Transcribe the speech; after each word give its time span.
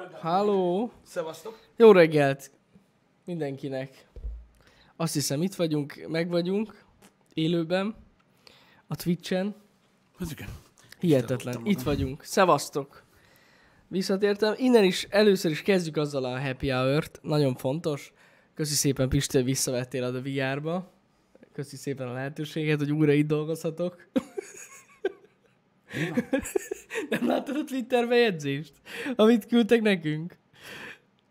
reggelt! 0.00 0.20
Halló! 0.20 0.92
Szevasztok! 1.02 1.58
Jó 1.76 1.92
reggelt 1.92 2.50
mindenkinek! 3.24 4.08
Azt 4.96 5.14
hiszem, 5.14 5.42
itt 5.42 5.54
vagyunk, 5.54 6.06
meg 6.08 6.28
vagyunk, 6.28 6.84
élőben, 7.34 7.94
a 8.86 8.96
Twitchen. 8.96 9.54
Ez 10.18 10.30
igen. 10.30 10.48
Hihetetlen, 10.98 11.60
itt 11.64 11.82
vagyunk. 11.82 12.24
Szevasztok! 12.24 13.02
Visszatértem. 13.88 14.54
Innen 14.56 14.84
is 14.84 15.06
először 15.10 15.50
is 15.50 15.62
kezdjük 15.62 15.96
azzal 15.96 16.24
a 16.24 16.40
happy 16.40 16.68
hour-t. 16.68 17.18
Nagyon 17.22 17.54
fontos. 17.54 18.12
Köszi 18.54 18.74
szépen 18.74 19.08
Pisti, 19.08 19.36
hogy 19.36 19.46
visszavettél 19.46 20.04
a 20.04 20.22
VR-ba. 20.22 20.92
Köszi 21.52 21.76
szépen 21.76 22.08
a 22.08 22.12
lehetőséget, 22.12 22.78
hogy 22.78 22.92
újra 22.92 23.12
itt 23.12 23.26
dolgozhatok. 23.26 24.06
Nem 27.10 27.26
láttad 27.26 27.56
a 27.56 27.64
Twitter 27.64 28.08
bejegyzést? 28.08 28.72
Amit 29.16 29.46
küldtek 29.46 29.82
nekünk? 29.82 30.38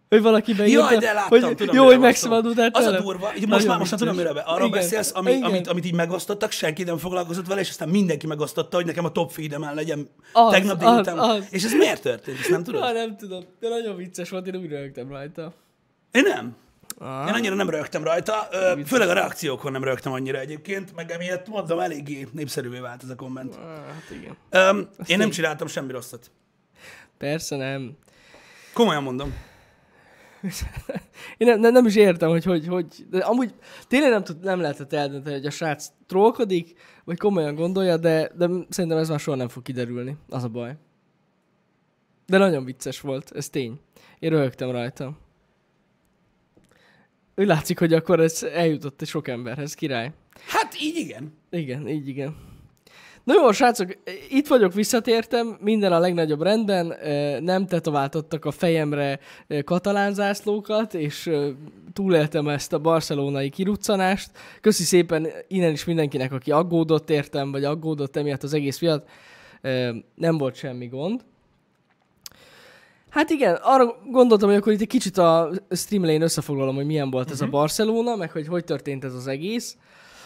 Hogy 0.09 0.21
valaki 0.21 0.53
beírta, 0.53 0.91
Jaj, 0.91 0.97
de 0.97 1.13
láttam, 1.13 1.41
hogy 1.41 1.55
tudom, 1.55 1.75
jó, 1.75 1.85
hogy 1.85 1.99
megszabadultál 1.99 2.69
Az 2.73 2.85
a 2.85 3.01
durva, 3.01 3.31
így 3.37 3.47
most 3.47 3.67
már, 3.67 3.77
most 3.77 3.91
már 3.91 3.99
tudom, 3.99 4.15
mire 4.15 4.33
be. 4.33 4.39
Arról 4.39 4.67
Igen, 4.67 4.79
beszélsz, 4.79 5.11
ami, 5.15 5.31
igen. 5.31 5.43
amit, 5.43 5.67
amit 5.67 5.85
így 5.85 5.93
megosztottak, 5.93 6.51
senki 6.51 6.83
nem 6.83 6.97
foglalkozott 6.97 7.47
vele, 7.47 7.59
és 7.59 7.69
aztán 7.69 7.89
mindenki 7.89 8.27
megosztotta, 8.27 8.75
hogy 8.75 8.85
nekem 8.85 9.05
a 9.05 9.11
top 9.11 9.31
feedemen 9.31 9.75
legyen 9.75 10.09
Az, 10.33 10.51
tegnap 10.51 10.77
délután. 10.79 11.19
az. 11.19 11.47
És 11.51 11.63
ez 11.63 11.73
miért 11.73 12.01
történt? 12.01 12.39
Ezt 12.39 12.49
nem 12.49 12.63
tudod? 12.63 12.81
Ah, 12.81 12.93
nem 12.93 13.17
tudom, 13.17 13.43
de 13.59 13.69
nagyon 13.69 13.95
vicces 13.95 14.29
volt, 14.29 14.47
én 14.47 14.55
úgy 14.55 14.69
rögtem 14.69 15.09
rajta. 15.09 15.53
Én 16.11 16.23
nem. 16.23 16.55
Ah. 17.01 17.27
Én 17.27 17.33
annyira 17.33 17.55
nem 17.55 17.69
rögtem 17.69 18.03
rajta, 18.03 18.47
ö, 18.51 18.81
főleg 18.85 19.09
a 19.09 19.13
reakciókon 19.13 19.71
nem 19.71 19.83
rögtem 19.83 20.11
annyira 20.11 20.39
egyébként, 20.39 20.95
meg 20.95 21.11
emiatt 21.11 21.47
mondom, 21.47 21.79
eléggé 21.79 22.27
népszerűvé 22.31 22.79
vált 22.79 23.03
ez 23.03 23.09
a 23.09 23.15
komment. 23.15 23.55
Ah, 23.55 23.63
Hát 23.63 24.11
igen. 24.11 24.37
Öm, 24.49 24.89
én 25.05 25.17
nem 25.17 25.29
csináltam 25.29 25.67
semmi 25.67 25.91
rosszat. 25.91 26.31
Persze 27.17 27.55
nem. 27.55 27.97
Komolyan 28.73 29.03
mondom. 29.03 29.33
Én 31.37 31.47
nem, 31.47 31.59
nem, 31.59 31.71
nem 31.71 31.85
is 31.85 31.95
értem, 31.95 32.29
hogy, 32.29 32.43
hogy, 32.43 32.67
hogy 32.67 32.85
de 33.09 33.17
amúgy 33.17 33.53
tényleg 33.87 34.09
nem, 34.11 34.23
tud, 34.23 34.43
nem 34.43 34.61
lehetett 34.61 34.93
eldönteni, 34.93 35.35
hogy 35.35 35.45
a 35.45 35.49
srác 35.49 35.87
trollkodik, 36.07 36.79
vagy 37.05 37.17
komolyan 37.17 37.55
gondolja, 37.55 37.97
de, 37.97 38.31
de 38.35 38.47
szerintem 38.69 38.99
ez 38.99 39.09
már 39.09 39.19
soha 39.19 39.37
nem 39.37 39.47
fog 39.47 39.63
kiderülni. 39.63 40.17
Az 40.29 40.43
a 40.43 40.47
baj. 40.47 40.75
De 42.25 42.37
nagyon 42.37 42.65
vicces 42.65 43.01
volt, 43.01 43.31
ez 43.35 43.49
tény. 43.49 43.79
Én 44.19 44.29
röhögtem 44.29 44.71
rajta. 44.71 45.17
Úgy 47.39 47.47
látszik, 47.47 47.79
hogy 47.79 47.93
akkor 47.93 48.19
ez 48.19 48.43
eljutott 48.43 49.01
egy 49.01 49.07
sok 49.07 49.27
emberhez, 49.27 49.73
király. 49.73 50.11
Hát 50.47 50.81
így 50.81 50.95
igen. 50.95 51.33
Igen, 51.49 51.87
így 51.87 52.07
igen. 52.07 52.35
Na 53.23 53.33
jó, 53.33 53.51
srácok, 53.51 53.97
itt 54.29 54.47
vagyok, 54.47 54.73
visszatértem, 54.73 55.57
minden 55.61 55.91
a 55.91 55.99
legnagyobb 55.99 56.41
rendben, 56.41 56.93
nem 57.43 57.67
tetováltottak 57.67 58.45
a 58.45 58.51
fejemre 58.51 59.19
eh, 59.47 59.61
katalán 59.61 60.13
zászlókat, 60.13 60.93
és 60.93 61.29
túléltem 61.93 62.47
ezt 62.47 62.73
a 62.73 62.79
barcelonai 62.79 63.49
kiruccanást. 63.49 64.31
Köszi 64.61 64.83
szépen 64.83 65.27
innen 65.47 65.71
is 65.71 65.85
mindenkinek, 65.85 66.31
aki 66.31 66.51
aggódott 66.51 67.09
értem, 67.09 67.51
vagy 67.51 67.63
aggódott 67.63 68.15
emiatt 68.15 68.43
az 68.43 68.53
egész 68.53 68.79
miatt. 68.79 69.09
Nem 70.15 70.37
volt 70.37 70.55
semmi 70.55 70.87
gond. 70.87 71.21
Hát 73.09 73.29
igen, 73.29 73.55
arra 73.61 73.95
gondoltam, 74.11 74.49
hogy 74.49 74.57
akkor 74.57 74.73
itt 74.73 74.81
egy 74.81 74.87
kicsit 74.87 75.17
a 75.17 75.49
stream 75.71 76.03
elején 76.03 76.21
összefoglalom, 76.21 76.75
hogy 76.75 76.85
milyen 76.85 77.09
volt 77.09 77.31
ez 77.31 77.41
a 77.41 77.47
Barcelona, 77.47 78.15
meg 78.15 78.31
hogy 78.31 78.47
hogy 78.47 78.63
történt 78.63 79.03
ez 79.03 79.13
az 79.13 79.27
egész. 79.27 79.77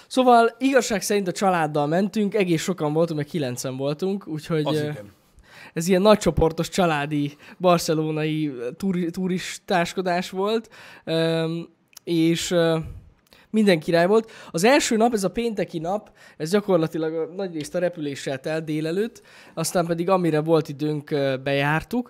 Szóval 0.08 0.56
igazság 0.58 1.02
szerint 1.02 1.28
a 1.28 1.31
családdal 1.31 1.88
mentünk, 1.88 2.34
egész 2.36 2.62
sokan 2.62 2.94
voltunk, 2.94 3.20
meg 3.20 3.28
kilencen 3.28 3.78
voltunk, 3.78 4.28
úgyhogy 4.28 4.66
Az 4.66 4.80
igen. 4.80 5.12
ez 5.73 5.88
ilyen 5.88 6.02
nagycsoportos 6.02 6.70
családi 6.70 7.36
barcelonai 7.58 8.53
turi, 8.78 9.09
turistáskodás 9.09 10.30
volt, 10.30 10.70
és 12.03 12.56
minden 13.50 13.79
király 13.79 14.08
volt. 14.08 14.31
Az 14.52 14.63
első 14.63 14.97
nap, 14.97 15.13
ez 15.13 15.24
a 15.24 15.31
pénteki 15.31 15.79
nap, 15.79 16.12
ez 16.38 16.50
gyakorlatilag 16.52 17.13
a- 17.13 17.34
nagy 17.35 17.53
részt 17.53 17.75
a 17.75 17.79
repüléssel 17.79 18.40
telt 18.40 18.63
délelőtt, 18.63 19.22
aztán 19.53 19.85
pedig 19.85 20.09
amire 20.09 20.41
volt 20.41 20.69
időnk, 20.69 21.09
bejártuk. 21.44 22.09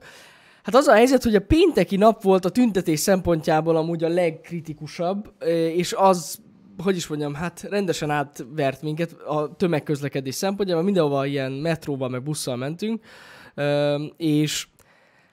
Hát 0.64 0.76
az 0.76 0.88
a 0.88 0.94
helyzet, 0.94 1.24
hogy 1.24 1.36
a 1.36 1.40
pénteki 1.40 1.96
nap 1.96 2.24
volt 2.24 2.46
a 2.46 2.50
tüntetés 2.50 3.00
szempontjából 3.00 3.76
amúgy 3.76 4.04
a 4.04 4.08
legkritikusabb, 4.08 5.34
és 5.76 5.94
az, 5.98 6.40
hogy 6.84 6.96
is 6.96 7.08
mondjam, 7.08 7.34
hát 7.34 7.62
rendesen 7.70 8.10
átvert 8.10 8.82
minket 8.82 9.12
a 9.12 9.56
tömegközlekedés 9.56 10.36
szempontjából, 10.36 10.84
mindenhova 10.84 11.26
ilyen 11.26 11.52
metróval 11.52 12.10
meg 12.10 12.24
busszal 12.24 12.56
mentünk, 12.56 13.04
és 14.18 14.68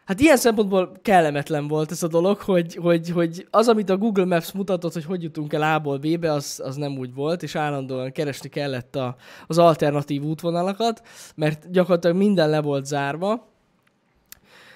Hát 0.04 0.20
ilyen 0.20 0.36
szempontból 0.36 0.92
kellemetlen 1.02 1.68
volt 1.68 1.90
ez 1.90 2.02
a 2.02 2.08
dolog, 2.08 2.38
hogy, 2.38 2.74
hogy, 2.74 3.10
hogy 3.10 3.46
az, 3.50 3.68
amit 3.68 3.90
a 3.90 3.96
Google 3.96 4.24
Maps 4.24 4.52
mutatott, 4.52 4.92
hogy 4.92 5.04
hogy 5.04 5.22
jutunk 5.22 5.52
el 5.52 5.74
A-ból 5.74 5.98
B-be, 5.98 6.32
az, 6.32 6.60
az 6.64 6.76
nem 6.76 6.98
úgy 6.98 7.14
volt, 7.14 7.42
és 7.42 7.54
állandóan 7.54 8.12
keresni 8.12 8.48
kellett 8.48 8.96
a, 8.96 9.16
az 9.46 9.58
alternatív 9.58 10.22
útvonalakat, 10.22 11.02
mert 11.34 11.70
gyakorlatilag 11.70 12.16
minden 12.16 12.50
le 12.50 12.60
volt 12.60 12.86
zárva. 12.86 13.49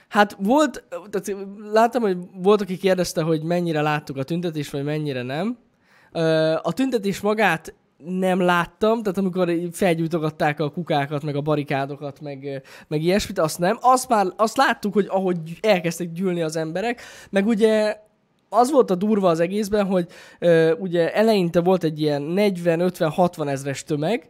Hát 0.09 0.37
volt, 0.39 0.85
tehát 1.11 1.47
láttam, 1.73 2.03
hogy 2.03 2.17
volt, 2.35 2.61
aki 2.61 2.77
kérdezte, 2.77 3.23
hogy 3.23 3.43
mennyire 3.43 3.81
láttuk 3.81 4.17
a 4.17 4.23
tüntetést, 4.23 4.71
vagy 4.71 4.85
mennyire 4.85 5.23
nem. 5.23 5.59
A 6.63 6.73
tüntetés 6.73 7.21
magát 7.21 7.75
nem 8.05 8.41
láttam, 8.41 9.03
tehát 9.03 9.19
amikor 9.19 9.53
felgyújtogatták 9.73 10.61
a 10.61 10.71
kukákat, 10.71 11.23
meg 11.23 11.37
a 11.37 11.41
barikádokat, 11.41 12.21
meg, 12.21 12.63
meg 12.89 13.03
ilyesmit, 13.03 13.39
azt 13.39 13.59
nem. 13.59 13.79
Azt 13.81 14.09
már 14.09 14.27
azt 14.37 14.57
láttuk, 14.57 14.93
hogy 14.93 15.07
ahogy 15.09 15.39
elkezdtek 15.61 16.13
gyűlni 16.13 16.43
az 16.43 16.57
emberek, 16.57 17.03
meg 17.31 17.47
ugye 17.47 17.97
az 18.49 18.71
volt 18.71 18.91
a 18.91 18.95
durva 18.95 19.29
az 19.29 19.41
egészben, 19.41 19.87
hogy 19.87 20.07
ugye 20.79 21.15
eleinte 21.15 21.61
volt 21.61 21.85
egy 21.85 22.01
ilyen 22.01 22.33
40-50-60 22.37 23.49
ezres 23.49 23.85
tömeg, 23.85 24.29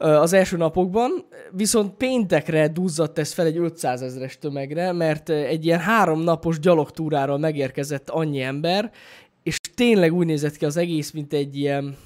az 0.00 0.32
első 0.32 0.56
napokban, 0.56 1.10
viszont 1.50 1.94
péntekre 1.94 2.68
duzzadt 2.68 3.18
ez 3.18 3.32
fel 3.32 3.46
egy 3.46 3.56
500 3.56 4.02
ezres 4.02 4.38
tömegre, 4.38 4.92
mert 4.92 5.28
egy 5.28 5.64
ilyen 5.64 5.78
három 5.78 6.20
napos 6.20 6.58
gyalogtúráról 6.58 7.38
megérkezett 7.38 8.10
annyi 8.10 8.40
ember, 8.40 8.92
és 9.42 9.56
tényleg 9.74 10.12
úgy 10.12 10.26
nézett 10.26 10.56
ki 10.56 10.64
az 10.64 10.76
egész, 10.76 11.10
mint 11.10 11.32
egy 11.32 11.56
ilyen, 11.56 11.96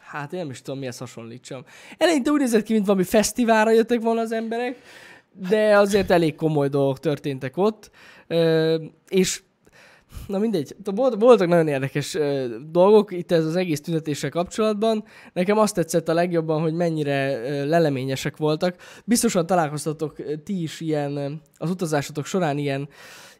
hát 0.00 0.32
én 0.32 0.38
nem 0.38 0.50
is 0.50 0.62
tudom, 0.62 0.78
mihez 0.78 0.98
hasonlítsam. 0.98 1.64
Eleinte 1.98 2.30
úgy 2.30 2.40
nézett 2.40 2.62
ki, 2.62 2.72
mint 2.72 2.86
valami 2.86 3.04
fesztiválra 3.04 3.70
jöttek 3.70 4.00
volna 4.00 4.20
az 4.20 4.32
emberek, 4.32 4.76
de 5.48 5.78
azért 5.78 6.10
elég 6.10 6.34
komoly 6.34 6.68
dolgok 6.68 6.98
történtek 6.98 7.56
ott, 7.56 7.90
és 9.08 9.42
Na 10.26 10.38
mindegy, 10.38 10.76
Volt- 10.84 11.20
voltak 11.20 11.48
nagyon 11.48 11.68
érdekes 11.68 12.18
dolgok 12.70 13.12
itt 13.12 13.32
ez 13.32 13.44
az 13.44 13.56
egész 13.56 13.80
tüntetéssel 13.80 14.30
kapcsolatban. 14.30 15.04
Nekem 15.32 15.58
azt 15.58 15.74
tetszett 15.74 16.08
a 16.08 16.14
legjobban, 16.14 16.60
hogy 16.60 16.74
mennyire 16.74 17.38
leleményesek 17.64 18.36
voltak. 18.36 18.76
Biztosan 19.04 19.46
találkoztatok 19.46 20.16
ti 20.44 20.62
is 20.62 20.80
ilyen, 20.80 21.40
az 21.56 21.70
utazásotok 21.70 22.26
során 22.26 22.58
ilyen, 22.58 22.88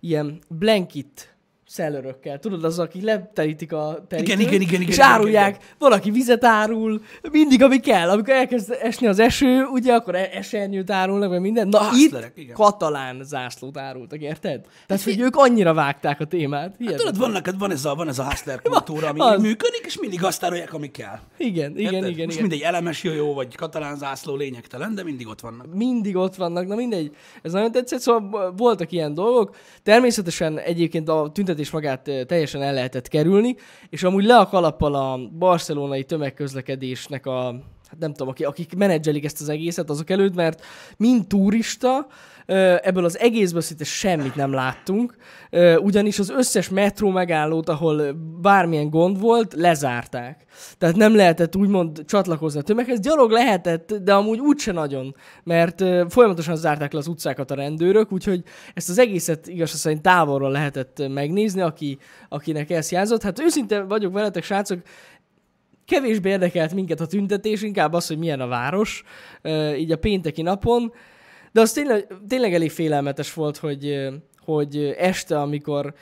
ilyen 0.00 0.38
blanket 0.48 1.31
szellerökkel. 1.72 2.38
Tudod, 2.38 2.64
az, 2.64 2.78
akik 2.78 3.02
leterítik 3.02 3.72
a 3.72 4.04
terítőt, 4.08 4.34
Igen, 4.34 4.40
igen, 4.40 4.60
igen, 4.60 4.68
igen, 4.80 4.88
és 4.88 4.94
igen, 4.94 5.08
árulják, 5.08 5.48
igen. 5.48 5.66
valaki 5.78 6.10
vizet 6.10 6.44
árul, 6.44 7.02
mindig, 7.30 7.62
ami 7.62 7.80
kell. 7.80 8.10
Amikor 8.10 8.34
elkezd 8.34 8.76
esni 8.82 9.06
az 9.06 9.18
eső, 9.18 9.64
ugye, 9.64 9.92
akkor 9.94 10.14
e- 10.14 10.30
esernyőt 10.32 10.90
árulnak, 10.90 11.28
vagy 11.28 11.40
minden. 11.40 11.68
Na, 11.68 11.78
Hustlerek, 11.88 12.32
itt 12.34 12.42
igen. 12.42 12.54
katalán 12.54 13.24
zászlót 13.24 13.76
árultak, 13.78 14.20
érted? 14.20 14.66
Tehát, 14.86 15.02
hogy 15.02 15.20
ők 15.20 15.36
annyira 15.36 15.74
vágták 15.74 16.20
a 16.20 16.24
témát. 16.24 16.60
Hát 16.62 16.74
Hihetetlen. 16.78 17.12
tudod, 17.12 17.26
van, 17.26 17.30
neked, 17.30 17.58
van 17.58 17.70
ez 17.70 17.84
a, 17.84 17.94
van 17.94 18.08
ez 18.08 18.18
a 18.18 18.24
hustler 18.24 18.62
kultúra, 18.70 19.08
ami 19.08 19.20
Az. 19.20 19.42
működik, 19.42 19.82
és 19.84 19.98
mindig 20.00 20.24
azt 20.24 20.44
árulják, 20.44 20.74
ami 20.74 20.90
kell. 20.90 21.18
Igen, 21.36 21.78
igen, 21.78 21.94
Érted? 21.94 22.10
igen, 22.10 22.24
Most 22.24 22.38
igen. 22.38 22.48
mindegy 22.48 22.66
elemes 22.68 23.02
jó 23.02 23.34
vagy 23.34 23.54
katalán 23.56 23.96
zászló 23.96 24.36
lényegtelen, 24.36 24.94
de 24.94 25.02
mindig 25.02 25.26
ott 25.28 25.40
vannak. 25.40 25.74
Mindig 25.74 26.16
ott 26.16 26.34
vannak, 26.34 26.66
na 26.66 26.74
mindegy. 26.74 27.16
Ez 27.42 27.52
nagyon 27.52 27.72
tetszett, 27.72 28.00
szóval 28.00 28.52
voltak 28.56 28.92
ilyen 28.92 29.14
dolgok. 29.14 29.56
Természetesen 29.82 30.58
egyébként 30.58 31.08
a 31.08 31.30
tüntetés 31.34 31.61
magát 31.70 32.08
eh, 32.08 32.24
teljesen 32.24 32.62
el 32.62 32.74
lehetett 32.74 33.08
kerülni, 33.08 33.56
és 33.88 34.02
amúgy 34.02 34.24
le 34.24 34.36
a 34.36 34.48
kalappal 34.48 34.94
a 34.94 35.18
barcelonai 35.32 36.04
tömegközlekedésnek 36.04 37.26
a 37.26 37.54
hát 37.92 38.00
nem 38.00 38.12
tudom, 38.12 38.28
akik, 38.28 38.46
akik 38.46 38.74
menedzselik 38.74 39.24
ezt 39.24 39.40
az 39.40 39.48
egészet, 39.48 39.90
azok 39.90 40.10
előtt, 40.10 40.34
mert 40.34 40.64
mint 40.96 41.28
turista, 41.28 42.06
ebből 42.82 43.04
az 43.04 43.18
egészből 43.18 43.60
szinte 43.60 43.84
semmit 43.84 44.34
nem 44.34 44.52
láttunk, 44.52 45.16
ugyanis 45.78 46.18
az 46.18 46.30
összes 46.30 46.68
metró 46.68 47.10
megállót, 47.10 47.68
ahol 47.68 48.12
bármilyen 48.40 48.90
gond 48.90 49.20
volt, 49.20 49.54
lezárták. 49.54 50.44
Tehát 50.78 50.96
nem 50.96 51.16
lehetett 51.16 51.56
úgymond 51.56 52.04
csatlakozni 52.04 52.60
a 52.60 52.62
tömeghez. 52.62 53.00
Gyalog 53.00 53.30
lehetett, 53.30 53.94
de 53.94 54.14
amúgy 54.14 54.38
úgyse 54.38 54.72
nagyon, 54.72 55.14
mert 55.44 55.84
folyamatosan 56.08 56.56
zárták 56.56 56.92
le 56.92 56.98
az 56.98 57.06
utcákat 57.06 57.50
a 57.50 57.54
rendőrök, 57.54 58.12
úgyhogy 58.12 58.42
ezt 58.74 58.88
az 58.88 58.98
egészet 58.98 59.46
igazság 59.46 59.78
szerint 59.78 60.02
távolról 60.02 60.50
lehetett 60.50 61.08
megnézni, 61.08 61.60
aki, 61.60 61.98
akinek 62.28 62.70
ez 62.70 62.90
jázott. 62.90 63.22
Hát 63.22 63.40
őszinte 63.40 63.82
vagyok 63.82 64.12
veletek, 64.12 64.44
srácok, 64.44 64.78
kevésbé 65.92 66.30
érdekelt 66.30 66.74
minket 66.74 67.00
a 67.00 67.06
tüntetés, 67.06 67.62
inkább 67.62 67.92
az, 67.92 68.06
hogy 68.06 68.18
milyen 68.18 68.40
a 68.40 68.46
város, 68.46 69.04
így 69.76 69.92
a 69.92 69.96
pénteki 69.96 70.42
napon, 70.42 70.92
de 71.52 71.60
az 71.60 71.72
tényleg, 71.72 72.06
tényleg 72.28 72.54
elég 72.54 72.70
félelmetes 72.70 73.34
volt, 73.34 73.56
hogy, 73.56 74.08
hogy 74.44 74.94
este, 74.98 75.40
amikor 75.40 75.94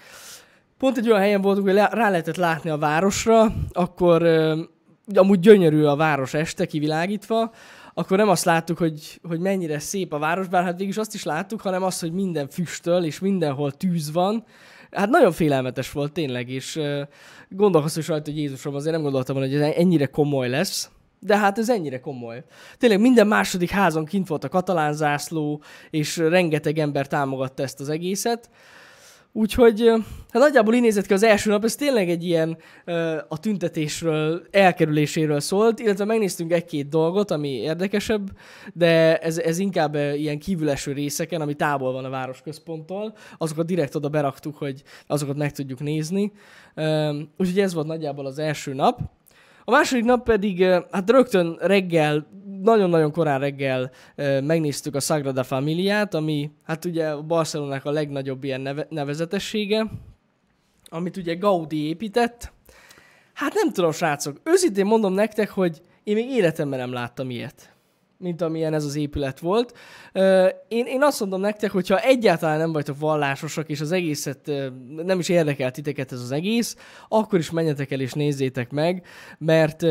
pont 0.78 0.96
egy 0.96 1.08
olyan 1.08 1.20
helyen 1.20 1.40
voltunk, 1.40 1.66
hogy 1.66 1.76
rá 1.76 2.10
lehetett 2.10 2.36
látni 2.36 2.70
a 2.70 2.78
városra, 2.78 3.54
akkor 3.72 4.22
amúgy 5.14 5.40
gyönyörű 5.40 5.82
a 5.82 5.96
város 5.96 6.34
este 6.34 6.66
kivilágítva, 6.66 7.52
akkor 7.94 8.16
nem 8.16 8.28
azt 8.28 8.44
láttuk, 8.44 8.78
hogy, 8.78 9.20
hogy 9.28 9.40
mennyire 9.40 9.78
szép 9.78 10.12
a 10.12 10.18
város, 10.18 10.48
bár 10.48 10.64
hát 10.64 10.78
végig 10.78 10.98
azt 10.98 11.14
is 11.14 11.24
láttuk, 11.24 11.60
hanem 11.60 11.82
azt, 11.82 12.00
hogy 12.00 12.12
minden 12.12 12.48
füstöl, 12.48 13.04
és 13.04 13.18
mindenhol 13.18 13.72
tűz 13.72 14.12
van. 14.12 14.44
Hát 14.90 15.08
nagyon 15.08 15.32
félelmetes 15.32 15.92
volt 15.92 16.12
tényleg, 16.12 16.48
és 16.48 16.80
gondolkoztam 17.48 18.02
is 18.02 18.08
rajta, 18.08 18.30
hogy 18.30 18.40
Jézusom, 18.40 18.74
azért 18.74 18.92
nem 18.94 19.02
gondoltam 19.02 19.36
volna, 19.36 19.50
hogy 19.50 19.60
ez 19.60 19.74
ennyire 19.76 20.06
komoly 20.06 20.48
lesz. 20.48 20.90
De 21.20 21.36
hát 21.36 21.58
ez 21.58 21.70
ennyire 21.70 22.00
komoly. 22.00 22.44
Tényleg 22.78 23.00
minden 23.00 23.26
második 23.26 23.70
házon 23.70 24.04
kint 24.04 24.28
volt 24.28 24.44
a 24.44 24.48
katalán 24.48 24.92
zászló, 24.92 25.62
és 25.90 26.16
rengeteg 26.16 26.78
ember 26.78 27.06
támogatta 27.06 27.62
ezt 27.62 27.80
az 27.80 27.88
egészet. 27.88 28.50
Úgyhogy 29.32 29.88
hát 30.30 30.42
nagyjából 30.42 30.74
így 30.74 30.80
nézett 30.80 31.06
ki 31.06 31.12
az 31.12 31.22
első 31.22 31.50
nap, 31.50 31.64
ez 31.64 31.74
tényleg 31.74 32.10
egy 32.10 32.24
ilyen 32.24 32.56
a 33.28 33.40
tüntetésről, 33.40 34.46
elkerüléséről 34.50 35.40
szólt, 35.40 35.78
illetve 35.78 36.04
megnéztünk 36.04 36.52
egy-két 36.52 36.88
dolgot, 36.88 37.30
ami 37.30 37.48
érdekesebb, 37.48 38.30
de 38.74 39.18
ez, 39.18 39.38
ez 39.38 39.58
inkább 39.58 39.94
ilyen 39.94 40.38
kívüleső 40.38 40.92
részeken, 40.92 41.40
ami 41.40 41.54
távol 41.54 41.92
van 41.92 42.04
a 42.04 42.10
városközponttól, 42.10 43.14
azokat 43.38 43.66
direkt 43.66 43.94
oda 43.94 44.08
beraktuk, 44.08 44.56
hogy 44.56 44.82
azokat 45.06 45.36
meg 45.36 45.52
tudjuk 45.52 45.80
nézni. 45.80 46.32
Úgyhogy 47.36 47.60
ez 47.60 47.74
volt 47.74 47.86
nagyjából 47.86 48.26
az 48.26 48.38
első 48.38 48.74
nap. 48.74 49.00
A 49.64 49.70
második 49.70 50.04
nap 50.04 50.24
pedig, 50.24 50.64
hát 50.90 51.10
rögtön 51.10 51.56
reggel, 51.60 52.26
nagyon-nagyon 52.62 53.12
korán 53.12 53.40
reggel 53.40 53.90
megnéztük 54.42 54.94
a 54.94 55.00
Sagrada 55.00 55.42
Familiát, 55.42 56.14
ami 56.14 56.50
hát 56.64 56.84
ugye 56.84 57.08
a 57.08 57.22
Barcelonának 57.22 57.84
a 57.84 57.90
legnagyobb 57.90 58.44
ilyen 58.44 58.60
neve, 58.60 58.86
nevezetessége, 58.88 59.86
amit 60.88 61.16
ugye 61.16 61.34
Gaudi 61.34 61.88
épített. 61.88 62.52
Hát 63.34 63.54
nem 63.54 63.72
tudom, 63.72 63.92
srácok, 63.92 64.40
őszintén 64.44 64.86
mondom 64.86 65.12
nektek, 65.12 65.50
hogy 65.50 65.82
én 66.04 66.14
még 66.14 66.30
életemben 66.30 66.78
nem 66.78 66.92
láttam 66.92 67.30
ilyet, 67.30 67.69
mint 68.20 68.42
amilyen 68.42 68.74
ez 68.74 68.84
az 68.84 68.96
épület 68.96 69.38
volt. 69.38 69.76
Én, 70.68 70.86
én 70.86 71.02
azt 71.02 71.20
mondom 71.20 71.40
nektek, 71.40 71.70
hogyha 71.70 71.98
egyáltalán 71.98 72.58
nem 72.58 72.72
vagytok 72.72 72.98
vallásosak, 72.98 73.68
és 73.68 73.80
az 73.80 73.92
egészet 73.92 74.50
nem 74.96 75.18
is 75.18 75.28
érdekel 75.28 75.70
titeket 75.70 76.12
ez 76.12 76.20
az 76.20 76.30
egész, 76.30 76.76
akkor 77.08 77.38
is 77.38 77.50
menjetek 77.50 77.90
el 77.90 78.00
és 78.00 78.12
nézzétek 78.12 78.70
meg, 78.70 79.06
mert 79.38 79.82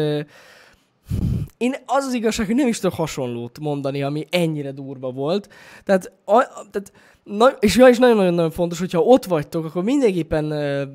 én 1.58 1.76
az 1.86 2.06
az 2.06 2.14
igazság, 2.14 2.46
hogy 2.46 2.56
nem 2.56 2.68
is 2.68 2.80
tudok 2.80 2.98
hasonlót 2.98 3.60
mondani, 3.60 4.04
ami 4.04 4.26
ennyire 4.30 4.72
durva 4.72 5.12
volt. 5.12 5.50
Tehát, 5.84 6.12
a, 6.26 6.44
tehát 6.72 6.92
na, 7.24 7.48
és 7.60 7.76
ja, 7.76 7.88
is 7.88 7.98
nagyon-nagyon 7.98 8.52
fontos, 8.52 8.80
hogyha 8.80 9.00
ott 9.00 9.26
vagytok, 9.26 9.66
akkor 9.66 9.84
mindenképpen 9.84 10.50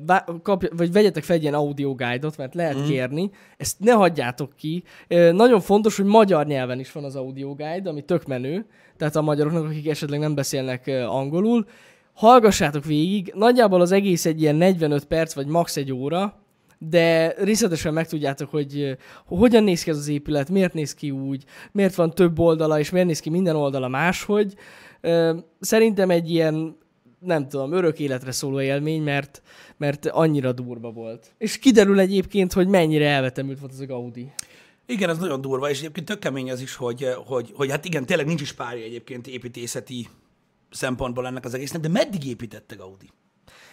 vá- 0.05 0.29
kapj, 0.43 0.65
vagy 0.77 0.91
vegyetek 0.91 1.23
fel 1.23 1.35
egy 1.35 1.41
ilyen 1.41 1.53
audio 1.53 1.95
guide-ot, 1.95 2.37
mert 2.37 2.55
lehet 2.55 2.77
mm. 2.77 2.85
kérni. 2.85 3.29
Ezt 3.57 3.79
ne 3.79 3.91
hagyjátok 3.91 4.55
ki. 4.55 4.83
Ö, 5.07 5.31
Nagyon 5.31 5.61
fontos, 5.61 5.95
hogy 5.95 6.05
magyar 6.05 6.45
nyelven 6.45 6.79
is 6.79 6.91
van 6.91 7.03
az 7.03 7.15
audio 7.15 7.55
guide, 7.55 7.89
ami 7.89 8.01
tök 8.01 8.25
menő. 8.25 8.65
Tehát 8.97 9.15
a 9.15 9.21
magyaroknak, 9.21 9.65
akik 9.65 9.87
esetleg 9.87 10.19
nem 10.19 10.35
beszélnek 10.35 10.87
ö, 10.87 11.03
angolul. 11.03 11.65
Hallgassátok 12.13 12.85
végig. 12.85 13.31
Nagyjából 13.35 13.81
az 13.81 13.91
egész 13.91 14.25
egy 14.25 14.41
ilyen 14.41 14.55
45 14.55 15.05
perc, 15.05 15.33
vagy 15.33 15.47
max. 15.47 15.77
egy 15.77 15.91
óra 15.91 16.44
de 16.89 17.35
részletesen 17.37 17.93
megtudjátok, 17.93 18.49
hogy 18.49 18.79
ö, 18.79 18.91
hogyan 19.25 19.63
néz 19.63 19.83
ki 19.83 19.89
ez 19.89 19.97
az 19.97 20.07
épület, 20.07 20.49
miért 20.49 20.73
néz 20.73 20.93
ki 20.93 21.11
úgy, 21.11 21.43
miért 21.71 21.95
van 21.95 22.13
több 22.13 22.39
oldala, 22.39 22.79
és 22.79 22.89
miért 22.89 23.07
néz 23.07 23.19
ki 23.19 23.29
minden 23.29 23.55
oldala 23.55 23.87
máshogy. 23.87 24.53
Ö, 25.01 25.37
Szerintem 25.59 26.09
egy 26.09 26.29
ilyen, 26.29 26.77
nem 27.19 27.47
tudom, 27.47 27.71
örök 27.71 27.99
életre 27.99 28.31
szóló 28.31 28.61
élmény, 28.61 29.01
mert, 29.01 29.41
mert 29.77 30.05
annyira 30.05 30.51
durva 30.51 30.91
volt. 30.91 31.33
És 31.37 31.57
kiderül 31.57 31.99
egyébként, 31.99 32.53
hogy 32.53 32.67
mennyire 32.67 33.09
elvetemült 33.09 33.59
volt 33.59 33.71
az 33.71 33.79
a 33.79 33.85
Gaudi. 33.85 34.31
Igen, 34.85 35.09
ez 35.09 35.17
nagyon 35.17 35.41
durva, 35.41 35.69
és 35.69 35.79
egyébként 35.79 36.05
tök 36.05 36.19
kemény 36.19 36.51
az 36.51 36.61
is, 36.61 36.75
hogy, 36.75 37.07
hogy, 37.25 37.51
hogy 37.55 37.69
hát 37.69 37.85
igen, 37.85 38.05
tényleg 38.05 38.25
nincs 38.25 38.41
is 38.41 38.53
párja 38.53 38.83
egyébként 38.83 39.27
építészeti 39.27 40.07
szempontból 40.69 41.27
ennek 41.27 41.45
az 41.45 41.53
egésznek, 41.53 41.81
de 41.81 41.87
meddig 41.87 42.27
építette 42.27 42.75
Gaudi? 42.75 43.09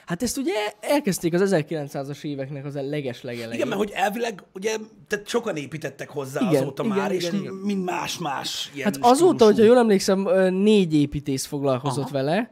Hát 0.06 0.22
ezt 0.22 0.36
ugye 0.36 0.52
elkezdték 0.80 1.34
az 1.34 1.54
1900-as 1.54 2.22
éveknek 2.24 2.64
az 2.64 2.74
leges 2.74 3.22
legelején. 3.22 3.52
Igen, 3.52 3.68
mert 3.68 3.80
hogy 3.80 3.90
elvileg, 3.94 4.42
ugye, 4.54 4.76
tehát 5.08 5.28
sokan 5.28 5.56
építettek 5.56 6.08
hozzá 6.10 6.40
igen, 6.40 6.62
azóta 6.62 6.84
igen, 6.84 6.96
már, 6.96 7.12
igen, 7.12 7.34
és 7.34 7.40
igen. 7.40 7.52
mind 7.54 7.84
más-más 7.84 8.70
ilyen 8.74 8.84
Hát 8.92 8.96
azóta, 9.00 9.14
stílusú. 9.34 9.44
hogyha 9.44 9.64
jól 9.64 9.78
emlékszem, 9.78 10.28
négy 10.54 10.94
építész 10.94 11.44
foglalkozott 11.46 12.10
Aha. 12.10 12.12
vele, 12.12 12.50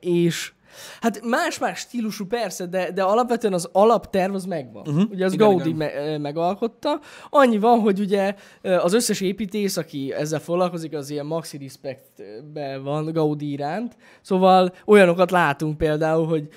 és 0.00 0.52
hát 1.00 1.24
más-más 1.24 1.78
stílusú 1.78 2.26
persze, 2.26 2.66
de, 2.66 2.90
de 2.90 3.02
alapvetően 3.02 3.52
az 3.52 3.68
alapterv 3.72 4.34
az 4.34 4.44
megvan. 4.44 4.88
Uh-huh. 4.88 5.10
Ugye 5.10 5.24
az 5.24 5.32
Igen, 5.32 5.48
Gaudi 5.48 5.68
igen. 5.68 5.76
me- 5.76 6.18
megalkotta. 6.18 7.00
Annyi 7.30 7.58
van, 7.58 7.80
hogy 7.80 8.00
ugye 8.00 8.34
az 8.62 8.92
összes 8.92 9.20
építész, 9.20 9.76
aki 9.76 10.12
ezzel 10.12 10.40
foglalkozik, 10.40 10.94
az 10.94 11.10
ilyen 11.10 11.26
maxi 11.26 11.58
respectben 11.58 12.82
van 12.82 13.12
Gaudi 13.12 13.50
iránt. 13.50 13.96
Szóval 14.20 14.72
olyanokat 14.86 15.30
látunk 15.30 15.78
például, 15.78 16.26
hogy 16.26 16.48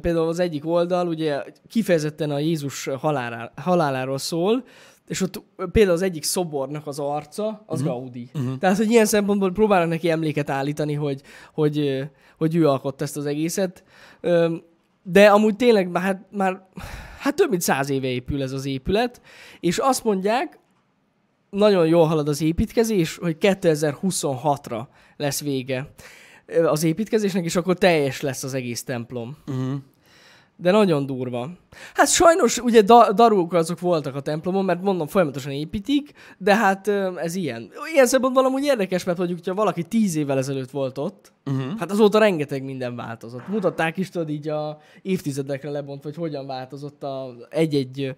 például 0.00 0.28
az 0.28 0.38
egyik 0.38 0.66
oldal 0.66 1.08
ugye 1.08 1.42
kifejezetten 1.68 2.30
a 2.30 2.38
Jézus 2.38 2.88
halálá, 3.00 3.52
haláláról 3.56 4.18
szól, 4.18 4.64
és 5.06 5.20
ott 5.20 5.42
például 5.72 5.96
az 5.96 6.02
egyik 6.02 6.22
szobornak 6.22 6.86
az 6.86 6.98
arca, 6.98 7.64
az 7.66 7.80
uh-huh. 7.80 7.96
Gaudi. 7.96 8.30
Uh-huh. 8.34 8.58
Tehát, 8.58 8.76
hogy 8.76 8.90
ilyen 8.90 9.06
szempontból 9.06 9.52
próbálnak 9.52 9.88
neki 9.88 10.10
emléket 10.10 10.50
állítani, 10.50 10.94
hogy, 10.94 11.20
hogy, 11.52 12.08
hogy 12.38 12.56
ő 12.56 12.68
alkotta 12.68 13.04
ezt 13.04 13.16
az 13.16 13.26
egészet. 13.26 13.84
De 15.02 15.26
amúgy 15.26 15.56
tényleg 15.56 15.88
már, 15.88 16.02
hát, 16.02 16.26
már 16.30 16.68
hát 17.18 17.34
több 17.34 17.50
mint 17.50 17.62
száz 17.62 17.90
éve 17.90 18.06
épül 18.06 18.42
ez 18.42 18.52
az 18.52 18.66
épület, 18.66 19.20
és 19.60 19.78
azt 19.78 20.04
mondják, 20.04 20.58
nagyon 21.50 21.86
jól 21.86 22.06
halad 22.06 22.28
az 22.28 22.40
építkezés, 22.40 23.16
hogy 23.16 23.36
2026-ra 23.40 24.86
lesz 25.16 25.42
vége 25.42 25.94
az 26.64 26.84
építkezésnek, 26.84 27.44
és 27.44 27.56
akkor 27.56 27.78
teljes 27.78 28.20
lesz 28.20 28.42
az 28.42 28.54
egész 28.54 28.84
templom. 28.84 29.36
Uh-huh. 29.46 29.74
De 30.58 30.70
nagyon 30.70 31.06
durva. 31.06 31.50
Hát 31.94 32.08
sajnos 32.08 32.58
ugye 32.58 32.82
da- 32.82 33.12
darúk 33.12 33.52
azok 33.52 33.80
voltak 33.80 34.14
a 34.14 34.20
templomon, 34.20 34.64
mert 34.64 34.82
mondom, 34.82 35.06
folyamatosan 35.06 35.52
építik, 35.52 36.12
de 36.38 36.56
hát 36.56 36.88
ez 37.16 37.34
ilyen. 37.34 37.70
Ilyen 37.92 38.06
szempontból 38.06 38.44
amúgy 38.44 38.64
érdekes, 38.64 39.04
mert 39.04 39.18
mondjuk, 39.18 39.38
hogyha 39.38 39.54
valaki 39.54 39.82
tíz 39.82 40.16
évvel 40.16 40.38
ezelőtt 40.38 40.70
volt 40.70 40.98
ott, 40.98 41.34
Uh-huh. 41.50 41.78
hát 41.78 41.90
azóta 41.90 42.18
rengeteg 42.18 42.64
minden 42.64 42.96
változott. 42.96 43.48
Mutatták 43.48 43.96
is, 43.96 44.08
tudod, 44.10 44.28
így 44.28 44.48
a 44.48 44.78
évtizedekre 45.02 45.70
lebontva, 45.70 46.08
hogy 46.08 46.18
hogyan 46.18 46.46
változott 46.46 47.02
a 47.02 47.34
egy-egy 47.50 48.14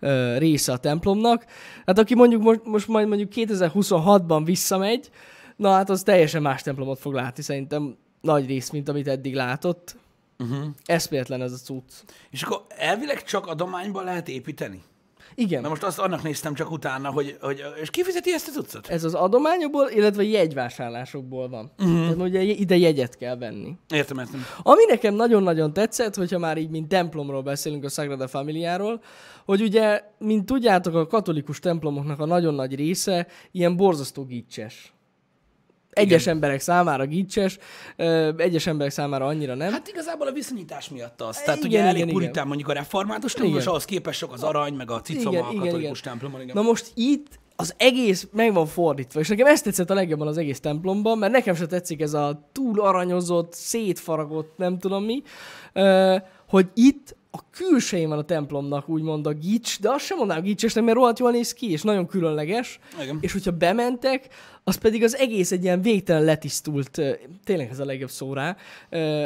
ö, 0.00 0.38
része 0.38 0.72
a 0.72 0.76
templomnak. 0.76 1.44
Hát 1.86 1.98
aki 1.98 2.14
mondjuk 2.14 2.42
most, 2.42 2.60
most 2.64 2.88
majd 2.88 3.08
mondjuk 3.08 3.30
2026-ban 3.34 4.42
visszamegy, 4.44 5.10
na 5.56 5.70
hát 5.70 5.90
az 5.90 6.02
teljesen 6.02 6.42
más 6.42 6.62
templomot 6.62 6.98
fog 6.98 7.12
látni 7.14 7.42
szerintem 7.42 7.96
nagy 8.20 8.46
rész, 8.46 8.70
mint 8.70 8.88
amit 8.88 9.08
eddig 9.08 9.34
látott. 9.34 9.96
Uh-huh. 10.38 10.66
Eszméletlen 10.84 11.42
ez 11.42 11.52
a 11.52 11.56
cucc. 11.56 11.92
És 12.30 12.42
akkor 12.42 12.64
elvileg 12.68 13.22
csak 13.22 13.46
adományban 13.46 14.04
lehet 14.04 14.28
építeni? 14.28 14.82
Igen. 15.34 15.62
Na 15.62 15.68
most 15.68 15.82
azt 15.82 15.98
annak 15.98 16.22
néztem 16.22 16.54
csak 16.54 16.70
utána, 16.70 17.10
hogy, 17.10 17.36
hogy 17.40 17.62
és 17.82 17.90
ki 17.90 18.02
fizeti 18.02 18.32
ezt 18.32 18.48
a 18.48 18.50
cuccot? 18.50 18.88
Ez 18.88 19.04
az 19.04 19.14
adományokból, 19.14 19.88
illetve 19.88 20.22
jegyvásárlásokból 20.22 21.48
van. 21.48 21.72
Uh-huh. 21.78 22.02
Tehát 22.02 22.16
ugye 22.16 22.40
ide 22.40 22.76
jegyet 22.76 23.16
kell 23.16 23.36
venni. 23.36 23.76
Értem, 23.88 24.18
értem. 24.18 24.44
Ami 24.62 24.84
nekem 24.88 25.14
nagyon-nagyon 25.14 25.72
tetszett, 25.72 26.14
hogyha 26.14 26.38
már 26.38 26.58
így 26.58 26.70
mint 26.70 26.88
templomról 26.88 27.42
beszélünk 27.42 27.84
a 27.84 27.88
Sagrada 27.88 28.28
Familiáról, 28.28 29.02
hogy 29.44 29.62
ugye, 29.62 30.02
mint 30.18 30.46
tudjátok, 30.46 30.94
a 30.94 31.06
katolikus 31.06 31.58
templomoknak 31.58 32.20
a 32.20 32.26
nagyon 32.26 32.54
nagy 32.54 32.74
része 32.74 33.26
ilyen 33.52 33.76
borzasztó 33.76 34.24
gicses. 34.24 34.92
Egyes 35.98 36.22
Igen. 36.22 36.34
emberek 36.34 36.60
számára 36.60 37.06
gicses, 37.06 37.58
egyes 38.36 38.66
emberek 38.66 38.92
számára 38.92 39.26
annyira 39.26 39.54
nem. 39.54 39.72
Hát 39.72 39.88
igazából 39.88 40.26
a 40.26 40.32
viszonyítás 40.32 40.88
miatt 40.88 41.20
az. 41.20 41.42
Tehát 41.42 41.64
Igen, 41.64 41.70
ugye 41.70 41.80
elég 41.82 41.96
igen, 41.96 42.08
puritán 42.12 42.32
igen. 42.32 42.46
mondjuk 42.46 42.68
a 42.68 42.72
református 42.72 43.32
templom, 43.32 43.58
és 43.58 43.66
ahhoz 43.66 43.84
képest 43.84 44.18
sok 44.18 44.32
az 44.32 44.42
arany, 44.42 44.74
meg 44.74 44.90
a 44.90 45.00
cicoma 45.00 45.38
Igen, 45.38 45.44
a 45.44 45.60
katolikus 45.60 46.00
igen. 46.00 46.12
templomon. 46.12 46.40
Igen. 46.40 46.54
Na 46.54 46.62
most 46.62 46.92
itt 46.94 47.38
az 47.56 47.74
egész 47.76 48.28
meg 48.32 48.52
van 48.52 48.66
fordítva, 48.66 49.20
és 49.20 49.28
nekem 49.28 49.46
ezt 49.46 49.64
tetszett 49.64 49.90
a 49.90 49.94
legjobban 49.94 50.26
az 50.26 50.38
egész 50.38 50.60
templomban, 50.60 51.18
mert 51.18 51.32
nekem 51.32 51.54
se 51.54 51.66
tetszik 51.66 52.00
ez 52.00 52.14
a 52.14 52.48
túl 52.52 52.80
aranyozott, 52.80 53.52
szétfaragott, 53.52 54.56
nem 54.56 54.78
tudom 54.78 55.04
mi, 55.04 55.22
hogy 56.48 56.66
itt 56.74 57.16
a 57.30 57.38
külsején 57.58 58.08
van 58.08 58.18
a 58.18 58.24
templomnak, 58.24 58.88
úgymond 58.88 59.26
a 59.26 59.32
gics, 59.32 59.80
de 59.80 59.90
azt 59.90 60.04
sem 60.04 60.16
mondanám 60.16 60.42
gicsesnek, 60.42 60.84
mert 60.84 60.96
rohadt 60.96 61.18
jól 61.18 61.30
néz 61.30 61.52
ki, 61.52 61.70
és 61.70 61.82
nagyon 61.82 62.06
különleges. 62.06 62.78
Igen. 63.02 63.18
És 63.20 63.32
hogyha 63.32 63.50
bementek, 63.50 64.28
az 64.68 64.76
pedig 64.76 65.02
az 65.02 65.16
egész 65.16 65.52
egy 65.52 65.62
ilyen 65.62 65.82
végtelen 65.82 66.24
letisztult, 66.24 67.00
tényleg 67.44 67.70
ez 67.70 67.78
a 67.78 67.84
legjobb 67.84 68.10
szó 68.10 68.32
rá, 68.32 68.56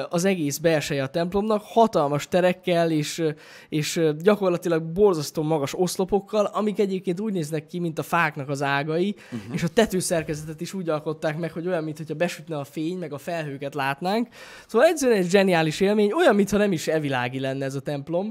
az 0.09 0.25
egész 0.25 0.59
belseje 0.59 1.03
a 1.03 1.07
templomnak, 1.07 1.63
hatalmas 1.65 2.29
terekkel, 2.29 2.91
és, 2.91 3.23
és 3.69 4.01
gyakorlatilag 4.19 4.83
borzasztó 4.83 5.43
magas 5.43 5.79
oszlopokkal, 5.79 6.45
amik 6.45 6.79
egyébként 6.79 7.21
úgy 7.21 7.33
néznek 7.33 7.67
ki, 7.67 7.79
mint 7.79 7.99
a 7.99 8.03
fáknak 8.03 8.49
az 8.49 8.63
ágai, 8.63 9.15
uh-huh. 9.25 9.55
és 9.55 9.63
a 9.63 9.69
tetőszerkezetet 9.69 10.61
is 10.61 10.75
úgy 10.75 10.89
alkották 10.89 11.39
meg, 11.39 11.53
hogy 11.53 11.67
olyan, 11.67 11.85
mintha 11.85 12.15
besütne 12.15 12.59
a 12.59 12.65
fény, 12.65 12.99
meg 12.99 13.13
a 13.13 13.19
felhőket 13.19 13.75
látnánk. 13.75 14.29
Szóval 14.67 14.89
egyszerűen 14.89 15.19
egy 15.19 15.31
zseniális 15.31 15.81
élmény, 15.81 16.13
olyan, 16.13 16.35
mintha 16.35 16.57
nem 16.57 16.73
is 16.73 16.89
evilági 16.89 17.41
lenne 17.41 17.65
ez 17.65 17.75
a 17.75 17.81
templom. 17.81 18.22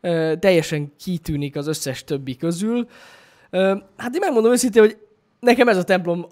Ö, 0.00 0.34
teljesen 0.38 0.92
kitűnik 0.98 1.56
az 1.56 1.66
összes 1.66 2.04
többi 2.04 2.36
közül. 2.36 2.88
Hát 3.96 4.14
én 4.14 4.20
megmondom 4.20 4.52
őszintén, 4.52 4.82
hogy 4.82 4.98
nekem 5.40 5.68
ez 5.68 5.76
a 5.76 5.84
templom 5.84 6.26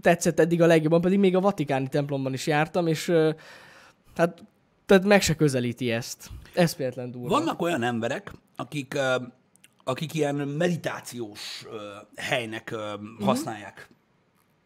tetszett 0.00 0.40
eddig 0.40 0.62
a 0.62 0.66
legjobban, 0.66 1.00
pedig 1.00 1.18
még 1.18 1.36
a 1.36 1.40
vatikáni 1.40 1.88
templomban 1.88 2.32
is 2.32 2.46
jártam, 2.46 2.86
és 2.86 3.12
hát 4.16 4.44
tehát 4.86 5.04
meg 5.04 5.22
se 5.22 5.34
közelíti 5.34 5.90
ezt. 5.90 6.30
Eszméletlen 6.54 7.10
durva. 7.10 7.28
Vannak 7.28 7.62
olyan 7.62 7.82
emberek, 7.82 8.32
akik, 8.56 8.98
akik 9.84 10.14
ilyen 10.14 10.34
meditációs 10.34 11.66
helynek 12.16 12.70
ö, 12.70 12.92
használják 13.20 13.88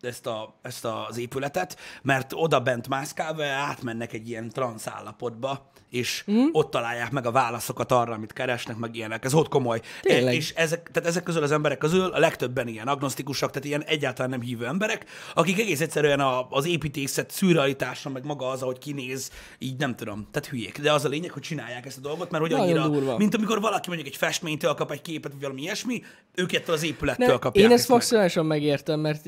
ezt, 0.00 0.26
a, 0.26 0.54
ezt 0.62 0.84
az 0.84 1.18
épületet, 1.18 1.76
mert 2.02 2.32
oda 2.34 2.60
bent 2.60 2.88
mászkálva 2.88 3.44
átmennek 3.44 4.12
egy 4.12 4.28
ilyen 4.28 4.48
transz 4.48 4.86
állapotba, 4.86 5.70
és 5.90 6.24
mm. 6.30 6.46
ott 6.52 6.70
találják 6.70 7.10
meg 7.10 7.26
a 7.26 7.30
válaszokat 7.30 7.92
arra, 7.92 8.12
amit 8.12 8.32
keresnek, 8.32 8.76
meg 8.76 8.96
ilyenek. 8.96 9.24
Ez 9.24 9.34
ott 9.34 9.48
komoly. 9.48 9.80
Tényleg. 10.00 10.34
És 10.34 10.52
ezek, 10.54 10.90
tehát 10.92 11.08
ezek 11.08 11.22
közül 11.22 11.42
az 11.42 11.52
emberek 11.52 11.78
közül 11.78 12.04
a 12.04 12.18
legtöbben 12.18 12.68
ilyen 12.68 12.88
agnostikusak, 12.88 13.50
tehát 13.50 13.68
ilyen 13.68 13.82
egyáltalán 13.82 14.30
nem 14.30 14.40
hívő 14.40 14.66
emberek, 14.66 15.04
akik 15.34 15.58
egész 15.58 15.80
egyszerűen 15.80 16.20
a, 16.20 16.46
az 16.50 16.66
építészet 16.66 17.30
szürrealitása, 17.30 18.08
meg 18.08 18.24
maga 18.24 18.48
az, 18.48 18.62
ahogy 18.62 18.78
kinéz, 18.78 19.30
így 19.58 19.78
nem 19.78 19.96
tudom, 19.96 20.28
tehát 20.30 20.48
hülyék. 20.48 20.80
De 20.80 20.92
az 20.92 21.04
a 21.04 21.08
lényeg, 21.08 21.30
hogy 21.30 21.42
csinálják 21.42 21.86
ezt 21.86 21.98
a 21.98 22.00
dolgot, 22.00 22.30
mert 22.30 22.42
hogy 22.42 22.52
Nagyon 22.52 22.66
annyira, 22.66 22.88
durva. 22.88 23.16
mint 23.16 23.34
amikor 23.34 23.60
valaki 23.60 23.88
mondjuk 23.88 24.08
egy 24.08 24.16
festménytől 24.16 24.74
kap 24.74 24.90
egy 24.90 25.02
képet, 25.02 25.32
vagy 25.32 25.40
valami 25.40 25.62
ilyesmi, 25.62 26.02
ők 26.34 26.52
ettől 26.52 26.74
az 26.74 26.82
épülettől 26.82 27.38
kapják 27.38 27.66
én 27.66 27.72
ezt 27.72 27.88
meg. 27.88 27.96
maximálisan 27.96 28.46
megértem, 28.46 29.00
mert 29.00 29.26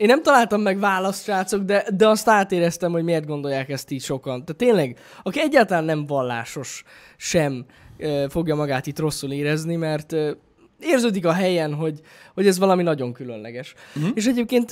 én 0.00 0.06
nem 0.06 0.22
találtam 0.22 0.60
meg 0.60 0.78
választ, 0.78 1.22
srácok, 1.22 1.62
de, 1.62 1.84
de 1.96 2.08
azt 2.08 2.28
átéreztem, 2.28 2.92
hogy 2.92 3.04
miért 3.04 3.26
gondolják 3.26 3.68
ezt 3.68 3.90
így 3.90 4.02
sokan. 4.02 4.44
Tehát 4.44 4.56
tényleg, 4.56 4.98
aki 5.22 5.40
egyáltalán 5.40 5.84
nem 5.84 6.06
vallásos 6.06 6.84
sem 7.16 7.64
ö, 7.98 8.24
fogja 8.28 8.54
magát 8.54 8.86
itt 8.86 8.98
rosszul 8.98 9.32
érezni, 9.32 9.76
mert 9.76 10.12
ö, 10.12 10.30
érződik 10.78 11.26
a 11.26 11.32
helyen, 11.32 11.74
hogy, 11.74 12.00
hogy 12.34 12.46
ez 12.46 12.58
valami 12.58 12.82
nagyon 12.82 13.12
különleges. 13.12 13.74
Uh-huh. 13.96 14.10
És 14.14 14.26
egyébként 14.26 14.70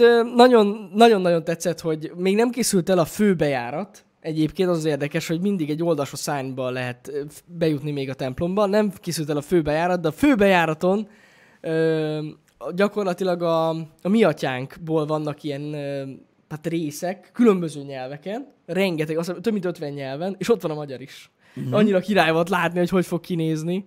nagyon-nagyon 0.94 1.44
tetszett, 1.44 1.80
hogy 1.80 2.12
még 2.16 2.34
nem 2.34 2.50
készült 2.50 2.88
el 2.88 2.98
a 2.98 3.04
főbejárat, 3.04 4.02
Egyébként 4.20 4.68
az, 4.68 4.84
érdekes, 4.84 5.26
hogy 5.26 5.40
mindig 5.40 5.70
egy 5.70 5.82
oldasos 5.82 6.18
szányba 6.18 6.70
lehet 6.70 7.12
bejutni 7.44 7.90
még 7.90 8.10
a 8.10 8.14
templomba. 8.14 8.66
Nem 8.66 8.92
készült 9.00 9.30
el 9.30 9.36
a 9.36 9.40
főbejárat, 9.40 10.00
de 10.00 10.08
a 10.08 10.12
főbejáraton 10.12 11.08
ö, 11.60 12.20
gyakorlatilag 12.74 13.42
a, 13.42 13.68
a 14.02 14.08
mi 14.08 14.24
atyánkból 14.24 15.06
vannak 15.06 15.42
ilyen 15.42 15.74
hát 16.48 16.66
részek, 16.66 17.30
különböző 17.32 17.82
nyelveken, 17.82 18.52
rengeteg, 18.66 19.18
azt 19.18 19.34
több 19.40 19.52
mint 19.52 19.64
50 19.64 19.92
nyelven, 19.92 20.34
és 20.38 20.50
ott 20.50 20.62
van 20.62 20.70
a 20.70 20.74
magyar 20.74 21.00
is. 21.00 21.30
Uh-huh. 21.56 21.74
Annyira 21.74 22.00
király 22.00 22.32
volt 22.32 22.48
látni, 22.48 22.78
hogy 22.78 22.88
hogy 22.88 23.06
fog 23.06 23.20
kinézni. 23.20 23.86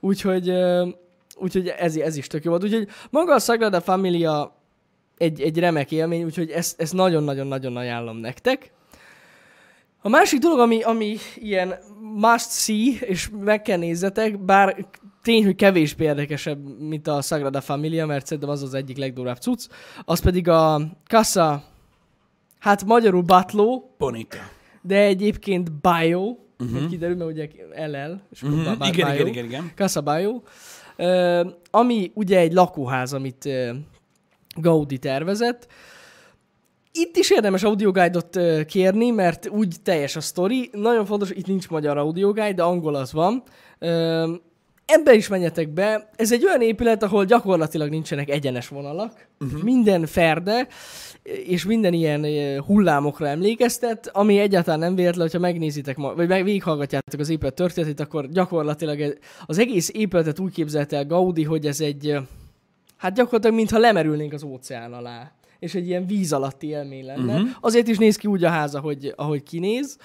Úgyhogy, 0.00 0.52
úgyhogy 1.36 1.68
ez, 1.68 1.96
ez 1.96 2.16
is 2.16 2.26
tök 2.26 2.44
jó 2.44 2.50
volt. 2.50 2.64
Úgyhogy 2.64 2.88
maga 3.10 3.34
a 3.34 3.38
Sagrada 3.38 3.80
Familia 3.80 4.56
egy, 5.16 5.40
egy 5.40 5.58
remek 5.58 5.92
élmény, 5.92 6.24
úgyhogy 6.24 6.50
ezt, 6.50 6.80
ezt 6.80 6.92
nagyon-nagyon-nagyon 6.92 7.76
ajánlom 7.76 8.16
nektek. 8.16 8.72
A 10.02 10.08
másik 10.08 10.40
dolog, 10.40 10.58
ami, 10.58 10.82
ami 10.82 11.16
ilyen 11.34 11.74
must 12.00 12.50
see, 12.50 12.98
és 13.00 13.30
meg 13.40 13.62
kell 13.62 13.78
nézzetek, 13.78 14.44
bár 14.44 14.86
tény, 15.26 15.44
hogy 15.44 15.54
kevésbé 15.54 16.04
érdekesebb, 16.04 16.80
mint 16.80 17.08
a 17.08 17.20
Sagrada 17.22 17.60
Familia, 17.60 18.06
mert 18.06 18.24
szerintem 18.26 18.48
az 18.52 18.62
az 18.62 18.74
egyik 18.74 18.96
legdurább 18.96 19.36
cucc, 19.36 19.68
az 20.04 20.20
pedig 20.20 20.48
a 20.48 20.80
Casa, 21.08 21.62
hát 22.58 22.84
magyarul 22.84 23.22
Batló, 23.22 23.94
Bonita. 23.98 24.36
de 24.82 24.98
egyébként 25.00 25.72
Bio, 25.72 26.36
uh-huh. 26.58 26.88
kiderül, 26.88 27.16
mert 27.16 27.30
ugye 27.30 27.48
LL, 27.86 28.20
és 28.30 28.40
Mhm, 28.42 28.64
Ba- 28.78 28.86
igen, 28.86 29.06
Bio. 29.10 29.14
igen, 29.14 29.26
igen, 29.26 29.44
igen. 29.44 29.72
Casa 29.76 30.00
Bio, 30.00 30.40
ö, 30.96 31.46
ami 31.70 32.10
ugye 32.14 32.38
egy 32.38 32.52
lakóház, 32.52 33.12
amit 33.12 33.44
ö, 33.44 33.70
Gaudi 34.60 34.98
tervezett. 34.98 35.66
Itt 36.92 37.16
is 37.16 37.30
érdemes 37.30 37.62
audioguide-ot 37.62 38.38
kérni, 38.66 39.10
mert 39.10 39.48
úgy 39.48 39.76
teljes 39.82 40.16
a 40.16 40.20
sztori. 40.20 40.68
Nagyon 40.72 41.04
fontos, 41.04 41.30
itt 41.30 41.46
nincs 41.46 41.68
magyar 41.68 41.98
audioguide, 41.98 42.52
de 42.52 42.62
angol 42.62 42.94
az 42.94 43.12
van. 43.12 43.42
Ebbe 44.86 45.14
is 45.14 45.28
menjetek 45.28 45.68
be. 45.68 46.10
Ez 46.16 46.32
egy 46.32 46.44
olyan 46.44 46.60
épület, 46.60 47.02
ahol 47.02 47.24
gyakorlatilag 47.24 47.90
nincsenek 47.90 48.30
egyenes 48.30 48.68
vonalak. 48.68 49.26
Uh-huh. 49.40 49.62
Minden 49.62 50.06
ferde, 50.06 50.66
és 51.22 51.64
minden 51.64 51.92
ilyen 51.92 52.24
ö, 52.24 52.58
hullámokra 52.58 53.28
emlékeztet, 53.28 54.10
ami 54.12 54.38
egyáltalán 54.38 54.78
nem 54.80 54.94
véletlen, 54.94 55.22
hogyha 55.22 55.38
megnézitek, 55.38 55.96
ma, 55.96 56.14
vagy 56.14 56.28
meg 56.28 56.44
végighallgatjátok 56.44 57.20
az 57.20 57.28
épület 57.28 57.54
történetét, 57.54 58.00
akkor 58.00 58.28
gyakorlatilag 58.28 59.18
az 59.46 59.58
egész 59.58 59.90
épületet 59.92 60.38
úgy 60.38 60.52
képzelte 60.52 60.96
el 60.96 61.06
Gaudi, 61.06 61.44
hogy 61.44 61.66
ez 61.66 61.80
egy, 61.80 62.08
ö, 62.08 62.18
hát 62.96 63.14
gyakorlatilag 63.14 63.56
mintha 63.56 63.78
lemerülnénk 63.78 64.32
az 64.32 64.42
óceán 64.42 64.92
alá 64.92 65.32
és 65.58 65.74
egy 65.74 65.86
ilyen 65.86 66.06
víz 66.06 66.32
alatti 66.32 66.66
élmény 66.66 67.04
lenne. 67.04 67.34
Uh-huh. 67.34 67.48
Azért 67.60 67.88
is 67.88 67.98
néz 67.98 68.16
ki 68.16 68.26
úgy 68.26 68.44
a 68.44 68.48
ház, 68.48 68.74
ahogy, 68.74 69.12
ahogy 69.16 69.42
kinéz. 69.42 69.96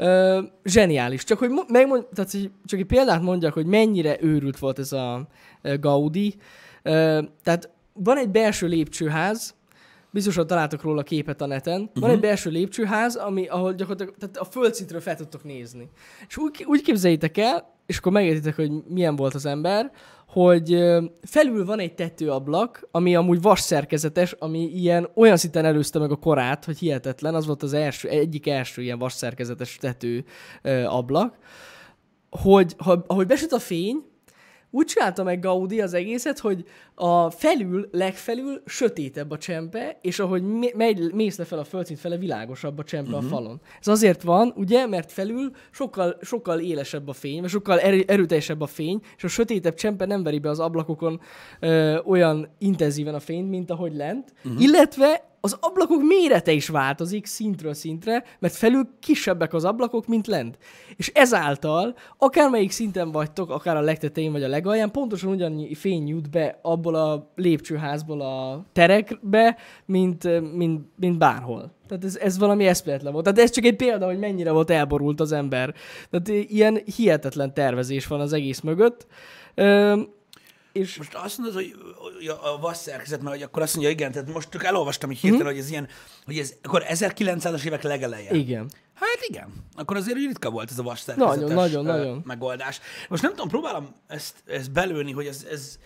Ö, 0.00 0.40
zseniális. 0.64 1.24
Csak 1.24 1.38
hogy 1.38 1.50
mo- 1.50 1.70
megmond, 1.70 2.06
tehát, 2.14 2.30
hogy 2.30 2.50
csak 2.64 2.78
egy 2.80 2.86
példát 2.86 3.22
mondjak, 3.22 3.52
hogy 3.52 3.66
mennyire 3.66 4.16
őrült 4.20 4.58
volt 4.58 4.78
ez 4.78 4.92
a 4.92 5.26
Gaudi. 5.80 6.34
Ö, 6.82 7.22
tehát 7.42 7.70
van 7.92 8.16
egy 8.16 8.28
belső 8.28 8.66
lépcsőház, 8.66 9.54
biztosan 10.10 10.46
találtok 10.46 10.82
róla 10.82 11.02
képet 11.02 11.40
a 11.40 11.46
neten. 11.46 11.80
Uh-huh. 11.80 12.00
Van 12.00 12.10
egy 12.10 12.20
belső 12.20 12.50
lépcsőház, 12.50 13.16
ami, 13.16 13.46
ahol 13.46 13.74
gyakorlatilag 13.74 14.14
tehát 14.18 14.36
a 14.36 14.44
földszintről 14.44 15.00
fel 15.00 15.16
tudtok 15.16 15.44
nézni. 15.44 15.88
És 16.28 16.36
úgy, 16.36 16.64
úgy 16.68 16.82
képzeljétek 16.82 17.38
el, 17.38 17.78
és 17.86 17.98
akkor 17.98 18.12
megértitek, 18.12 18.56
hogy 18.56 18.70
milyen 18.88 19.16
volt 19.16 19.34
az 19.34 19.46
ember, 19.46 19.90
hogy 20.26 20.84
felül 21.22 21.64
van 21.64 21.78
egy 21.78 21.94
tetőablak, 21.94 22.88
ami 22.90 23.16
amúgy 23.16 23.42
vasszerkezetes, 23.42 24.32
ami 24.32 24.62
ilyen 24.62 25.08
olyan 25.14 25.36
szinten 25.36 25.64
előzte 25.64 25.98
meg 25.98 26.10
a 26.10 26.16
korát, 26.16 26.64
hogy 26.64 26.78
hihetetlen, 26.78 27.34
az 27.34 27.46
volt 27.46 27.62
az 27.62 27.72
első, 27.72 28.08
egyik 28.08 28.46
első 28.46 28.82
ilyen 28.82 28.98
vasszerkezetes 28.98 29.76
tető 29.76 30.24
ö, 30.62 30.84
ablak, 30.84 31.38
hogy 32.30 32.74
ha, 32.78 33.04
ahogy 33.06 33.26
besüt 33.26 33.52
a 33.52 33.58
fény, 33.58 34.04
úgy 34.70 34.86
csinálta 34.86 35.22
meg 35.22 35.40
Gaudi 35.40 35.80
az 35.80 35.94
egészet, 35.94 36.38
hogy 36.38 36.64
a 36.94 37.30
felül, 37.30 37.88
legfelül 37.92 38.62
sötétebb 38.66 39.30
a 39.30 39.38
csempe, 39.38 39.98
és 40.02 40.18
ahogy 40.18 40.42
megy, 40.74 41.12
mész 41.12 41.38
le 41.38 41.44
fel 41.44 41.58
a 41.58 41.64
földszint 41.64 41.98
fele, 41.98 42.16
világosabb 42.16 42.78
a 42.78 42.84
csempe 42.84 43.10
uh-huh. 43.10 43.24
a 43.24 43.28
falon. 43.28 43.60
Ez 43.80 43.88
azért 43.88 44.22
van, 44.22 44.52
ugye, 44.56 44.86
mert 44.86 45.12
felül 45.12 45.50
sokkal, 45.70 46.16
sokkal 46.20 46.60
élesebb 46.60 47.08
a 47.08 47.12
fény, 47.12 47.40
vagy 47.40 47.50
sokkal 47.50 47.80
erő, 47.80 48.04
erőteljesebb 48.06 48.60
a 48.60 48.66
fény, 48.66 49.00
és 49.16 49.24
a 49.24 49.28
sötétebb 49.28 49.74
csempe 49.74 50.06
nem 50.06 50.22
veri 50.22 50.38
be 50.38 50.48
az 50.48 50.60
ablakokon 50.60 51.20
ö, 51.60 51.98
olyan 51.98 52.48
intenzíven 52.58 53.14
a 53.14 53.20
fényt, 53.20 53.50
mint 53.50 53.70
ahogy 53.70 53.94
lent, 53.94 54.32
uh-huh. 54.44 54.62
illetve 54.62 55.29
az 55.40 55.56
ablakok 55.60 56.02
mérete 56.02 56.52
is 56.52 56.68
változik 56.68 57.26
szintről 57.26 57.74
szintre, 57.74 58.24
mert 58.38 58.54
felül 58.54 58.88
kisebbek 59.00 59.54
az 59.54 59.64
ablakok, 59.64 60.06
mint 60.06 60.26
lent. 60.26 60.58
És 60.96 61.10
ezáltal, 61.14 61.94
akármelyik 62.18 62.70
szinten 62.70 63.12
vagytok, 63.12 63.50
akár 63.50 63.76
a 63.76 63.80
legtetején 63.80 64.32
vagy 64.32 64.42
a 64.42 64.48
legalján, 64.48 64.90
pontosan 64.90 65.30
ugyannyi 65.30 65.74
fény 65.74 66.08
jut 66.08 66.30
be 66.30 66.58
abból 66.62 66.94
a 66.94 67.32
lépcsőházból 67.36 68.20
a 68.20 68.64
terekbe, 68.72 69.56
mint, 69.84 70.52
mint, 70.54 70.86
mint 70.96 71.18
bárhol. 71.18 71.72
Tehát 71.88 72.04
ez, 72.04 72.16
ez 72.16 72.38
valami 72.38 72.66
eszméletlen 72.66 73.12
volt. 73.12 73.24
Tehát 73.24 73.38
ez 73.38 73.50
csak 73.50 73.64
egy 73.64 73.76
példa, 73.76 74.06
hogy 74.06 74.18
mennyire 74.18 74.50
volt 74.50 74.70
elborult 74.70 75.20
az 75.20 75.32
ember. 75.32 75.74
Tehát 76.10 76.28
ilyen 76.50 76.80
hihetetlen 76.96 77.54
tervezés 77.54 78.06
van 78.06 78.20
az 78.20 78.32
egész 78.32 78.60
mögött. 78.60 79.06
Ö, 79.54 80.00
és 80.72 80.96
Most 80.96 81.14
azt 81.14 81.38
mondod, 81.38 81.54
hogy 81.54 81.74
a 82.42 82.58
vas 82.60 82.76
szerkezet, 82.76 83.20
mert 83.22 83.34
hogy 83.34 83.42
akkor 83.44 83.62
azt 83.62 83.74
mondja, 83.74 83.92
igen, 83.92 84.12
tehát 84.12 84.32
most 84.32 84.50
csak 84.50 84.64
elolvastam 84.64 85.10
így 85.10 85.18
hirtelen, 85.18 85.46
Mhm. 85.46 85.54
hogy 85.54 85.64
ez 85.64 85.70
ilyen, 85.70 85.88
hogy 86.24 86.38
ez 86.38 86.54
akkor 86.62 86.84
1900-as 86.88 87.64
évek 87.64 87.82
legeleje. 87.82 88.34
igen. 88.34 88.70
Hát 88.94 89.18
igen, 89.28 89.52
akkor 89.74 89.96
azért 89.96 90.16
ritka 90.16 90.50
volt 90.50 90.70
ez 90.70 90.78
a 90.78 90.82
vas 90.82 91.00
szerkezetes 91.00 91.36
Nagyon, 91.38 91.54
nagyon, 91.54 91.84
nagyon. 91.84 92.22
megoldás. 92.24 92.80
Most 93.08 93.22
nem 93.22 93.30
tudom, 93.30 93.48
próbálom 93.48 93.94
ezt, 94.06 94.34
ezt 94.46 94.72
belőni, 94.72 95.12
hogy 95.12 95.26
ez, 95.26 95.46
ez, 95.50 95.78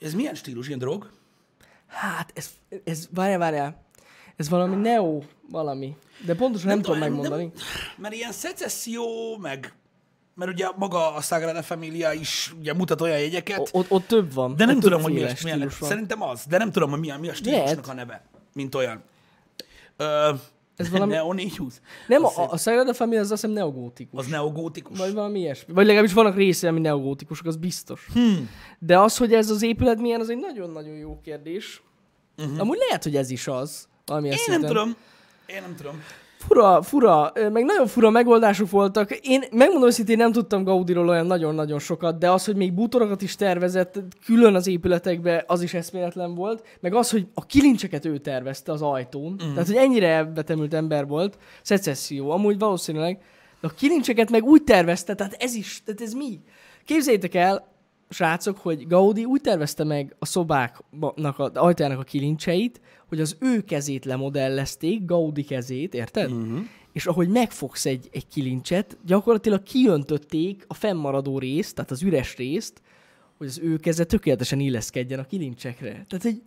ez 0.00 0.14
milyen 0.14 0.34
stílus, 0.34 0.66
ilyen 0.66 0.78
drog? 0.78 1.10
Hát, 1.86 2.32
ez, 2.34 2.50
ez 2.84 3.08
várjál, 3.10 3.38
várjál. 3.38 3.84
Ez 4.36 4.48
valami 4.48 4.74
neo 4.76 5.22
valami. 5.50 5.96
De 6.24 6.34
pontosan 6.34 6.66
nem, 6.66 6.74
nem 6.76 6.84
tudom 6.84 6.98
megmondani. 7.00 7.42
Nem, 7.42 7.52
mert 7.96 8.14
ilyen 8.14 8.32
szecesszió, 8.32 9.36
meg 9.36 9.72
mert 10.36 10.50
ugye 10.50 10.66
maga 10.76 11.14
a 11.14 11.20
Sagrada 11.20 11.62
Familia 11.62 12.12
is 12.12 12.54
ugye 12.58 12.74
mutat 12.74 13.00
olyan 13.00 13.18
jegyeket, 13.18 13.68
Ott, 13.72 13.90
ott 13.90 14.06
több 14.06 14.32
van. 14.32 14.56
de 14.56 14.64
nem 14.64 14.76
ott 14.76 14.82
tudom, 14.82 15.02
hogy 15.02 15.12
mi 15.12 15.22
a, 15.22 15.34
stílus 15.36 15.78
van. 15.78 15.88
szerintem 15.88 16.22
az, 16.22 16.44
de 16.48 16.58
nem 16.58 16.72
tudom, 16.72 16.90
hogy 16.90 17.00
mi 17.00 17.10
a, 17.10 17.18
mi 17.18 17.28
a 17.28 17.34
stílusnak 17.34 17.88
a 17.88 17.92
neve, 17.94 18.24
mint 18.52 18.74
olyan. 18.74 19.02
Ö, 19.96 20.32
Ez 20.76 20.90
valami- 20.90 21.12
Neo 21.12 21.32
420? 21.32 21.80
Nem, 22.06 22.24
Az 22.24 22.38
a, 22.38 22.50
a 22.50 22.56
Sagrada 22.56 22.94
Familia 22.94 23.20
az 23.20 23.30
azt 23.30 23.40
hiszem 23.40 23.56
neogótikus. 23.56 24.20
Az 24.20 24.26
neogótikus? 24.26 24.98
Vagy 24.98 25.12
valami 25.12 25.38
ilyesmi. 25.38 25.72
Vagy 25.74 25.86
legalábbis 25.86 26.12
vannak 26.12 26.36
részei, 26.36 26.68
ami 26.68 26.80
neogótikusok, 26.80 27.46
az 27.46 27.56
biztos. 27.56 28.06
Hmm. 28.12 28.50
De 28.78 28.98
az, 28.98 29.16
hogy 29.16 29.32
ez 29.32 29.50
az 29.50 29.62
épület 29.62 29.98
milyen, 30.00 30.20
az 30.20 30.28
egy 30.30 30.38
nagyon-nagyon 30.38 30.94
jó 30.96 31.20
kérdés. 31.24 31.82
Uh-huh. 32.38 32.60
Amúgy 32.60 32.78
lehet, 32.86 33.02
hogy 33.02 33.16
ez 33.16 33.30
is 33.30 33.46
az. 33.46 33.88
Mhm. 34.06 34.24
Én 34.24 34.36
nem 34.46 34.60
tudom. 34.60 34.96
Én 35.46 35.60
nem 35.62 35.74
tudom. 35.76 36.02
Fura, 36.46 36.82
fura, 36.82 37.32
meg 37.52 37.64
nagyon 37.64 37.86
fura 37.86 38.10
megoldások 38.10 38.70
voltak. 38.70 39.10
Én 39.22 39.44
megmondom 39.50 39.88
őszintén, 39.88 40.16
nem 40.16 40.32
tudtam 40.32 40.64
Gaudiról 40.64 41.08
olyan 41.08 41.26
nagyon-nagyon 41.26 41.78
sokat, 41.78 42.18
de 42.18 42.30
az, 42.30 42.44
hogy 42.44 42.56
még 42.56 42.72
bútorokat 42.72 43.22
is 43.22 43.36
tervezett 43.36 43.98
külön 44.24 44.54
az 44.54 44.66
épületekbe, 44.66 45.44
az 45.46 45.62
is 45.62 45.74
eszméletlen 45.74 46.34
volt. 46.34 46.66
Meg 46.80 46.94
az, 46.94 47.10
hogy 47.10 47.26
a 47.34 47.46
kilincseket 47.46 48.04
ő 48.04 48.18
tervezte 48.18 48.72
az 48.72 48.82
ajtón. 48.82 49.32
Mm. 49.32 49.52
Tehát, 49.52 49.66
hogy 49.66 49.76
ennyire 49.76 50.24
betemült 50.24 50.74
ember 50.74 51.06
volt. 51.06 51.38
Szecesszió, 51.62 52.30
amúgy 52.30 52.58
valószínűleg. 52.58 53.18
De 53.60 53.66
a 53.66 53.74
kilincseket 53.76 54.30
meg 54.30 54.44
úgy 54.44 54.62
tervezte, 54.62 55.14
tehát 55.14 55.36
ez 55.38 55.54
is, 55.54 55.82
tehát 55.84 56.00
ez 56.00 56.12
mi? 56.12 56.40
Képzeljétek 56.84 57.34
el, 57.34 57.75
srácok, 58.08 58.58
hogy 58.58 58.86
Gaudi 58.86 59.24
úgy 59.24 59.40
tervezte 59.40 59.84
meg 59.84 60.16
a 60.18 60.26
szobáknak, 60.26 61.38
a 61.38 61.50
ajtajának 61.54 61.98
a 61.98 62.02
kilincseit, 62.02 62.80
hogy 63.08 63.20
az 63.20 63.36
ő 63.40 63.60
kezét 63.60 64.04
lemodellezték, 64.04 65.04
Gaudi 65.04 65.44
kezét, 65.44 65.94
érted? 65.94 66.32
Uh-huh. 66.32 66.58
És 66.92 67.06
ahogy 67.06 67.28
megfogsz 67.28 67.86
egy, 67.86 68.08
egy 68.12 68.26
kilincset, 68.26 68.96
gyakorlatilag 69.06 69.62
kiöntötték 69.62 70.64
a 70.66 70.74
fennmaradó 70.74 71.38
részt, 71.38 71.74
tehát 71.74 71.90
az 71.90 72.02
üres 72.02 72.36
részt, 72.36 72.82
hogy 73.38 73.46
az 73.46 73.58
ő 73.58 73.76
keze 73.76 74.04
tökéletesen 74.04 74.60
illeszkedjen 74.60 75.18
a 75.18 75.26
kilincsekre. 75.26 76.04
Tehát 76.08 76.24
egy 76.24 76.42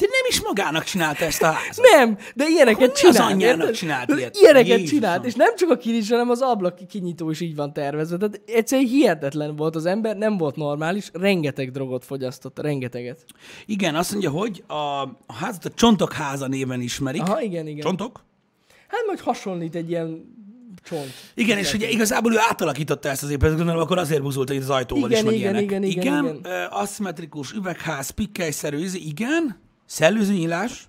De 0.00 0.06
nem 0.06 0.26
is 0.28 0.40
magának 0.42 0.84
csinálta 0.84 1.24
ezt 1.24 1.42
a 1.42 1.46
házat. 1.50 1.84
nem, 1.92 2.18
de 2.34 2.44
ilyeneket 2.48 2.82
Akkor 2.88 2.98
mi 3.02 3.08
az 3.08 3.14
csinált. 3.14 3.32
anyjának 3.32 3.60
érted? 3.60 3.74
csinált 3.74 4.08
ilyet? 4.10 4.36
Ilyeneket 4.36 4.66
Jézusom. 4.78 4.98
csinált, 4.98 5.24
és 5.24 5.34
nem 5.34 5.56
csak 5.56 5.70
a 5.70 5.76
kilincs, 5.76 6.10
hanem 6.10 6.30
az 6.30 6.40
ablak 6.40 6.86
kinyitó 6.88 7.30
is 7.30 7.40
így 7.40 7.54
van 7.56 7.72
tervezve. 7.72 8.16
Tehát 8.16 8.40
egyszerűen 8.46 8.88
hihetetlen 8.88 9.56
volt 9.56 9.76
az 9.76 9.86
ember, 9.86 10.16
nem 10.16 10.36
volt 10.36 10.56
normális, 10.56 11.10
rengeteg 11.12 11.70
drogot 11.70 12.04
fogyasztott, 12.04 12.58
rengeteget. 12.58 13.24
Igen, 13.66 13.94
azt 13.94 14.10
mondja, 14.10 14.30
hogy 14.30 14.62
a, 14.66 14.74
a 15.02 15.34
házat 15.40 15.64
a 15.64 15.70
Csontok 15.74 16.12
háza 16.12 16.46
néven 16.46 16.80
ismerik. 16.80 17.22
Aha, 17.22 17.40
igen, 17.40 17.66
igen. 17.66 17.80
Csontok? 17.80 18.24
Hát 18.88 19.00
majd 19.06 19.20
hasonlít 19.20 19.74
egy 19.74 19.90
ilyen 19.90 20.38
csont. 20.84 21.12
Igen, 21.34 21.58
és 21.58 21.74
ugye 21.74 21.88
igazából 21.88 22.32
ő 22.32 22.36
átalakította 22.48 23.08
ezt 23.08 23.22
az 23.22 23.30
épületet, 23.30 23.56
gondolom, 23.56 23.80
akkor 23.82 23.98
azért 23.98 24.22
buzult 24.22 24.50
itt 24.50 24.60
az 24.62 24.70
ajtóval 24.70 25.10
Igen, 25.10 25.18
is, 25.24 25.30
meg 25.30 25.34
igen, 25.34 25.44
ilyenek. 25.54 25.62
igen, 25.70 25.82
igen, 25.82 26.02
igen, 26.02 26.24
igen. 26.36 26.52
ö, 26.52 26.64
aszimmetrikus 26.70 27.52
üvegház, 27.52 28.10
pikkelyszerű, 28.10 28.78
izé, 28.78 28.98
igen, 29.96 30.12
szellőzőnyílás, 30.12 30.88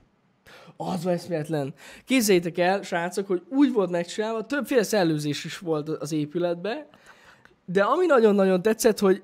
Az 0.78 1.04
van 1.04 1.14
eszméletlen. 1.14 1.74
Képzeljétek 2.06 2.58
el, 2.58 2.82
srácok, 2.82 3.28
hogy 3.28 3.42
úgy 3.50 3.74
volt 3.74 3.90
megcsinálva, 3.90 4.46
többféle 4.46 4.84
szellőzés 4.84 5.46
is 5.46 5.58
volt 5.58 5.90
az 5.90 6.12
épületben, 6.12 6.86
de 7.66 7.84
ami 7.84 8.06
nagyon-nagyon 8.06 8.62
tetszett, 8.62 9.00
hogy 9.00 9.24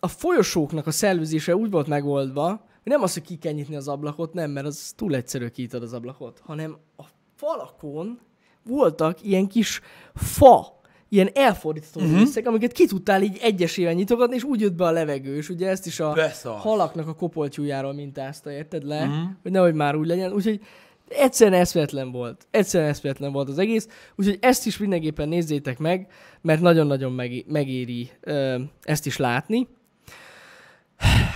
a 0.00 0.08
folyosóknak 0.08 0.86
a 0.86 0.90
szellőzése 0.90 1.56
úgy 1.56 1.70
volt 1.70 1.86
megoldva, 1.86 2.48
hogy 2.48 2.92
nem 2.92 3.02
az, 3.02 3.12
hogy 3.12 3.22
ki 3.22 3.36
kell 3.36 3.52
nyitni 3.52 3.76
az 3.76 3.88
ablakot, 3.88 4.32
nem, 4.32 4.50
mert 4.50 4.66
az 4.66 4.92
túl 4.96 5.14
egyszerű, 5.14 5.48
kinyitod 5.48 5.82
az 5.82 5.92
ablakot, 5.92 6.40
hanem 6.44 6.76
a 6.96 7.04
falakon 7.36 8.20
voltak 8.62 9.22
ilyen 9.22 9.46
kis 9.46 9.80
fa, 10.14 10.75
ilyen 11.08 11.30
elfordítható 11.34 12.04
uh-huh. 12.04 12.18
részek, 12.18 12.46
amiket 12.46 12.72
ki 12.72 12.86
tudtál 12.86 13.22
így 13.22 13.38
egyesével 13.42 13.92
nyitogatni, 13.92 14.34
és 14.34 14.42
úgy 14.42 14.60
jött 14.60 14.74
be 14.74 14.84
a 14.84 14.90
levegő, 14.90 15.36
és 15.36 15.48
ugye 15.48 15.68
ezt 15.68 15.86
is 15.86 16.00
a 16.00 16.12
Beszarsz. 16.12 16.62
halaknak 16.62 17.08
a 17.08 17.14
kopoltyújáról 17.14 17.92
mintázta, 17.92 18.50
érted 18.50 18.84
le? 18.84 19.02
Uh-huh. 19.02 19.16
Hogy 19.42 19.50
nehogy 19.50 19.74
már 19.74 19.96
úgy 19.96 20.06
legyen. 20.06 20.32
Úgyhogy 20.32 20.60
egyszerűen 21.08 21.60
eszméletlen 21.60 22.12
volt. 22.12 22.46
Egyszerűen 22.50 22.90
eszméletlen 22.90 23.32
volt 23.32 23.48
az 23.48 23.58
egész. 23.58 23.88
Úgyhogy 24.16 24.38
ezt 24.40 24.66
is 24.66 24.78
mindenképpen 24.78 25.28
nézzétek 25.28 25.78
meg, 25.78 26.06
mert 26.40 26.60
nagyon-nagyon 26.60 27.12
megé- 27.12 27.48
megéri 27.48 28.10
ö, 28.20 28.58
ezt 28.82 29.06
is 29.06 29.16
látni. 29.16 29.68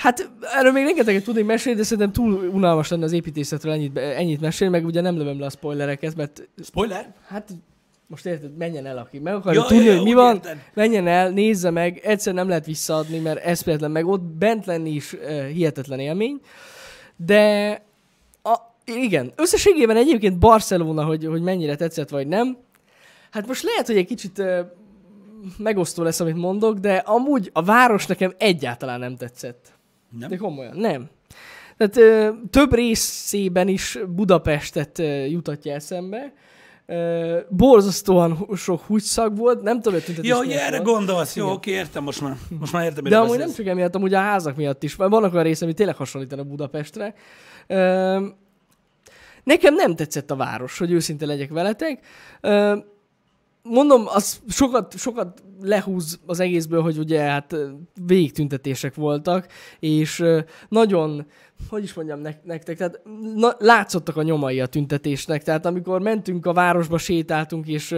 Hát 0.01 0.31
erről 0.59 0.73
még 0.73 0.85
rengeteget 0.85 1.25
tudnék 1.25 1.45
mesélni, 1.45 1.79
de 1.79 1.85
szerintem 1.85 2.13
túl 2.13 2.33
unalmas 2.33 2.89
lenne 2.89 3.05
az 3.05 3.13
építészetről 3.13 3.73
ennyit, 3.73 3.99
ennyit 3.99 4.41
mesélni, 4.41 4.73
meg 4.73 4.87
ugye 4.87 5.01
nem 5.01 5.17
lövöm 5.17 5.41
le 5.41 5.47
a 5.47 5.51
spoilereket, 5.51 6.17
mert 6.17 6.49
spoiler, 6.63 7.15
hát 7.27 7.51
most 8.11 8.27
érted, 8.27 8.57
menjen 8.57 8.87
el, 8.87 8.99
aki 8.99 9.19
meg 9.19 9.35
akarja 9.35 9.61
Ja, 9.61 9.67
tudni, 9.67 9.85
ja, 9.85 9.95
hogy 9.95 10.03
mi 10.05 10.13
van, 10.13 10.35
érted. 10.35 10.59
menjen 10.75 11.07
el, 11.07 11.31
nézze 11.31 11.71
meg, 11.71 12.01
egyszer 12.05 12.35
nem 12.35 12.49
lehet 12.49 12.67
visszaadni, 12.67 13.19
mert 13.19 13.45
eszméletlen, 13.45 13.91
meg 13.91 14.07
ott 14.07 14.23
bent 14.23 14.67
lenni 14.67 14.91
is 14.91 15.13
uh, 15.13 15.47
hihetetlen 15.47 15.99
élmény, 15.99 16.41
de 17.17 17.73
a, 18.43 18.57
igen, 18.85 19.33
összességében 19.37 19.97
egyébként 19.97 20.39
Barcelona, 20.39 21.05
hogy, 21.05 21.25
hogy 21.25 21.43
mennyire 21.43 21.77
tetszett 21.77 22.09
vagy 22.09 22.27
nem, 22.27 22.57
hát 23.31 23.47
most 23.47 23.63
lehet, 23.63 23.87
hogy 23.87 23.97
egy 23.97 24.07
kicsit 24.07 24.39
uh, 24.39 24.59
megosztó 25.59 26.03
lesz, 26.03 26.21
amit 26.21 26.37
mondok, 26.37 26.79
de 26.79 26.97
amúgy 26.97 27.51
a 27.53 27.63
város 27.63 28.07
nekem 28.07 28.35
egyáltalán 28.39 28.99
nem 28.99 29.17
tetszett. 29.17 29.67
nem? 30.19 30.29
De 30.29 30.37
komolyan, 30.37 30.77
nem. 30.77 31.09
Tehát 31.77 31.97
ö, 31.97 32.31
több 32.51 32.75
részében 32.75 33.69
is 33.69 33.99
Budapestet 34.09 34.99
ö, 34.99 35.25
jutatja 35.25 35.75
eszembe. 35.75 36.33
Borzasztóan 37.49 38.47
sok 38.57 38.83
húgyszag 38.83 39.37
volt, 39.37 39.63
nem 39.63 39.77
tudom, 39.77 39.93
hogy 39.93 40.05
tüntetés 40.05 40.31
Ja, 40.31 40.37
hogy 40.37 40.51
erre 40.51 40.71
volt. 40.81 40.83
gondolsz. 40.83 41.37
Jó, 41.37 41.45
Igen. 41.45 41.57
oké, 41.57 41.71
értem 41.71 42.03
most 42.03 42.21
már. 42.21 42.37
Most 42.61 42.73
már 42.73 42.85
értem, 42.85 43.05
De 43.05 43.17
amúgy 43.17 43.29
nem 43.29 43.39
beszélsz. 43.39 43.57
csak 43.57 43.67
emiatt, 43.67 43.95
amúgy 43.95 44.15
a 44.15 44.19
házak 44.19 44.57
miatt 44.57 44.83
is. 44.83 44.97
Mert 44.97 45.11
vannak 45.11 45.33
olyan 45.33 45.45
részek, 45.45 45.63
ami 45.63 45.75
tényleg 45.75 45.97
hasonlítanak 45.97 46.47
Budapestre. 46.47 47.15
Nekem 49.45 49.75
nem 49.75 49.95
tetszett 49.97 50.31
a 50.31 50.37
város, 50.37 50.79
hogy 50.79 50.93
őszinte 50.93 51.27
legyek 51.27 51.51
veletek. 51.51 52.05
Mondom, 53.63 54.03
az 54.07 54.41
sokat, 54.49 54.99
sokat 54.99 55.43
lehúz 55.63 56.19
az 56.27 56.41
egészből, 56.41 56.83
hogy 56.83 56.99
ugye 56.99 57.21
hát 57.21 57.53
ö, 57.53 57.69
végtüntetések 58.07 58.95
voltak, 58.95 59.47
és 59.81 60.25
nagyon, 60.69 61.27
hogy 61.69 61.83
is 61.83 61.95
mondjam 61.95 62.21
nek- 62.21 62.45
nektek, 62.45 62.77
tehát 62.77 63.01
na, 63.35 63.55
látszottak 63.59 64.17
a 64.17 64.23
nyomai 64.23 64.61
a 64.61 64.67
tüntetésnek, 64.67 65.43
tehát 65.43 65.67
amikor 65.67 66.01
mentünk 66.01 66.47
a 66.47 66.53
városba, 66.53 66.99
sétáltunk, 66.99 67.67
és 67.67 67.95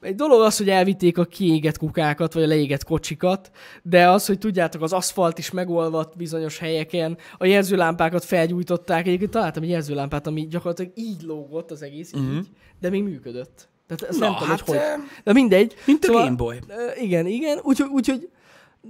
egy 0.00 0.14
dolog 0.14 0.40
az, 0.40 0.56
hogy 0.56 0.68
elvitték 0.68 1.18
a 1.18 1.24
kiégett 1.24 1.78
kukákat, 1.78 2.32
vagy 2.32 2.42
a 2.42 2.46
leégett 2.46 2.84
kocsikat, 2.84 3.50
de 3.82 4.08
az, 4.08 4.26
hogy 4.26 4.38
tudjátok, 4.38 4.82
az 4.82 4.92
aszfalt 4.92 5.38
is 5.38 5.50
megolvadt 5.50 6.16
bizonyos 6.16 6.58
helyeken, 6.58 7.18
a 7.38 7.46
jelzőlámpákat 7.46 8.24
felgyújtották. 8.24 9.06
Egyébként 9.06 9.30
találtam 9.30 9.62
egy 9.62 9.68
jelzőlámpát, 9.68 10.26
ami 10.26 10.46
gyakorlatilag 10.46 10.92
így 10.94 11.22
lógott 11.22 11.70
az 11.70 11.82
egész, 11.82 12.12
uh-huh. 12.12 12.36
így, 12.36 12.48
de 12.80 12.90
még 12.90 13.02
működött. 13.02 13.68
Tehát 13.86 14.02
ezt 14.02 14.18
Na, 14.18 14.26
nem 14.26 14.34
tudom, 14.34 14.48
hát, 14.48 14.60
hogy 14.60 14.76
hogy. 14.76 14.86
De 15.24 15.32
mindegy. 15.32 15.74
Mint 15.86 16.04
a 16.04 16.12
Game 16.12 16.34
Boy. 16.34 16.58
Ö, 16.68 17.00
Igen, 17.00 17.26
igen. 17.26 17.58
Úgyhogy, 17.62 17.88
úgyhogy 17.90 18.28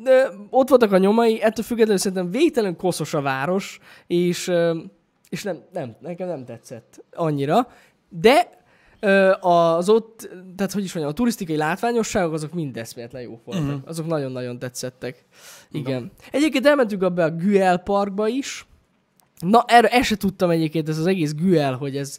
de 0.03 0.31
ott 0.51 0.69
voltak 0.69 0.93
a 0.93 0.99
nyomai, 0.99 1.43
ettől 1.43 1.65
függetlenül 1.65 2.01
szerintem 2.01 2.31
végtelenül 2.31 2.77
koszos 2.77 3.15
a 3.15 3.21
város, 3.21 3.79
és, 4.07 4.53
és 5.29 5.43
nem, 5.43 5.63
nem, 5.73 5.97
nekem 6.01 6.29
nem 6.29 6.45
tetszett 6.45 7.05
annyira. 7.13 7.69
De 8.09 8.63
az 9.41 9.89
ott, 9.89 10.29
tehát 10.57 10.73
hogy 10.73 10.85
is 10.85 10.93
mondjam, 10.95 11.15
a 11.15 11.19
turisztikai 11.19 11.57
látványosságok 11.57 12.33
azok 12.33 12.53
mind 12.53 12.77
eszméletlen 12.77 13.23
jók 13.23 13.45
voltak. 13.45 13.65
Uh-huh. 13.65 13.83
Azok 13.85 14.07
nagyon-nagyon 14.07 14.59
tetszettek. 14.59 15.25
Igen. 15.71 16.13
Egyébként 16.31 16.67
elmentünk 16.67 17.03
abba 17.03 17.23
a 17.23 17.31
Güell 17.31 17.77
parkba 17.77 18.29
is, 18.29 18.67
Na, 19.45 19.65
erre 19.67 19.89
ezt 19.89 20.09
se 20.09 20.17
tudtam 20.17 20.51
egyébként, 20.51 20.89
ez 20.89 20.99
az 20.99 21.07
egész 21.07 21.33
Güell, 21.33 21.73
hogy 21.73 21.97
ez 21.97 22.19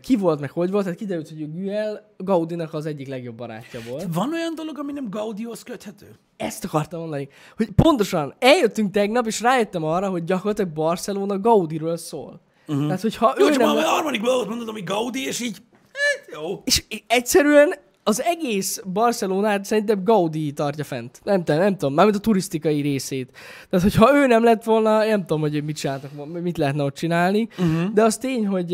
ki 0.00 0.16
volt, 0.16 0.40
meg 0.40 0.50
hogy 0.50 0.70
volt. 0.70 0.84
Tehát 0.84 0.98
kiderült, 0.98 1.28
hogy 1.28 1.42
a 1.42 1.46
Güell 1.46 2.00
Gaudinak 2.16 2.74
az 2.74 2.86
egyik 2.86 3.08
legjobb 3.08 3.36
barátja 3.36 3.80
volt. 3.88 4.06
Van 4.12 4.32
olyan 4.32 4.54
dolog, 4.54 4.78
ami 4.78 4.92
nem 4.92 5.10
Gaudihoz 5.10 5.62
köthető? 5.62 6.06
Ezt 6.36 6.64
akartam 6.64 7.00
mondani, 7.00 7.28
hogy 7.56 7.70
pontosan 7.70 8.34
eljöttünk 8.38 8.92
tegnap, 8.92 9.26
és 9.26 9.40
rájöttem 9.40 9.84
arra, 9.84 10.08
hogy 10.08 10.24
gyakorlatilag 10.24 10.70
Barcelona 10.70 11.38
Gaudiről 11.38 11.96
szól. 11.96 12.40
Uh-huh. 12.66 12.84
Tehát, 12.84 13.00
hogyha 13.00 13.34
Jó, 13.38 13.46
ő 13.46 13.50
csak 13.50 13.58
nem... 13.58 13.76
a 13.76 13.80
harmadik 13.80 14.20
dolgot 14.20 14.48
mondod, 14.48 14.68
ami 14.68 14.82
Gaudi, 14.82 15.26
és 15.26 15.40
így, 15.40 15.56
hát, 15.82 16.40
jó. 16.40 16.62
És 16.64 16.84
egyszerűen 17.06 17.74
az 18.08 18.22
egész 18.22 18.80
Barcelonát 18.92 19.64
szerintem 19.64 20.04
Gaudi 20.04 20.52
tartja 20.52 20.84
fent. 20.84 21.20
Nem 21.24 21.44
tudom, 21.44 21.60
nem 21.60 21.76
tudom, 21.76 21.94
mármint 21.94 22.16
a 22.16 22.20
turisztikai 22.20 22.80
részét. 22.80 23.30
Tehát, 23.70 23.84
hogyha 23.84 24.14
ő 24.14 24.26
nem 24.26 24.44
lett 24.44 24.64
volna, 24.64 25.04
nem 25.04 25.20
tudom, 25.20 25.40
hogy 25.40 25.64
mit 25.64 25.76
csináltak, 25.76 26.10
mit 26.42 26.58
lehetne 26.58 26.82
ott 26.82 26.94
csinálni, 26.94 27.48
uh-huh. 27.58 27.92
de 27.92 28.02
az 28.02 28.16
tény, 28.16 28.46
hogy 28.46 28.72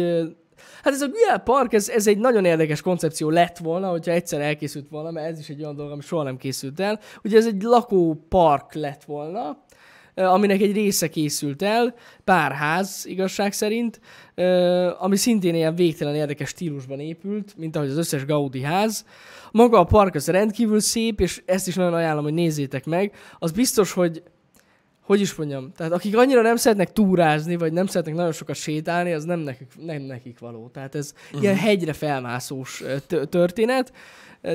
Hát 0.82 0.92
ez 0.92 1.02
a 1.02 1.08
Güell 1.08 1.38
Park, 1.38 1.72
ez, 1.72 1.88
ez 1.88 2.06
egy 2.06 2.18
nagyon 2.18 2.44
érdekes 2.44 2.80
koncepció 2.80 3.30
lett 3.30 3.58
volna, 3.58 3.88
hogyha 3.88 4.12
egyszer 4.12 4.40
elkészült 4.40 4.88
volna, 4.88 5.10
mert 5.10 5.30
ez 5.30 5.38
is 5.38 5.48
egy 5.48 5.62
olyan 5.62 5.76
dolog, 5.76 5.92
ami 5.92 6.00
soha 6.00 6.22
nem 6.22 6.36
készült 6.36 6.80
el. 6.80 7.00
Ugye 7.24 7.36
ez 7.36 7.46
egy 7.46 7.62
lakópark 7.62 8.74
lett 8.74 9.04
volna, 9.04 9.63
aminek 10.14 10.60
egy 10.60 10.72
része 10.72 11.08
készült 11.08 11.62
el, 11.62 11.94
pár 12.24 12.52
ház 12.52 13.02
igazság 13.06 13.52
szerint, 13.52 14.00
ami 14.98 15.16
szintén 15.16 15.54
ilyen 15.54 15.74
végtelen 15.74 16.14
érdekes 16.14 16.48
stílusban 16.48 17.00
épült, 17.00 17.54
mint 17.56 17.76
ahogy 17.76 17.88
az 17.88 17.96
összes 17.96 18.24
Gaudi 18.24 18.62
ház. 18.62 19.04
Maga 19.52 19.78
a 19.78 19.84
park 19.84 20.14
az 20.14 20.26
rendkívül 20.26 20.80
szép, 20.80 21.20
és 21.20 21.42
ezt 21.46 21.68
is 21.68 21.74
nagyon 21.74 21.94
ajánlom, 21.94 22.24
hogy 22.24 22.34
nézzétek 22.34 22.84
meg. 22.84 23.12
Az 23.38 23.52
biztos, 23.52 23.92
hogy 23.92 24.22
hogy 25.04 25.20
is 25.20 25.34
mondjam, 25.34 25.72
tehát 25.76 25.92
akik 25.92 26.16
annyira 26.16 26.42
nem 26.42 26.56
szeretnek 26.56 26.92
túrázni, 26.92 27.56
vagy 27.56 27.72
nem 27.72 27.86
szeretnek 27.86 28.14
nagyon 28.14 28.32
sokat 28.32 28.56
sétálni, 28.56 29.12
az 29.12 29.24
nem 29.24 29.38
nekik, 29.38 29.72
nem 29.76 30.02
nekik 30.02 30.38
való. 30.38 30.70
Tehát 30.72 30.94
ez 30.94 31.12
uh-huh. 31.26 31.42
ilyen 31.42 31.56
hegyre 31.56 31.92
felmászós 31.92 32.82
történet, 33.28 33.92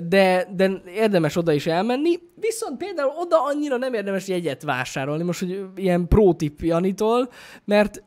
de, 0.03 0.47
de 0.55 0.81
érdemes 0.95 1.35
oda 1.35 1.51
is 1.51 1.67
elmenni. 1.67 2.19
Viszont 2.35 2.77
például 2.77 3.11
oda 3.19 3.43
annyira 3.43 3.77
nem 3.77 3.93
érdemes 3.93 4.27
jegyet 4.27 4.63
vásárolni, 4.63 5.23
most 5.23 5.39
hogy 5.39 5.65
ilyen 5.75 6.07
pro 6.07 6.33
tip 6.33 6.61
Janitól, 6.61 7.29
mert 7.65 8.03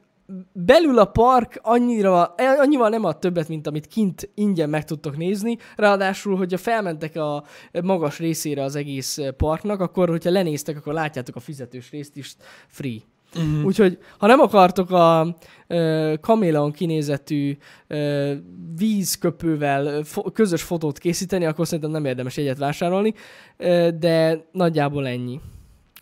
belül 0.53 0.99
a 0.99 1.05
park 1.05 1.59
annyira, 1.63 2.35
annyival 2.59 2.89
nem 2.89 3.05
ad 3.05 3.19
többet, 3.19 3.49
mint 3.49 3.67
amit 3.67 3.87
kint 3.87 4.31
ingyen 4.35 4.69
meg 4.69 4.85
tudtok 4.85 5.17
nézni. 5.17 5.59
Ráadásul, 5.77 6.37
hogyha 6.37 6.59
felmentek 6.59 7.17
a 7.17 7.45
magas 7.83 8.19
részére 8.19 8.63
az 8.63 8.77
egész 8.77 9.19
parknak, 9.37 9.81
akkor, 9.81 10.09
hogyha 10.09 10.31
lenéztek, 10.31 10.77
akkor 10.77 10.93
látjátok 10.93 11.37
a 11.37 11.41
fizetős 11.41 11.91
részt 11.91 12.17
is 12.17 12.37
free. 12.67 12.99
Uh-huh. 13.37 13.65
Úgyhogy, 13.65 13.99
ha 14.19 14.27
nem 14.27 14.41
akartok 14.41 14.91
a 14.91 15.37
ö, 15.67 16.15
kaméleon 16.21 16.73
kinézetű 16.73 17.57
ö, 17.87 18.33
vízköpővel 18.77 20.03
fo- 20.03 20.33
közös 20.33 20.63
fotót 20.63 20.99
készíteni, 20.99 21.45
akkor 21.45 21.67
szerintem 21.67 21.91
nem 21.91 22.05
érdemes 22.05 22.37
egyet 22.37 22.59
vásárolni, 22.59 23.15
ö, 23.57 23.89
de 23.99 24.45
nagyjából 24.53 25.07
ennyi. 25.07 25.41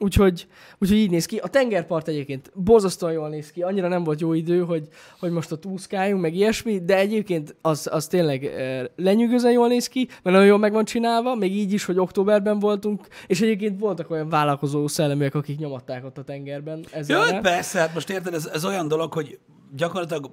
Úgyhogy, 0.02 0.46
úgyhogy 0.78 0.98
így 0.98 1.10
néz 1.10 1.26
ki. 1.26 1.36
A 1.36 1.48
tengerpart 1.48 2.08
egyébként 2.08 2.50
borzasztóan 2.54 3.12
jól 3.12 3.28
néz 3.28 3.50
ki. 3.50 3.62
Annyira 3.62 3.88
nem 3.88 4.04
volt 4.04 4.20
jó 4.20 4.32
idő, 4.32 4.64
hogy, 4.64 4.88
hogy 5.18 5.30
most 5.30 5.52
a 5.52 5.56
túszkáljunk, 5.56 6.22
meg 6.22 6.34
ilyesmi, 6.34 6.84
de 6.84 6.96
egyébként 6.96 7.54
az, 7.60 7.88
az 7.90 8.06
tényleg 8.06 8.44
e, 8.44 8.90
lenyűgözően 8.96 9.52
jól 9.52 9.68
néz 9.68 9.88
ki, 9.88 10.06
mert 10.06 10.36
nagyon 10.36 10.46
jól 10.46 10.58
meg 10.58 10.72
van 10.72 10.84
csinálva, 10.84 11.34
még 11.34 11.56
így 11.56 11.72
is, 11.72 11.84
hogy 11.84 11.98
októberben 11.98 12.58
voltunk, 12.58 13.06
és 13.26 13.40
egyébként 13.40 13.80
voltak 13.80 14.10
olyan 14.10 14.28
vállalkozó 14.28 14.86
szelleműek, 14.86 15.34
akik 15.34 15.58
nyomatták 15.58 16.04
ott 16.04 16.18
a 16.18 16.24
tengerben. 16.24 16.84
Jó, 17.06 17.20
persze, 17.40 17.78
hát 17.78 17.94
most 17.94 18.10
érted, 18.10 18.34
ez, 18.34 18.46
ez 18.46 18.64
olyan 18.64 18.88
dolog, 18.88 19.12
hogy 19.12 19.38
gyakorlatilag 19.76 20.30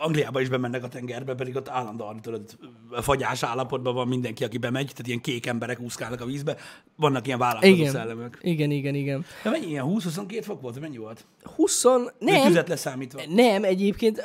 Angliába 0.00 0.40
is 0.40 0.48
bemennek 0.48 0.84
a 0.84 0.88
tengerbe, 0.88 1.34
pedig 1.34 1.56
ott 1.56 1.68
állandóan 1.68 2.20
tudod, 2.20 2.58
fagyás 3.00 3.42
állapotban 3.42 3.94
van 3.94 4.08
mindenki, 4.08 4.44
aki 4.44 4.58
bemegy, 4.58 4.90
tehát 4.90 5.06
ilyen 5.06 5.20
kék 5.20 5.46
emberek 5.46 5.80
úszkálnak 5.80 6.20
a 6.20 6.24
vízbe. 6.24 6.56
Vannak 6.96 7.26
ilyen 7.26 7.38
vállalkozó 7.38 7.74
igen. 7.74 7.90
szellemök. 7.90 8.38
Igen, 8.42 8.70
igen, 8.70 8.94
igen. 8.94 9.24
De 9.42 9.50
mennyi 9.50 9.66
ilyen 9.66 9.84
20-22 9.88 10.40
fok 10.42 10.60
volt? 10.60 10.80
Mennyi 10.80 10.98
volt? 10.98 11.26
20, 11.42 11.84
Nem. 12.18 12.46
Tüzet 12.46 12.68
leszámítva. 12.68 13.20
nem, 13.28 13.64
egyébként, 13.64 14.18
ö, 14.18 14.22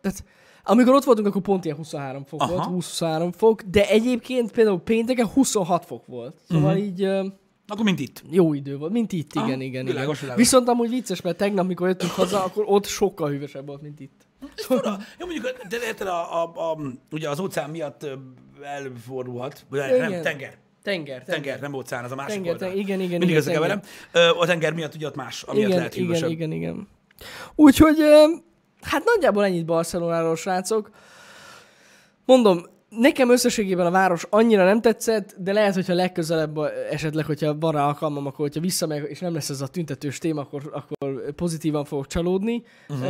tehát 0.00 0.24
amikor 0.64 0.94
ott 0.94 1.04
voltunk, 1.04 1.26
akkor 1.26 1.42
pont 1.42 1.64
ilyen 1.64 1.76
23 1.76 2.24
fok 2.24 2.40
Aha. 2.40 2.52
volt, 2.52 2.64
23 2.64 3.32
fok, 3.32 3.62
de 3.62 3.88
egyébként 3.88 4.52
például 4.52 4.80
pénteken 4.80 5.26
26 5.26 5.84
fok 5.84 6.06
volt. 6.06 6.36
Szóval 6.48 6.72
uh-huh. 6.72 6.86
így... 6.86 7.02
Ö, 7.02 7.26
Akkor 7.66 7.84
mint 7.84 8.00
itt. 8.00 8.22
Jó 8.30 8.54
idő 8.54 8.76
volt, 8.76 8.92
mint 8.92 9.12
itt, 9.12 9.30
igen, 9.32 9.42
Aha, 9.42 9.52
igen, 9.52 9.60
igen. 9.60 9.84
világos, 9.84 10.20
világos. 10.20 10.42
Viszont 10.42 10.68
amúgy 10.68 10.88
vicces, 10.88 11.20
mert 11.20 11.36
tegnap, 11.36 11.66
mikor 11.66 11.88
jöttünk 11.88 12.12
haza, 12.12 12.44
akkor 12.44 12.64
ott 12.66 12.86
sokkal 12.86 13.30
hűvösebb 13.30 13.66
volt, 13.66 13.82
mint 13.82 14.00
itt. 14.00 14.26
Fura. 14.56 14.96
Jó, 15.18 15.26
mondjuk, 15.26 15.62
de 15.68 15.76
érted, 15.86 16.06
a, 16.06 16.42
a, 16.42 16.70
a, 16.70 16.78
ugye 17.10 17.28
az 17.28 17.38
óceán 17.40 17.70
miatt 17.70 18.06
elfordulhat, 18.62 19.64
vagy 19.68 19.80
nem, 19.98 20.22
tenger. 20.22 20.60
Tenger, 20.82 21.24
Tenger, 21.24 21.60
nem 21.60 21.72
óceán, 21.74 22.04
az 22.04 22.12
a 22.12 22.14
másik 22.14 22.32
Tenger, 22.34 22.52
oldal. 22.52 22.68
tenger, 22.68 22.84
igen, 22.84 23.00
igen, 23.00 23.18
Mindig 23.18 23.46
igen. 23.46 23.82
Ö, 24.12 24.28
A 24.28 24.46
tenger 24.46 24.72
miatt 24.72 24.94
ugye 24.94 25.06
ott 25.06 25.14
más, 25.14 25.42
amiatt 25.42 25.66
Igen, 25.66 25.76
lehet 25.76 25.94
igen, 25.94 26.06
hűvösebb. 26.06 26.30
igen, 26.30 26.52
igen. 26.52 26.88
Úgyhogy, 27.54 27.98
hát 28.80 29.04
nagyjából 29.04 29.44
ennyit 29.44 29.64
Barcelonáról, 29.64 30.36
srácok. 30.36 30.90
Mondom, 32.24 32.64
nekem 32.98 33.30
összességében 33.30 33.86
a 33.86 33.90
város 33.90 34.26
annyira 34.30 34.64
nem 34.64 34.80
tetszett, 34.80 35.34
de 35.38 35.52
lehet, 35.52 35.74
hogyha 35.74 35.94
legközelebb 35.94 36.58
esetleg, 36.90 37.24
hogyha 37.24 37.58
van 37.58 37.72
rá 37.72 37.86
alkalmam, 37.86 38.26
akkor 38.26 38.38
hogyha 38.38 38.60
visszamegyek, 38.60 39.10
és 39.10 39.18
nem 39.18 39.34
lesz 39.34 39.48
ez 39.48 39.60
a 39.60 39.66
tüntetős 39.66 40.18
téma, 40.18 40.40
akkor, 40.40 40.70
akkor 40.72 41.32
pozitívan 41.34 41.84
fogok 41.84 42.06
csalódni. 42.06 42.62
Uh-huh. 42.88 43.08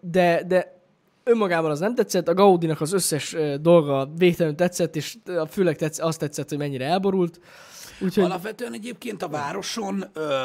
De, 0.00 0.42
de 0.46 0.82
önmagában 1.24 1.70
az 1.70 1.78
nem 1.78 1.94
tetszett, 1.94 2.28
a 2.28 2.34
Gaudinak 2.34 2.80
az 2.80 2.92
összes 2.92 3.36
dolga 3.60 4.10
végtelenül 4.16 4.56
tetszett, 4.56 4.96
és 4.96 5.16
főleg 5.50 5.76
tetsz, 5.76 5.98
azt 5.98 6.18
tetszett, 6.18 6.48
hogy 6.48 6.58
mennyire 6.58 6.84
elborult. 6.84 7.40
Úgyhogy 8.00 8.24
Alapvetően 8.24 8.72
egyébként 8.72 9.22
a 9.22 9.28
városon, 9.28 10.04
ö, 10.12 10.44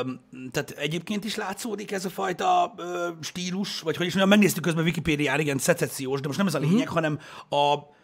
tehát 0.51 0.69
egyébként 0.69 1.23
is 1.23 1.35
látszódik 1.35 1.91
ez 1.91 2.05
a 2.05 2.09
fajta 2.09 2.73
ö, 2.77 3.07
stílus, 3.21 3.79
vagy 3.79 3.97
hogy 3.97 4.05
is 4.05 4.13
mondjam, 4.13 4.37
megnéztük 4.37 4.63
közben 4.63 4.83
Wikipédián, 4.83 5.39
igen, 5.39 5.57
szecessziós, 5.57 6.19
de 6.19 6.27
most 6.27 6.37
nem 6.37 6.47
ez 6.47 6.55
a 6.55 6.59
lényeg, 6.59 6.77
uh-huh. 6.77 6.93
hanem 6.93 7.19
a 7.49 7.97